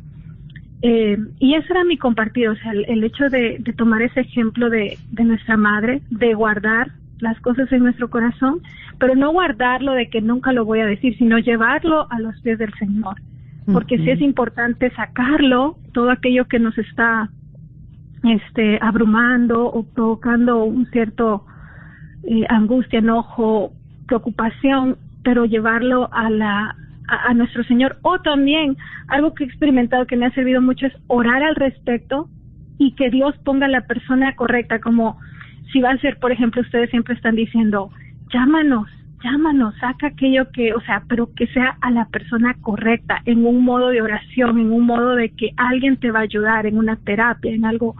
Eh, 0.84 1.18
y 1.40 1.54
ese 1.54 1.72
era 1.72 1.84
mi 1.84 1.98
compartido, 1.98 2.54
o 2.54 2.56
sea, 2.56 2.72
el, 2.72 3.04
hecho 3.04 3.30
de, 3.30 3.58
de, 3.60 3.74
tomar 3.74 4.02
ese 4.02 4.22
ejemplo 4.22 4.70
de, 4.70 4.98
de, 5.12 5.24
nuestra 5.24 5.56
madre, 5.56 6.02
de 6.10 6.34
guardar 6.34 6.92
las 7.20 7.40
cosas 7.42 7.72
en 7.72 7.84
nuestro 7.84 8.10
corazón, 8.10 8.62
pero 8.98 9.16
no 9.16 9.32
guardarlo 9.32 9.94
de 9.94 10.10
que 10.10 10.22
nunca 10.22 10.54
lo 10.54 10.66
voy 10.66 10.80
a 10.80 10.86
decir, 10.88 11.16
sino 11.18 11.38
llevarlo 11.38 12.08
a 12.12 12.20
los 12.20 12.40
pies 12.42 12.58
del 12.58 12.74
Señor. 12.74 13.16
Porque 13.72 13.98
sí 13.98 14.10
es 14.10 14.20
importante 14.22 14.90
sacarlo, 14.96 15.78
todo 15.94 16.10
aquello 16.10 16.46
que 16.46 16.60
nos 16.60 16.76
está 16.78 17.30
este, 18.24 18.80
abrumando 18.82 19.66
o 19.66 19.84
provocando 19.84 20.64
un 20.64 20.88
cierto 20.88 21.46
eh, 22.24 22.44
angustia, 22.50 23.00
enojo, 23.00 23.72
preocupación, 24.08 24.98
pero 25.24 25.46
llevarlo 25.46 26.10
a 26.12 26.30
la, 26.30 26.76
a, 27.12 27.34
nuestro 27.34 27.64
Señor. 27.66 27.98
O 28.02 28.20
también 28.20 28.78
algo 29.08 29.34
que 29.34 29.44
he 29.44 29.48
experimentado 29.48 30.08
que 30.08 30.16
me 30.16 30.26
ha 30.26 30.32
servido 30.32 30.62
mucho 30.62 30.88
es 30.88 30.94
orar 31.08 31.44
al 31.44 31.56
respecto 31.56 32.30
y 32.78 32.94
que 32.94 33.10
Dios 33.10 33.36
ponga 33.44 33.68
la 33.68 33.82
persona 33.82 34.36
correcta, 34.36 34.80
como 34.80 35.20
si 35.72 35.82
va 35.82 35.92
a 35.92 35.98
ser, 35.98 36.18
por 36.18 36.32
ejemplo, 36.32 36.62
ustedes 36.62 36.90
siempre 36.90 37.14
están 37.14 37.36
diciendo, 37.36 37.92
llámanos, 38.34 38.88
llámanos, 39.24 39.76
saca 39.80 40.08
aquello 40.08 40.50
que, 40.52 40.74
o 40.74 40.82
sea, 40.82 41.04
pero 41.08 41.30
que 41.36 41.48
sea 41.48 41.78
a 41.82 41.92
la 41.92 42.06
persona 42.06 42.56
correcta, 42.62 43.22
en 43.26 43.46
un 43.46 43.64
modo 43.64 43.90
de 43.90 44.02
oración, 44.02 44.60
en 44.60 44.72
un 44.72 44.86
modo 44.86 45.16
de 45.16 45.30
que 45.30 45.52
alguien 45.58 45.98
te 45.98 46.12
va 46.12 46.20
a 46.20 46.24
ayudar, 46.24 46.66
en 46.66 46.78
una 46.78 46.96
terapia, 46.96 47.54
en 47.54 47.66
algo, 47.66 47.96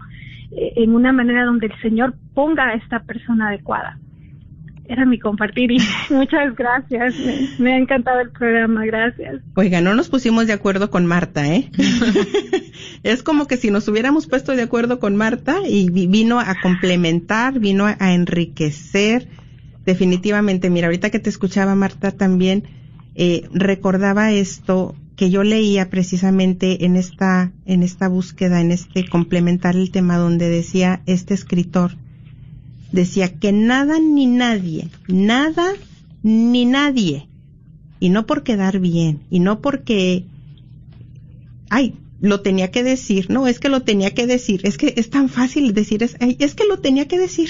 eh, 0.56 0.72
en 0.76 0.94
una 0.94 1.12
manera 1.12 1.44
donde 1.44 1.66
el 1.66 1.80
Señor 1.80 2.14
ponga 2.34 2.68
a 2.68 2.74
esta 2.74 3.00
persona 3.00 3.48
adecuada 3.48 3.98
era 4.92 5.06
mi 5.06 5.18
compartir 5.18 5.72
y 5.72 5.78
muchas 6.10 6.54
gracias. 6.56 7.14
Me, 7.58 7.72
ha 7.72 7.78
encantado 7.78 8.20
el 8.20 8.30
programa, 8.30 8.84
gracias. 8.84 9.40
Oiga, 9.54 9.80
no 9.80 9.94
nos 9.94 10.08
pusimos 10.08 10.46
de 10.46 10.52
acuerdo 10.52 10.90
con 10.90 11.06
Marta, 11.06 11.46
¿eh? 11.52 11.70
es 13.02 13.22
como 13.22 13.46
que 13.46 13.56
si 13.56 13.70
nos 13.70 13.88
hubiéramos 13.88 14.26
puesto 14.26 14.54
de 14.54 14.62
acuerdo 14.62 14.98
con 14.98 15.16
Marta 15.16 15.56
y 15.66 15.90
vino 15.90 16.40
a 16.40 16.54
complementar, 16.60 17.58
vino 17.58 17.86
a 17.86 18.12
enriquecer. 18.12 19.28
Definitivamente, 19.84 20.70
mira, 20.70 20.86
ahorita 20.86 21.10
que 21.10 21.18
te 21.18 21.30
escuchaba 21.30 21.74
Marta 21.74 22.12
también, 22.12 22.64
eh, 23.14 23.48
recordaba 23.52 24.30
esto 24.30 24.94
que 25.16 25.30
yo 25.30 25.42
leía 25.42 25.90
precisamente 25.90 26.84
en 26.84 26.96
esta, 26.96 27.52
en 27.66 27.82
esta 27.82 28.08
búsqueda, 28.08 28.60
en 28.60 28.72
este 28.72 29.08
complementar 29.08 29.76
el 29.76 29.90
tema 29.90 30.16
donde 30.16 30.48
decía 30.48 31.02
este 31.06 31.34
escritor, 31.34 31.96
decía 32.92 33.38
que 33.38 33.52
nada 33.52 33.98
ni 33.98 34.26
nadie, 34.26 34.88
nada 35.08 35.72
ni 36.22 36.64
nadie, 36.66 37.28
y 37.98 38.10
no 38.10 38.26
por 38.26 38.42
quedar 38.42 38.78
bien, 38.78 39.20
y 39.30 39.40
no 39.40 39.60
porque, 39.60 40.24
ay, 41.70 41.94
lo 42.20 42.40
tenía 42.40 42.70
que 42.70 42.84
decir, 42.84 43.30
no, 43.30 43.48
es 43.48 43.58
que 43.58 43.68
lo 43.68 43.80
tenía 43.82 44.14
que 44.14 44.26
decir, 44.26 44.60
es 44.62 44.78
que 44.78 44.94
es 44.96 45.10
tan 45.10 45.28
fácil 45.28 45.74
decir, 45.74 46.02
es, 46.04 46.16
es 46.20 46.54
que 46.54 46.64
lo 46.66 46.78
tenía 46.78 47.08
que 47.08 47.18
decir, 47.18 47.48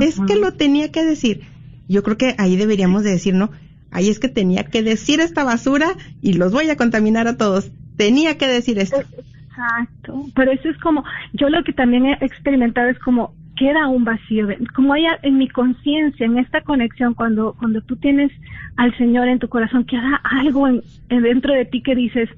es 0.00 0.20
que 0.20 0.36
lo 0.36 0.52
tenía 0.52 0.92
que 0.92 1.04
decir. 1.04 1.42
Yo 1.88 2.04
creo 2.04 2.16
que 2.16 2.34
ahí 2.38 2.56
deberíamos 2.56 3.02
de 3.02 3.10
decir, 3.10 3.34
no, 3.34 3.50
ahí 3.90 4.08
es 4.08 4.20
que 4.20 4.28
tenía 4.28 4.64
que 4.64 4.82
decir 4.82 5.20
esta 5.20 5.42
basura 5.42 5.96
y 6.20 6.34
los 6.34 6.52
voy 6.52 6.70
a 6.70 6.76
contaminar 6.76 7.26
a 7.26 7.36
todos. 7.36 7.72
Tenía 7.96 8.38
que 8.38 8.46
decir 8.46 8.78
esto. 8.78 9.02
Exacto, 9.48 10.26
pero 10.34 10.52
eso 10.52 10.68
es 10.68 10.78
como, 10.78 11.04
yo 11.32 11.48
lo 11.48 11.62
que 11.64 11.72
también 11.72 12.06
he 12.06 12.24
experimentado 12.24 12.88
es 12.88 12.98
como 13.00 13.34
queda 13.56 13.88
un 13.88 14.04
vacío, 14.04 14.48
como 14.74 14.94
hay 14.94 15.04
en 15.22 15.38
mi 15.38 15.48
conciencia, 15.48 16.26
en 16.26 16.38
esta 16.38 16.62
conexión, 16.62 17.14
cuando, 17.14 17.54
cuando 17.58 17.80
tú 17.82 17.96
tienes 17.96 18.32
al 18.76 18.96
Señor 18.96 19.28
en 19.28 19.38
tu 19.38 19.48
corazón, 19.48 19.84
queda 19.84 20.20
algo 20.24 20.68
en, 20.68 20.82
dentro 21.08 21.52
de 21.52 21.64
ti 21.64 21.82
que 21.82 21.94
dices, 21.94 22.28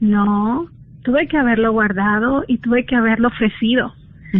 no, 0.00 0.68
tuve 1.02 1.28
que 1.28 1.36
haberlo 1.36 1.72
guardado 1.72 2.44
y 2.46 2.58
tuve 2.58 2.84
que 2.84 2.96
haberlo 2.96 3.28
ofrecido. 3.28 3.94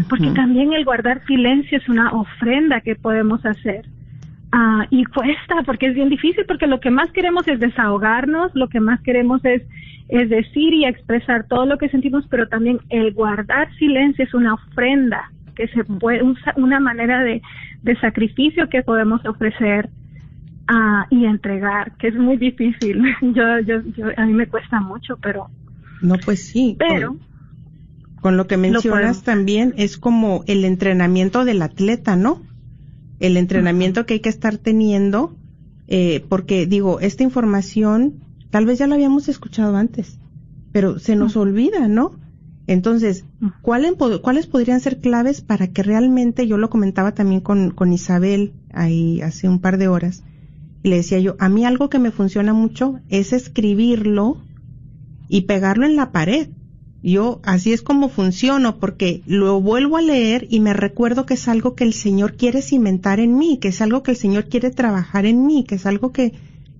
Porque 0.08 0.30
también 0.30 0.72
el 0.72 0.84
guardar 0.84 1.24
silencio 1.26 1.78
es 1.78 1.88
una 1.88 2.12
ofrenda 2.12 2.80
que 2.80 2.94
podemos 2.94 3.44
hacer. 3.44 3.86
Ah, 4.52 4.86
y 4.90 5.04
cuesta, 5.04 5.62
porque 5.66 5.86
es 5.86 5.94
bien 5.94 6.08
difícil, 6.08 6.44
porque 6.46 6.68
lo 6.68 6.78
que 6.78 6.90
más 6.90 7.10
queremos 7.10 7.46
es 7.48 7.58
desahogarnos, 7.58 8.54
lo 8.54 8.68
que 8.68 8.78
más 8.78 9.00
queremos 9.00 9.44
es, 9.44 9.62
es 10.08 10.28
decir 10.28 10.74
y 10.74 10.84
expresar 10.84 11.46
todo 11.48 11.66
lo 11.66 11.78
que 11.78 11.88
sentimos, 11.88 12.24
pero 12.28 12.48
también 12.48 12.78
el 12.88 13.12
guardar 13.12 13.72
silencio 13.76 14.24
es 14.24 14.34
una 14.34 14.54
ofrenda, 14.54 15.30
que 15.60 15.68
se 15.68 15.84
puede, 15.84 16.22
una 16.56 16.80
manera 16.80 17.22
de, 17.22 17.42
de 17.82 18.00
sacrificio 18.00 18.70
que 18.70 18.82
podemos 18.82 19.24
ofrecer 19.26 19.90
uh, 20.70 21.14
y 21.14 21.26
entregar, 21.26 21.96
que 21.98 22.08
es 22.08 22.14
muy 22.14 22.38
difícil. 22.38 23.02
yo, 23.20 23.58
yo, 23.66 23.82
yo, 23.94 24.06
a 24.16 24.24
mí 24.24 24.32
me 24.32 24.46
cuesta 24.46 24.80
mucho, 24.80 25.18
pero 25.18 25.50
no, 26.00 26.16
pues 26.24 26.46
sí. 26.46 26.76
Pero 26.78 27.18
con, 28.22 28.38
lo 28.38 28.46
que 28.46 28.56
mencionas 28.56 29.22
también 29.22 29.74
es 29.76 29.98
como 29.98 30.44
el 30.46 30.64
entrenamiento 30.64 31.44
del 31.44 31.60
atleta, 31.60 32.16
¿no? 32.16 32.42
El 33.18 33.36
entrenamiento 33.36 34.06
que 34.06 34.14
hay 34.14 34.20
que 34.20 34.30
estar 34.30 34.56
teniendo, 34.56 35.36
eh, 35.88 36.24
porque 36.30 36.64
digo, 36.64 37.00
esta 37.00 37.22
información 37.22 38.14
tal 38.48 38.64
vez 38.64 38.78
ya 38.78 38.86
la 38.86 38.94
habíamos 38.94 39.28
escuchado 39.28 39.76
antes, 39.76 40.18
pero 40.72 40.98
se 40.98 41.16
nos 41.16 41.36
olvida, 41.36 41.86
¿no? 41.86 42.18
Entonces, 42.70 43.24
¿cuáles, 43.62 43.94
¿cuáles 44.22 44.46
podrían 44.46 44.78
ser 44.78 45.00
claves 45.00 45.40
para 45.40 45.72
que 45.72 45.82
realmente, 45.82 46.46
yo 46.46 46.56
lo 46.56 46.70
comentaba 46.70 47.14
también 47.14 47.40
con, 47.40 47.72
con 47.72 47.92
Isabel 47.92 48.52
ahí 48.72 49.20
hace 49.22 49.48
un 49.48 49.58
par 49.58 49.76
de 49.76 49.88
horas, 49.88 50.22
y 50.84 50.90
le 50.90 50.98
decía 50.98 51.18
yo, 51.18 51.34
a 51.40 51.48
mí 51.48 51.64
algo 51.64 51.90
que 51.90 51.98
me 51.98 52.12
funciona 52.12 52.52
mucho 52.52 53.00
es 53.08 53.32
escribirlo 53.32 54.40
y 55.28 55.40
pegarlo 55.42 55.84
en 55.84 55.96
la 55.96 56.12
pared. 56.12 56.50
Yo 57.02 57.40
así 57.42 57.72
es 57.72 57.82
como 57.82 58.08
funciono 58.08 58.78
porque 58.78 59.22
lo 59.26 59.60
vuelvo 59.60 59.96
a 59.96 60.02
leer 60.02 60.46
y 60.48 60.60
me 60.60 60.72
recuerdo 60.72 61.26
que 61.26 61.34
es 61.34 61.48
algo 61.48 61.74
que 61.74 61.82
el 61.82 61.92
Señor 61.92 62.36
quiere 62.36 62.62
cimentar 62.62 63.18
en 63.18 63.36
mí, 63.36 63.58
que 63.58 63.68
es 63.68 63.80
algo 63.80 64.04
que 64.04 64.12
el 64.12 64.16
Señor 64.16 64.44
quiere 64.44 64.70
trabajar 64.70 65.26
en 65.26 65.44
mí, 65.44 65.64
que 65.64 65.74
es 65.74 65.86
algo 65.86 66.12
que, 66.12 66.34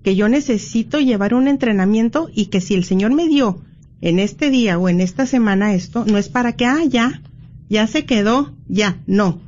que 0.05 0.15
yo 0.15 0.29
necesito 0.29 1.01
llevar 1.01 1.35
un 1.35 1.49
entrenamiento 1.49 2.31
y 2.33 2.47
que 2.47 2.61
si 2.61 2.75
el 2.75 2.85
Señor 2.85 3.13
me 3.13 3.27
dio 3.27 3.65
en 4.01 4.19
este 4.19 4.51
día 4.51 4.79
o 4.79 4.89
en 4.89 5.01
esta 5.01 5.27
semana 5.27 5.75
esto, 5.75 6.05
no 6.05 6.19
es 6.19 6.29
para 6.29 6.53
que, 6.55 6.65
ah, 6.67 6.85
ya, 6.89 7.21
ya 7.69 7.87
se 7.87 8.05
quedó, 8.05 8.53
ya, 8.69 8.97
no. 9.07 9.41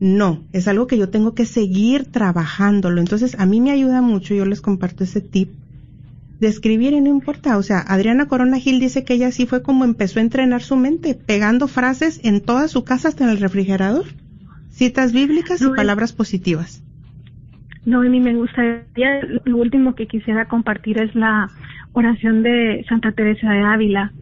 No, 0.00 0.42
es 0.52 0.68
algo 0.68 0.86
que 0.86 0.98
yo 0.98 1.08
tengo 1.08 1.34
que 1.34 1.46
seguir 1.46 2.04
trabajándolo. 2.04 3.00
Entonces, 3.00 3.36
a 3.38 3.46
mí 3.46 3.60
me 3.60 3.70
ayuda 3.70 4.02
mucho, 4.02 4.34
yo 4.34 4.44
les 4.44 4.60
comparto 4.60 5.04
ese 5.04 5.20
tip 5.20 5.50
de 6.40 6.48
escribir 6.48 6.92
y 6.92 7.00
no 7.00 7.08
importa. 7.08 7.56
O 7.56 7.62
sea, 7.62 7.78
Adriana 7.78 8.26
Corona 8.26 8.58
Gil 8.58 8.80
dice 8.80 9.04
que 9.04 9.14
ella 9.14 9.30
sí 9.30 9.46
fue 9.46 9.62
como 9.62 9.84
empezó 9.84 10.18
a 10.18 10.22
entrenar 10.22 10.62
su 10.62 10.76
mente, 10.76 11.14
pegando 11.14 11.68
frases 11.68 12.20
en 12.24 12.40
toda 12.40 12.68
su 12.68 12.84
casa 12.84 13.08
hasta 13.08 13.24
en 13.24 13.30
el 13.30 13.40
refrigerador. 13.40 14.04
Citas 14.70 15.12
bíblicas 15.12 15.62
y 15.62 15.68
palabras 15.68 16.12
positivas. 16.12 16.82
No, 17.86 18.00
a 18.00 18.04
mí 18.04 18.18
me 18.18 18.34
gustaría, 18.34 19.20
lo 19.44 19.58
último 19.58 19.94
que 19.94 20.06
quisiera 20.06 20.48
compartir 20.48 20.98
es 20.98 21.14
la 21.14 21.50
oración 21.94 22.42
de 22.42 22.84
Santa 22.88 23.12
Teresa 23.12 23.50
de 23.50 23.60
Ávila. 23.60 24.12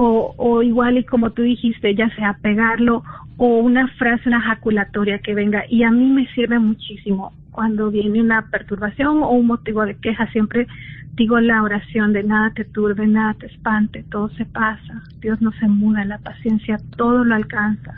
O, 0.00 0.62
igual 0.62 0.96
y 0.96 1.04
como 1.04 1.32
tú 1.32 1.42
dijiste, 1.42 1.92
ya 1.96 2.08
sea 2.14 2.38
pegarlo 2.40 3.02
o 3.36 3.58
una 3.58 3.88
frase, 3.88 4.28
una 4.28 4.40
jaculatoria 4.40 5.18
que 5.18 5.34
venga. 5.34 5.64
Y 5.68 5.82
a 5.82 5.90
mí 5.90 6.08
me 6.08 6.28
sirve 6.34 6.58
muchísimo 6.60 7.32
cuando 7.50 7.90
viene 7.90 8.20
una 8.20 8.48
perturbación 8.48 9.24
o 9.24 9.30
un 9.30 9.46
motivo 9.46 9.84
de 9.84 9.96
queja. 9.96 10.30
Siempre 10.30 10.68
digo 11.14 11.40
la 11.40 11.64
oración 11.64 12.12
de 12.12 12.22
nada 12.22 12.52
te 12.54 12.64
turbe, 12.64 13.08
nada 13.08 13.34
te 13.34 13.46
espante, 13.46 14.04
todo 14.08 14.28
se 14.30 14.46
pasa, 14.46 15.02
Dios 15.20 15.40
no 15.42 15.50
se 15.52 15.66
muda, 15.66 16.04
la 16.04 16.18
paciencia 16.18 16.76
todo 16.96 17.24
lo 17.24 17.34
alcanza, 17.34 17.92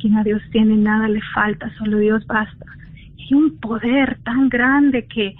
quien 0.00 0.16
a 0.16 0.24
Dios 0.24 0.40
tiene 0.52 0.76
nada 0.76 1.06
le 1.06 1.20
falta, 1.34 1.70
solo 1.76 1.98
Dios 1.98 2.26
basta. 2.26 2.64
Y 3.18 3.34
un 3.34 3.58
poder 3.58 4.16
tan 4.24 4.48
grande 4.48 5.04
que 5.04 5.34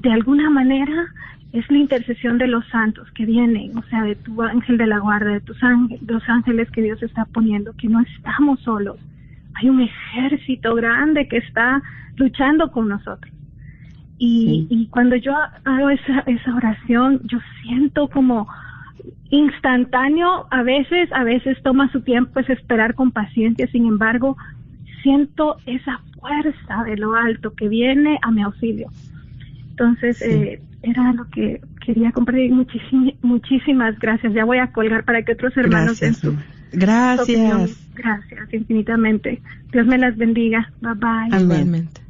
de 0.00 0.12
alguna 0.12 0.50
manera 0.50 1.06
es 1.54 1.70
la 1.70 1.78
intercesión 1.78 2.36
de 2.38 2.48
los 2.48 2.66
santos 2.66 3.08
que 3.12 3.24
vienen, 3.24 3.78
o 3.78 3.82
sea, 3.84 4.02
de 4.02 4.16
tu 4.16 4.42
ángel 4.42 4.76
de 4.76 4.88
la 4.88 4.98
guarda, 4.98 5.30
de 5.30 5.40
tus 5.40 5.62
ángeles, 5.62 6.02
los 6.02 6.28
ángeles 6.28 6.68
que 6.72 6.82
Dios 6.82 7.00
está 7.00 7.26
poniendo, 7.26 7.72
que 7.74 7.88
no 7.88 8.00
estamos 8.00 8.58
solos. 8.60 8.96
Hay 9.54 9.68
un 9.68 9.80
ejército 9.80 10.74
grande 10.74 11.28
que 11.28 11.36
está 11.36 11.80
luchando 12.16 12.72
con 12.72 12.88
nosotros. 12.88 13.32
Y, 14.18 14.66
y 14.68 14.86
cuando 14.88 15.14
yo 15.14 15.32
hago 15.64 15.90
esa, 15.90 16.24
esa 16.26 16.56
oración, 16.56 17.20
yo 17.22 17.38
siento 17.62 18.08
como 18.08 18.48
instantáneo, 19.30 20.48
a 20.50 20.64
veces, 20.64 21.08
a 21.12 21.22
veces 21.22 21.56
toma 21.62 21.88
su 21.92 22.00
tiempo, 22.00 22.40
es 22.40 22.50
esperar 22.50 22.96
con 22.96 23.12
paciencia, 23.12 23.68
sin 23.68 23.86
embargo, 23.86 24.36
siento 25.04 25.58
esa 25.66 26.00
fuerza 26.18 26.82
de 26.84 26.96
lo 26.96 27.14
alto 27.14 27.54
que 27.54 27.68
viene 27.68 28.18
a 28.22 28.32
mi 28.32 28.42
auxilio. 28.42 28.88
Entonces, 29.70 30.20
eh, 30.20 30.60
era 30.84 31.12
lo 31.12 31.28
que 31.30 31.60
quería 31.84 32.12
compartir. 32.12 32.52
muchísimas 33.22 33.98
gracias. 33.98 34.32
Ya 34.34 34.44
voy 34.44 34.58
a 34.58 34.70
colgar 34.72 35.04
para 35.04 35.22
que 35.22 35.32
otros 35.32 35.56
hermanos 35.56 35.98
gracias. 36.00 36.18
su 36.18 36.36
Gracias. 36.72 37.76
Gracias 37.94 38.52
infinitamente. 38.52 39.40
Dios 39.72 39.86
me 39.86 39.96
las 39.98 40.16
bendiga. 40.16 40.72
Bye 40.80 40.94
bye. 40.94 41.28
Igualmente. 41.40 42.00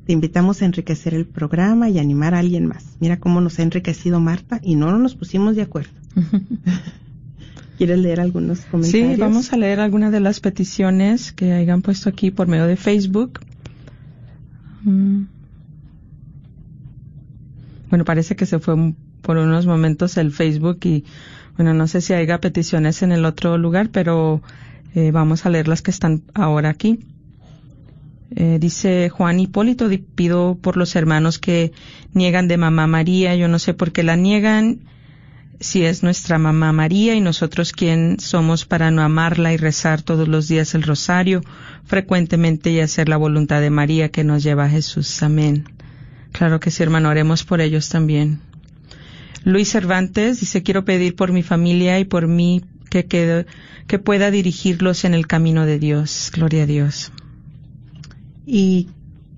Te 0.07 0.13
invitamos 0.13 0.61
a 0.61 0.67
enriquecer 0.67 1.15
el 1.15 1.25
programa 1.25 1.89
y 1.89 1.99
animar 1.99 2.35
a 2.35 2.41
alguien 2.41 2.67
más. 2.67 2.99
Mira 3.01 3.19
cómo 3.19 3.41
nos 3.41 3.59
ha 3.59 3.63
enriquecido 3.63 4.21
Marta 4.21 4.61
y 4.63 4.77
no 4.77 4.99
nos 4.99 5.15
pusimos 5.15 5.57
de 5.57 5.63
acuerdo. 5.63 6.04
¿Quieres 7.79 7.99
leer 7.99 8.21
algunos 8.21 8.61
comentarios? 8.61 9.15
Sí, 9.15 9.21
vamos 9.21 9.53
a 9.53 9.57
leer 9.57 9.81
algunas 9.81 10.13
de 10.13 10.21
las 10.21 10.41
peticiones 10.41 11.33
que 11.33 11.53
hayan 11.53 11.83
puesto 11.83 12.09
aquí 12.09 12.31
por 12.31 12.47
medio 12.47 12.67
de 12.67 12.77
Facebook. 12.77 13.41
Mm. 14.83 15.25
Bueno, 17.91 18.05
parece 18.05 18.37
que 18.37 18.47
se 18.47 18.59
fue 18.59 18.75
por 19.23 19.39
unos 19.39 19.67
momentos 19.67 20.17
el 20.17 20.31
Facebook 20.33 20.79
y 20.85 21.05
bueno, 21.57 21.75
no 21.75 21.87
sé 21.87 22.01
si 22.01 22.13
haya 22.13 22.41
peticiones 22.41 23.03
en 23.03 23.13
el 23.13 23.25
otro 23.25 23.59
lugar, 23.59 23.89
pero 23.91 24.43
eh, 24.95 25.11
vamos 25.11 25.47
a 25.47 25.51
leer 25.51 25.69
las 25.69 25.83
que 25.83 25.91
están 25.91 26.23
ahora 26.35 26.71
aquí. 26.71 27.01
Eh, 28.37 28.59
dice 28.61 29.11
Juan 29.11 29.39
Hipólito, 29.39 29.89
pido 30.15 30.59
por 30.61 30.77
los 30.77 30.97
hermanos 30.97 31.39
que 31.39 31.73
niegan 32.13 32.49
de 32.49 32.57
mamá 32.57 32.87
María, 32.87 33.37
yo 33.37 33.47
no 33.49 33.59
sé 33.59 33.75
por 33.75 33.93
qué 33.93 34.03
la 34.03 34.17
niegan, 34.17 34.81
si 35.61 35.85
es 35.85 36.03
nuestra 36.03 36.39
mamá 36.39 36.73
María 36.73 37.15
y 37.15 37.21
nosotros 37.21 37.73
quién 37.73 38.19
somos 38.21 38.65
para 38.65 38.91
no 38.91 39.03
amarla 39.03 39.53
y 39.53 39.57
rezar 39.57 40.03
todos 40.03 40.29
los 40.29 40.49
días 40.49 40.75
el 40.75 40.83
rosario 40.83 41.43
frecuentemente 41.85 42.71
y 42.71 42.81
hacer 42.81 43.09
la 43.09 43.17
voluntad 43.17 43.61
de 43.61 43.71
María 43.71 44.11
que 44.11 44.25
nos 44.25 44.43
lleva 44.43 44.65
a 44.65 44.71
Jesús. 44.71 45.23
Amén. 45.23 45.65
Claro 46.33 46.61
que 46.61 46.71
sí, 46.71 46.83
hermano, 46.83 47.09
oremos 47.09 47.45
por 47.45 47.61
ellos 47.61 47.89
también. 47.89 48.41
Luis 49.45 49.71
Cervantes 49.71 50.41
dice, 50.41 50.63
quiero 50.63 50.85
pedir 50.85 51.15
por 51.15 51.33
mi 51.33 51.43
familia 51.43 51.99
y 52.01 52.05
por 52.05 52.27
mí 52.27 52.65
que, 52.91 53.07
que 53.07 53.99
pueda 53.99 54.31
dirigirlos 54.31 55.05
en 55.05 55.15
el 55.15 55.27
camino 55.27 55.67
de 55.67 55.79
Dios. 55.79 56.31
Gloria 56.35 56.63
a 56.63 56.67
Dios. 56.67 57.13
Y 58.47 58.89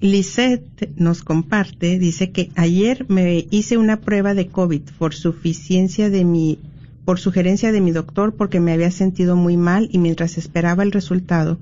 Lisette 0.01 0.93
nos 0.97 1.23
comparte, 1.23 1.99
dice 1.99 2.31
que 2.31 2.51
ayer 2.55 3.07
me 3.09 3.47
hice 3.51 3.79
una 3.79 4.01
prueba 4.01 4.35
de 4.35 4.49
COVID 4.49 4.83
por 4.99 5.15
suficiencia 5.15 6.11
de 6.11 6.25
mi 6.25 6.59
por 7.07 7.21
sugerencia 7.21 7.71
de 7.71 7.81
mi 7.81 7.93
doctor 7.93 8.35
porque 8.35 8.59
me 8.59 8.73
había 8.73 8.91
sentido 8.91 9.37
muy 9.37 9.57
mal 9.57 9.89
y 9.93 9.99
mientras 9.99 10.39
esperaba 10.39 10.83
el 10.83 10.91
resultado, 10.91 11.59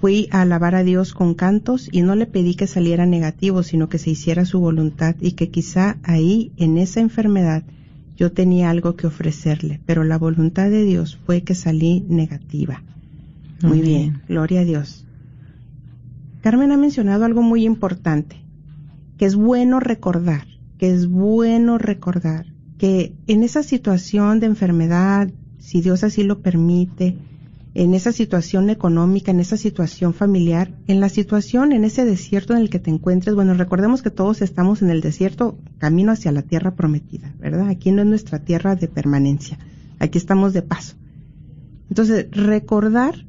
fui 0.00 0.28
a 0.30 0.42
alabar 0.42 0.76
a 0.76 0.84
Dios 0.84 1.14
con 1.14 1.34
cantos 1.34 1.88
y 1.90 2.02
no 2.02 2.14
le 2.14 2.26
pedí 2.26 2.54
que 2.54 2.68
saliera 2.68 3.06
negativo, 3.06 3.64
sino 3.64 3.88
que 3.88 3.98
se 3.98 4.10
hiciera 4.10 4.44
su 4.44 4.60
voluntad 4.60 5.16
y 5.20 5.32
que 5.32 5.48
quizá 5.48 5.98
ahí, 6.04 6.52
en 6.58 6.78
esa 6.78 7.00
enfermedad, 7.00 7.64
yo 8.16 8.30
tenía 8.30 8.70
algo 8.70 8.94
que 8.94 9.08
ofrecerle, 9.08 9.80
pero 9.84 10.04
la 10.04 10.16
voluntad 10.16 10.70
de 10.70 10.84
Dios 10.84 11.18
fue 11.26 11.42
que 11.42 11.56
salí 11.56 12.04
negativa. 12.08 12.82
Muy 13.62 13.80
bien, 13.80 14.22
gloria 14.28 14.60
a 14.60 14.64
Dios. 14.64 15.05
Carmen 16.46 16.70
ha 16.70 16.76
mencionado 16.76 17.24
algo 17.24 17.42
muy 17.42 17.64
importante, 17.64 18.36
que 19.18 19.24
es 19.24 19.34
bueno 19.34 19.80
recordar, 19.80 20.46
que 20.78 20.92
es 20.92 21.08
bueno 21.08 21.76
recordar 21.76 22.46
que 22.78 23.16
en 23.26 23.42
esa 23.42 23.64
situación 23.64 24.38
de 24.38 24.46
enfermedad, 24.46 25.28
si 25.58 25.80
Dios 25.80 26.04
así 26.04 26.22
lo 26.22 26.42
permite, 26.42 27.18
en 27.74 27.94
esa 27.94 28.12
situación 28.12 28.70
económica, 28.70 29.32
en 29.32 29.40
esa 29.40 29.56
situación 29.56 30.14
familiar, 30.14 30.72
en 30.86 31.00
la 31.00 31.08
situación, 31.08 31.72
en 31.72 31.82
ese 31.82 32.04
desierto 32.04 32.52
en 32.54 32.60
el 32.60 32.70
que 32.70 32.78
te 32.78 32.92
encuentres, 32.92 33.34
bueno, 33.34 33.54
recordemos 33.54 34.00
que 34.00 34.12
todos 34.12 34.40
estamos 34.40 34.82
en 34.82 34.90
el 34.90 35.00
desierto 35.00 35.58
camino 35.78 36.12
hacia 36.12 36.30
la 36.30 36.42
tierra 36.42 36.76
prometida, 36.76 37.34
¿verdad? 37.40 37.66
Aquí 37.70 37.90
no 37.90 38.02
es 38.02 38.06
nuestra 38.06 38.38
tierra 38.38 38.76
de 38.76 38.86
permanencia, 38.86 39.58
aquí 39.98 40.16
estamos 40.16 40.52
de 40.52 40.62
paso. 40.62 40.94
Entonces, 41.88 42.28
recordar 42.30 43.26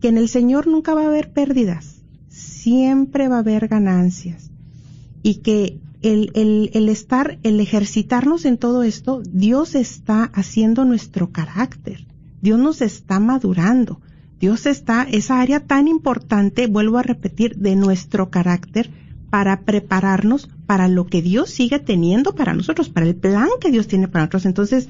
que 0.00 0.08
en 0.08 0.18
el 0.18 0.28
Señor 0.28 0.66
nunca 0.66 0.92
va 0.92 1.02
a 1.02 1.06
haber 1.06 1.32
pérdidas, 1.32 1.91
siempre 2.62 3.28
va 3.28 3.36
a 3.36 3.40
haber 3.40 3.68
ganancias 3.68 4.50
y 5.22 5.36
que 5.36 5.78
el, 6.02 6.30
el, 6.34 6.70
el 6.74 6.88
estar, 6.88 7.38
el 7.42 7.60
ejercitarnos 7.60 8.44
en 8.44 8.58
todo 8.58 8.82
esto, 8.82 9.22
Dios 9.24 9.74
está 9.74 10.24
haciendo 10.24 10.84
nuestro 10.84 11.30
carácter 11.30 12.06
Dios 12.42 12.58
nos 12.58 12.82
está 12.82 13.20
madurando. 13.20 14.00
Dios 14.40 14.66
está, 14.66 15.04
esa 15.04 15.40
área 15.40 15.60
tan 15.60 15.86
importante, 15.86 16.66
vuelvo 16.66 16.98
a 16.98 17.02
repetir, 17.02 17.56
de 17.56 17.76
nuestro 17.76 18.30
carácter 18.30 18.90
para 19.30 19.60
prepararnos 19.60 20.50
para 20.66 20.88
lo 20.88 21.06
que 21.06 21.22
Dios 21.22 21.50
sigue 21.50 21.78
teniendo 21.78 22.34
para 22.34 22.52
nosotros, 22.52 22.88
para 22.88 23.06
el 23.06 23.14
plan 23.14 23.48
que 23.60 23.70
Dios 23.70 23.86
tiene 23.86 24.08
para 24.08 24.24
nosotros. 24.24 24.46
Entonces, 24.46 24.88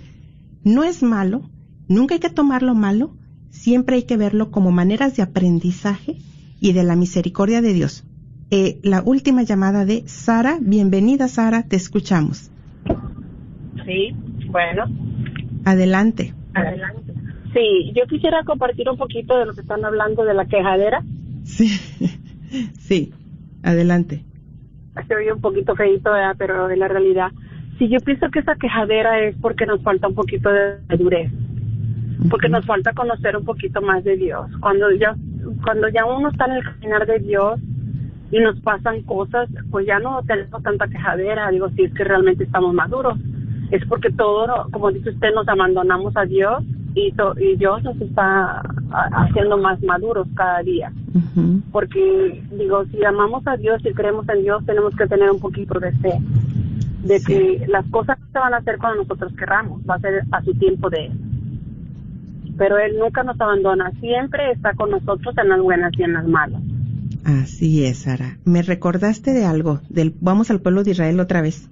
no 0.65 0.83
es 0.83 1.03
malo, 1.03 1.43
nunca 1.89 2.15
hay 2.15 2.21
que 2.21 2.31
tomarlo 2.31 2.75
malo, 2.75 3.15
siempre 3.51 3.97
hay 3.97 4.05
que 4.05 4.17
verlo 4.17 4.51
como 4.51 4.73
maneras 4.73 5.15
de 5.15 5.23
aprendizaje 5.23 6.17
y 6.63 6.73
de 6.73 6.85
la 6.85 6.95
misericordia 6.95 7.61
de 7.61 7.75
Dios. 7.75 8.05
Eh, 8.53 8.79
la 8.85 9.03
última 9.05 9.43
llamada 9.43 9.85
de 9.85 10.05
Sara, 10.07 10.59
bienvenida 10.61 11.27
Sara, 11.27 11.65
te 11.65 11.75
escuchamos. 11.75 12.53
Sí, 13.85 14.15
bueno. 14.47 14.85
Adelante. 15.65 16.33
Adelante. 16.55 17.15
Sí, 17.53 17.93
yo 17.97 18.07
quisiera 18.07 18.45
compartir 18.45 18.89
un 18.89 18.97
poquito 18.97 19.37
de 19.39 19.47
lo 19.47 19.55
que 19.55 19.63
están 19.63 19.85
hablando 19.85 20.25
de 20.25 20.35
la 20.35 20.47
quejadera. 20.47 21.03
Sí, 21.43 21.67
sí, 22.79 23.13
adelante. 23.65 24.25
Se 25.09 25.17
oye 25.17 25.33
un 25.33 25.41
poquito 25.41 25.75
feito, 25.75 26.13
pero 26.39 26.71
en 26.71 26.79
la 26.79 26.87
realidad, 26.87 27.33
sí, 27.79 27.89
yo 27.89 27.99
pienso 28.01 28.31
que 28.31 28.39
esa 28.39 28.55
quejadera 28.55 29.19
es 29.19 29.35
porque 29.41 29.67
nos 29.67 29.83
falta 29.83 30.07
un 30.07 30.15
poquito 30.15 30.49
de 30.49 30.77
madurez, 30.89 31.33
porque 32.31 32.49
nos 32.49 32.65
falta 32.67 32.93
conocer 32.93 33.37
un 33.37 33.45
poquito 33.45 33.83
más 33.83 34.05
de 34.05 34.17
Dios. 34.17 34.49
Cuando 34.61 34.93
ya, 34.93 35.17
cuando 35.63 35.89
ya 35.89 36.05
uno 36.05 36.29
está 36.31 36.47
en 36.47 36.53
el 36.53 36.65
caminar 36.65 37.07
de 37.07 37.19
Dios 37.19 37.61
y 38.31 38.41
nos 38.41 38.59
pasan 38.61 39.03
cosas, 39.03 39.49
pues 39.71 39.87
ya 39.87 39.99
no 39.99 40.23
tenemos 40.23 40.63
tanta 40.63 40.89
quejadera, 40.89 41.51
digo, 41.51 41.69
si 41.71 41.83
es 41.83 41.95
que 41.95 42.05
realmente 42.05 42.45
estamos 42.45 42.73
maduros. 42.75 43.19
Es 43.71 43.85
porque 43.87 44.11
todo, 44.11 44.69
como 44.71 44.91
dice 44.91 45.11
usted, 45.11 45.35
nos 45.35 45.49
abandonamos 45.49 46.17
a 46.17 46.25
Dios 46.25 46.63
y, 46.95 47.15
y 47.39 47.57
Dios 47.57 47.83
nos 47.83 48.01
está 48.01 48.63
haciendo 48.91 49.57
más 49.59 49.83
maduros 49.83 50.27
cada 50.35 50.63
día. 50.63 50.93
Porque, 51.71 52.43
digo, 52.53 52.85
si 52.87 53.05
amamos 53.05 53.47
a 53.47 53.57
Dios 53.57 53.85
y 53.85 53.93
creemos 53.93 54.29
en 54.29 54.43
Dios, 54.43 54.65
tenemos 54.67 54.95
que 54.97 55.07
tener 55.07 55.31
un 55.31 55.41
poquito 55.41 55.79
de 55.79 55.93
fe, 55.93 56.19
de 57.03 57.21
que 57.23 57.67
las 57.69 57.87
cosas 57.87 58.19
se 58.33 58.39
van 58.39 58.55
a 58.55 58.59
hacer 58.59 58.79
cuando 58.79 59.03
nosotros 59.03 59.33
querramos, 59.37 59.81
va 59.89 59.97
a 59.97 60.01
ser 60.01 60.23
a 60.31 60.43
su 60.43 60.55
tiempo 60.55 60.91
de 60.91 61.07
Él. 61.07 61.13
Pero 62.63 62.79
Él 62.79 62.97
nunca 62.97 63.25
nos 63.25 63.41
abandona, 63.41 63.91
siempre 63.99 64.53
está 64.53 64.73
con 64.75 64.93
nosotros 64.93 65.37
en 65.37 65.49
las 65.49 65.61
buenas 65.61 65.93
y 65.99 66.05
en 66.05 66.13
las 66.13 66.29
malas. 66.29 66.63
Así 67.25 67.85
es, 67.85 68.03
Sara. 68.03 68.39
Me 68.45 68.63
recordaste 68.63 69.33
de 69.33 69.45
algo, 69.45 69.81
del 69.89 70.15
vamos 70.21 70.49
al 70.49 70.61
pueblo 70.61 70.85
de 70.85 70.93
Israel 70.93 71.19
otra 71.19 71.43
vez, 71.43 71.69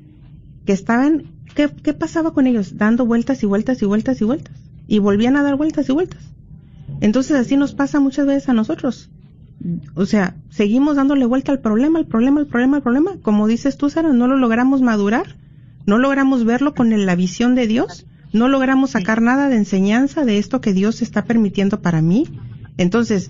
que 0.67 0.73
estaban, 0.73 1.27
¿qué, 1.55 1.71
qué 1.85 1.93
pasaba 1.93 2.35
con 2.35 2.49
ellos? 2.49 2.77
Dando 2.77 3.07
vueltas 3.07 3.41
y 3.45 3.47
vueltas 3.47 3.81
y 3.83 3.87
vueltas 3.87 4.21
y 4.21 4.25
vueltas 4.25 4.57
y 4.89 4.99
volvían 4.99 5.37
a 5.37 5.45
dar 5.45 5.55
vueltas 5.55 5.89
y 5.89 5.93
vueltas. 5.93 6.25
Entonces 7.01 7.37
así 7.37 7.57
nos 7.57 7.73
pasa 7.73 8.01
muchas 8.01 8.27
veces 8.27 8.49
a 8.49 8.53
nosotros. 8.53 9.11
O 9.95 10.07
sea, 10.07 10.35
seguimos 10.49 10.97
dándole 10.97 11.25
vuelta 11.25 11.53
al 11.53 11.61
problema, 11.61 12.01
al 12.01 12.07
problema, 12.07 12.41
al 12.41 12.49
problema, 12.49 12.79
al 12.79 12.83
problema. 12.83 13.13
Como 13.23 13.47
dices 13.47 13.77
tú, 13.77 13.91
Sara, 13.91 14.13
no 14.13 14.27
lo 14.27 14.37
logramos 14.37 14.83
madurar, 14.83 15.37
no 15.87 15.99
logramos 15.99 16.45
verlo 16.45 16.75
con 16.75 17.07
la 17.07 17.15
visión 17.15 17.55
de 17.55 17.69
Dios, 17.69 18.07
no 18.33 18.49
logramos 18.49 18.91
sacar 18.91 19.23
nada 19.23 19.49
de 19.49 19.57
enseñanza 19.57 20.25
de 20.25 20.39
esto 20.39 20.61
que 20.61 20.73
Dios 20.73 21.03
está 21.03 21.25
permitiendo 21.25 21.81
para 21.81 22.03
mí. 22.03 22.29
Entonces, 22.77 23.29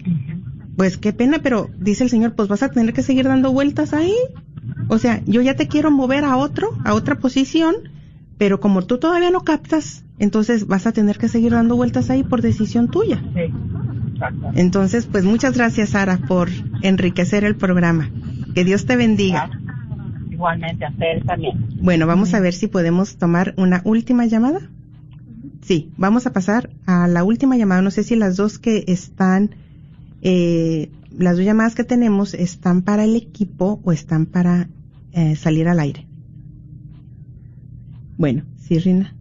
pues 0.77 0.97
qué 0.97 1.13
pena, 1.13 1.41
pero 1.43 1.71
dice 1.79 2.05
el 2.05 2.11
Señor, 2.11 2.35
pues 2.35 2.49
vas 2.49 2.63
a 2.63 2.71
tener 2.71 2.93
que 2.93 3.03
seguir 3.03 3.27
dando 3.27 3.53
vueltas 3.53 3.93
ahí. 3.93 4.15
O 4.89 4.99
sea, 4.99 5.23
yo 5.27 5.41
ya 5.43 5.57
te 5.57 5.69
quiero 5.69 5.91
mover 5.91 6.25
a 6.25 6.37
otro, 6.37 6.71
a 6.85 6.95
otra 6.95 7.19
posición, 7.19 7.75
pero 8.39 8.61
como 8.61 8.83
tú 8.83 8.99
todavía 8.99 9.31
no 9.31 9.43
captas 9.43 10.05
entonces 10.21 10.67
vas 10.67 10.87
a 10.87 10.93
tener 10.93 11.19
que 11.19 11.29
seguir 11.29 11.53
dando 11.53 11.77
vueltas 11.77 12.11
ahí 12.11 12.23
por 12.23 12.43
decisión 12.43 12.89
tuya. 12.89 13.21
Sí, 13.35 13.53
Entonces, 14.55 15.07
pues 15.07 15.25
muchas 15.25 15.57
gracias, 15.57 15.89
Sara, 15.91 16.19
por 16.19 16.51
enriquecer 16.83 17.43
el 17.43 17.57
programa. 17.57 18.11
Que 18.55 18.65
Dios 18.65 18.85
te 18.85 18.97
bendiga. 18.97 19.51
Igualmente, 20.31 20.85
a 20.85 20.91
usted 20.91 21.25
también. 21.25 21.55
Bueno, 21.81 22.07
vamos 22.07 22.35
a 22.35 22.41
ver 22.41 22.53
si 22.53 22.67
podemos 22.67 23.17
tomar 23.17 23.55
una 23.57 23.81
última 23.85 24.27
llamada. 24.27 24.61
Sí, 25.63 25.93
vamos 25.97 26.27
a 26.27 26.33
pasar 26.33 26.71
a 26.87 27.07
la 27.07 27.25
última 27.25 27.57
llamada. 27.57 27.83
No 27.83 27.91
sé 27.91 28.03
si 28.03 28.17
las 28.17 28.37
dos 28.37 28.59
que 28.59 28.85
están, 28.89 29.51
eh, 30.23 30.91
las 31.17 31.37
dos 31.37 31.45
llamadas 31.45 31.75
que 31.75 31.85
tenemos 31.85 32.35
están 32.35 32.83
para 32.83 33.05
el 33.05 33.17
equipo 33.17 33.81
o 33.85 33.93
están 33.93 34.27
para 34.27 34.69
eh, 35.13 35.37
salir 35.37 35.69
al 35.69 35.81
aire. 35.81 36.07
Bueno, 38.17 38.45
sí, 38.59 38.79
Rina. 38.79 39.15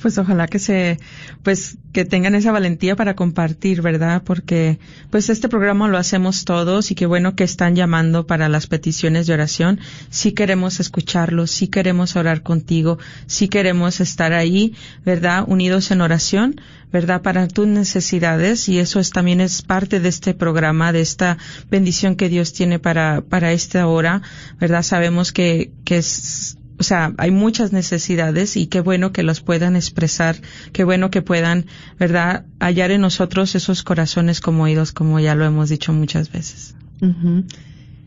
Pues 0.00 0.16
ojalá 0.16 0.46
que 0.46 0.58
se, 0.58 0.98
pues 1.42 1.76
que 1.92 2.06
tengan 2.06 2.34
esa 2.34 2.52
valentía 2.52 2.96
para 2.96 3.14
compartir, 3.14 3.82
¿verdad? 3.82 4.22
Porque 4.24 4.78
pues 5.10 5.28
este 5.28 5.48
programa 5.48 5.88
lo 5.88 5.98
hacemos 5.98 6.46
todos 6.46 6.90
y 6.90 6.94
qué 6.94 7.04
bueno 7.04 7.36
que 7.36 7.44
están 7.44 7.76
llamando 7.76 8.26
para 8.26 8.48
las 8.48 8.66
peticiones 8.66 9.26
de 9.26 9.34
oración. 9.34 9.80
Sí 10.08 10.32
queremos 10.32 10.80
escucharlos, 10.80 11.50
sí 11.50 11.68
queremos 11.68 12.16
orar 12.16 12.42
contigo, 12.42 12.98
sí 13.26 13.48
queremos 13.48 14.00
estar 14.00 14.32
ahí, 14.32 14.74
¿verdad? 15.04 15.44
Unidos 15.46 15.90
en 15.90 16.00
oración, 16.00 16.60
¿verdad? 16.90 17.20
Para 17.20 17.46
tus 17.46 17.66
necesidades 17.66 18.68
y 18.70 18.78
eso 18.78 19.00
es 19.00 19.10
también 19.10 19.42
es 19.42 19.60
parte 19.60 20.00
de 20.00 20.08
este 20.08 20.32
programa, 20.32 20.92
de 20.92 21.02
esta 21.02 21.36
bendición 21.70 22.16
que 22.16 22.30
Dios 22.30 22.54
tiene 22.54 22.78
para, 22.78 23.20
para 23.20 23.52
esta 23.52 23.86
hora, 23.86 24.22
¿verdad? 24.58 24.82
Sabemos 24.82 25.32
que, 25.32 25.72
que 25.84 25.98
es, 25.98 26.56
o 26.78 26.82
sea, 26.82 27.14
hay 27.18 27.30
muchas 27.30 27.72
necesidades 27.72 28.56
y 28.56 28.66
qué 28.66 28.80
bueno 28.80 29.12
que 29.12 29.22
los 29.22 29.40
puedan 29.40 29.76
expresar, 29.76 30.36
qué 30.72 30.84
bueno 30.84 31.10
que 31.10 31.22
puedan, 31.22 31.66
¿verdad?, 31.98 32.44
hallar 32.58 32.90
en 32.90 33.00
nosotros 33.00 33.54
esos 33.54 33.82
corazones 33.82 34.40
como 34.40 34.64
oídos, 34.64 34.92
como 34.92 35.20
ya 35.20 35.34
lo 35.34 35.44
hemos 35.44 35.68
dicho 35.68 35.92
muchas 35.92 36.32
veces. 36.32 36.74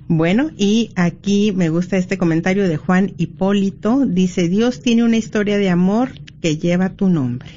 Bueno, 0.09 0.51
y 0.57 0.91
aquí 0.95 1.51
me 1.53 1.70
gusta 1.70 1.97
este 1.97 2.18
comentario 2.18 2.68
de 2.68 2.78
Juan 2.78 3.13
Hipólito. 3.18 4.05
Dice, 4.05 4.47
Dios 4.47 4.82
tiene 4.82 5.03
una 5.03 5.18
historia 5.18 5.57
de 5.57 5.70
amor 5.70 6.11
que 6.41 6.57
lleva 6.57 6.89
tu 6.89 7.09
nombre. 7.09 7.49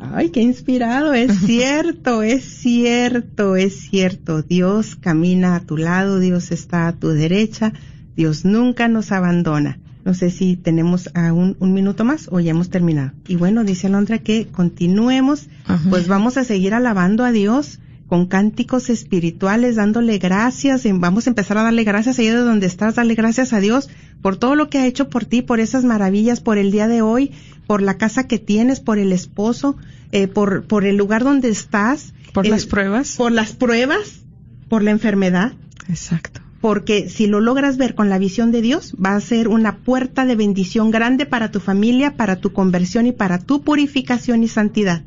Ay, 0.00 0.30
qué 0.30 0.40
inspirado, 0.40 1.14
es 1.14 1.38
cierto, 1.46 2.22
es 2.22 2.44
cierto, 2.44 3.56
es 3.56 3.88
cierto. 3.88 4.42
Dios 4.42 4.96
camina 4.96 5.56
a 5.56 5.60
tu 5.60 5.76
lado, 5.76 6.18
Dios 6.18 6.50
está 6.50 6.88
a 6.88 6.96
tu 6.96 7.08
derecha, 7.08 7.72
Dios 8.16 8.44
nunca 8.44 8.88
nos 8.88 9.12
abandona. 9.12 9.78
No 10.04 10.14
sé 10.14 10.30
si 10.30 10.56
tenemos 10.56 11.10
aún 11.14 11.56
un 11.60 11.74
minuto 11.74 12.04
más 12.04 12.28
o 12.30 12.40
ya 12.40 12.50
hemos 12.50 12.70
terminado. 12.70 13.12
Y 13.28 13.36
bueno, 13.36 13.62
dice 13.62 13.86
Alondra 13.86 14.18
que 14.18 14.48
continuemos, 14.48 15.46
pues 15.90 16.08
vamos 16.08 16.36
a 16.36 16.44
seguir 16.44 16.74
alabando 16.74 17.24
a 17.24 17.30
Dios 17.30 17.78
con 18.08 18.26
cánticos 18.26 18.90
espirituales, 18.90 19.76
dándole 19.76 20.18
gracias, 20.18 20.82
vamos 20.84 21.26
a 21.26 21.30
empezar 21.30 21.56
a 21.56 21.62
darle 21.62 21.82
gracias 21.84 22.18
ahí 22.18 22.26
de 22.26 22.36
donde 22.36 22.66
estás, 22.66 22.96
darle 22.96 23.14
gracias 23.14 23.54
a 23.54 23.60
Dios 23.60 23.88
por 24.20 24.36
todo 24.36 24.54
lo 24.54 24.68
que 24.68 24.78
ha 24.78 24.86
hecho 24.86 25.08
por 25.08 25.24
ti, 25.24 25.40
por 25.40 25.60
esas 25.60 25.84
maravillas, 25.84 26.40
por 26.40 26.58
el 26.58 26.72
día 26.72 26.88
de 26.88 27.00
hoy, 27.00 27.30
por 27.66 27.80
la 27.80 27.96
casa 27.96 28.26
que 28.26 28.38
tienes, 28.38 28.80
por 28.80 28.98
el 28.98 29.12
esposo, 29.12 29.78
eh, 30.10 30.28
por, 30.28 30.64
por 30.64 30.84
el 30.84 30.96
lugar 30.96 31.24
donde 31.24 31.48
estás. 31.48 32.12
Por 32.34 32.46
las 32.46 32.66
pruebas. 32.66 33.16
Por 33.16 33.32
las 33.32 33.52
pruebas, 33.52 34.20
por 34.68 34.82
la 34.82 34.90
enfermedad. 34.90 35.54
Exacto 35.88 36.41
porque 36.62 37.08
si 37.08 37.26
lo 37.26 37.40
logras 37.40 37.76
ver 37.76 37.96
con 37.96 38.08
la 38.08 38.18
visión 38.18 38.52
de 38.52 38.62
Dios, 38.62 38.94
va 39.04 39.16
a 39.16 39.20
ser 39.20 39.48
una 39.48 39.78
puerta 39.78 40.24
de 40.24 40.36
bendición 40.36 40.92
grande 40.92 41.26
para 41.26 41.50
tu 41.50 41.58
familia, 41.58 42.16
para 42.16 42.36
tu 42.36 42.52
conversión 42.52 43.06
y 43.06 43.12
para 43.12 43.38
tu 43.38 43.62
purificación 43.62 44.44
y 44.44 44.48
santidad. 44.48 45.02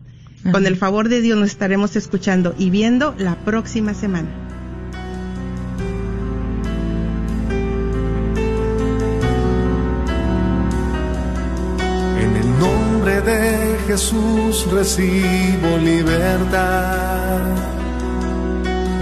Con 0.51 0.67
el 0.67 0.75
favor 0.75 1.07
de 1.07 1.21
Dios 1.21 1.39
nos 1.39 1.49
estaremos 1.49 1.95
escuchando 1.95 2.53
y 2.59 2.69
viendo 2.69 3.15
la 3.17 3.35
próxima 3.45 3.93
semana. 3.93 4.27
En 12.19 12.35
el 12.35 12.59
nombre 12.59 13.21
de 13.21 13.77
Jesús 13.87 14.67
recibo 14.71 15.77
libertad. 15.77 17.84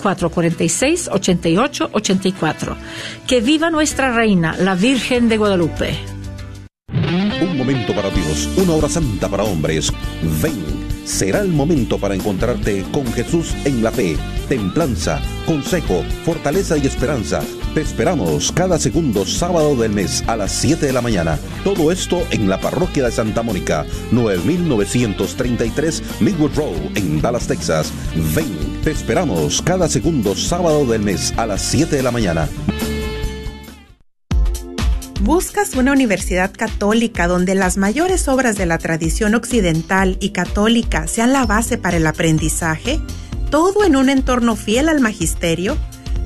446-8884. 0.00 2.76
Que 3.26 3.40
viva 3.40 3.70
nuestra 3.70 4.12
reina, 4.12 4.56
la 4.58 4.74
Virgen 4.74 5.28
de 5.28 5.36
Guadalupe. 5.36 5.94
Un 7.42 7.56
momento 7.56 7.94
para 7.94 8.10
Dios, 8.10 8.48
una 8.56 8.74
hora 8.74 8.88
santa 8.88 9.28
para 9.28 9.44
hombres. 9.44 9.92
Ven, 10.42 10.60
será 11.04 11.40
el 11.40 11.48
momento 11.48 11.98
para 11.98 12.14
encontrarte 12.14 12.84
con 12.92 13.06
Jesús 13.12 13.54
en 13.64 13.82
la 13.82 13.90
fe, 13.90 14.16
templanza, 14.48 15.20
consejo, 15.46 16.04
fortaleza 16.24 16.78
y 16.78 16.86
esperanza. 16.86 17.42
Te 17.74 17.82
esperamos 17.82 18.50
cada 18.50 18.80
segundo 18.80 19.24
sábado 19.24 19.76
del 19.76 19.92
mes 19.92 20.24
a 20.26 20.36
las 20.36 20.50
7 20.50 20.86
de 20.86 20.92
la 20.92 21.00
mañana. 21.00 21.38
Todo 21.62 21.92
esto 21.92 22.20
en 22.32 22.48
la 22.48 22.60
parroquia 22.60 23.04
de 23.04 23.12
Santa 23.12 23.44
Mónica, 23.44 23.86
9933 24.10 26.02
Midwood 26.18 26.56
Road 26.56 26.96
en 26.96 27.22
Dallas, 27.22 27.46
Texas. 27.46 27.92
Ven, 28.34 28.80
te 28.82 28.90
esperamos 28.90 29.62
cada 29.62 29.88
segundo 29.88 30.34
sábado 30.34 30.84
del 30.84 31.02
mes 31.02 31.32
a 31.36 31.46
las 31.46 31.62
7 31.62 31.94
de 31.94 32.02
la 32.02 32.10
mañana. 32.10 32.48
¿Buscas 35.20 35.76
una 35.76 35.92
universidad 35.92 36.50
católica 36.50 37.28
donde 37.28 37.54
las 37.54 37.76
mayores 37.76 38.26
obras 38.26 38.56
de 38.56 38.66
la 38.66 38.78
tradición 38.78 39.36
occidental 39.36 40.16
y 40.18 40.30
católica 40.30 41.06
sean 41.06 41.32
la 41.32 41.46
base 41.46 41.78
para 41.78 41.98
el 41.98 42.06
aprendizaje? 42.08 43.00
¿Todo 43.48 43.84
en 43.84 43.94
un 43.94 44.08
entorno 44.08 44.56
fiel 44.56 44.88
al 44.88 44.98
magisterio? 44.98 45.76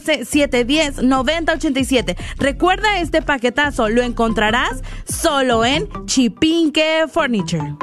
214-710-9087. 0.04 2.18
Recuerda 2.38 3.00
este 3.00 3.22
paquetazo, 3.22 3.90
lo 3.90 4.02
encontrarás 4.02 4.82
solo 5.06 5.66
en 5.66 5.90
Chipinque 6.06 7.06
Furniture. 7.12 7.76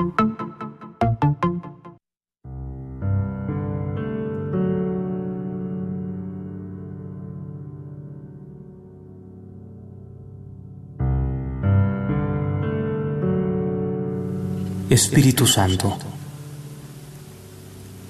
Espíritu 14.91 15.47
Santo, 15.47 15.97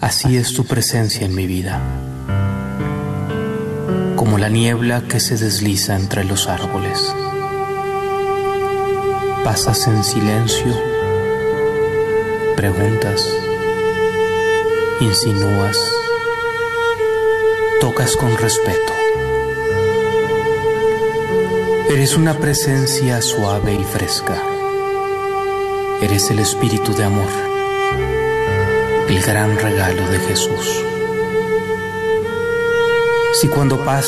así 0.01 0.37
es 0.37 0.55
tu 0.55 0.65
presencia 0.65 1.27
en 1.27 1.35
mi 1.35 1.47
vida, 1.47 1.81
como 4.29 4.37
la 4.37 4.51
niebla 4.51 5.05
que 5.09 5.21
se 5.21 5.39
desliza 5.39 5.97
entre 5.97 6.23
los 6.23 6.49
árboles. 6.49 7.15
Pasas 9.43 9.87
en 9.87 10.05
silencio, 10.05 10.79
preguntas, 12.55 13.27
insinúas, 15.01 15.79
tocas 17.81 18.17
con 18.17 18.37
respeto. 18.37 18.93
Eres 21.89 22.15
una 22.15 22.35
presencia 22.35 23.23
suave 23.23 23.73
y 23.81 23.85
fresca. 23.85 24.43
Eres 26.03 26.31
el 26.31 26.41
espíritu 26.41 26.95
de 26.95 27.05
amor, 27.05 27.33
el 29.09 29.23
gran 29.23 29.57
regalo 29.57 30.07
de 30.07 30.19
Jesús. 30.19 30.85
Si 33.41 33.47
cuando 33.47 33.85
pasas 33.85 34.07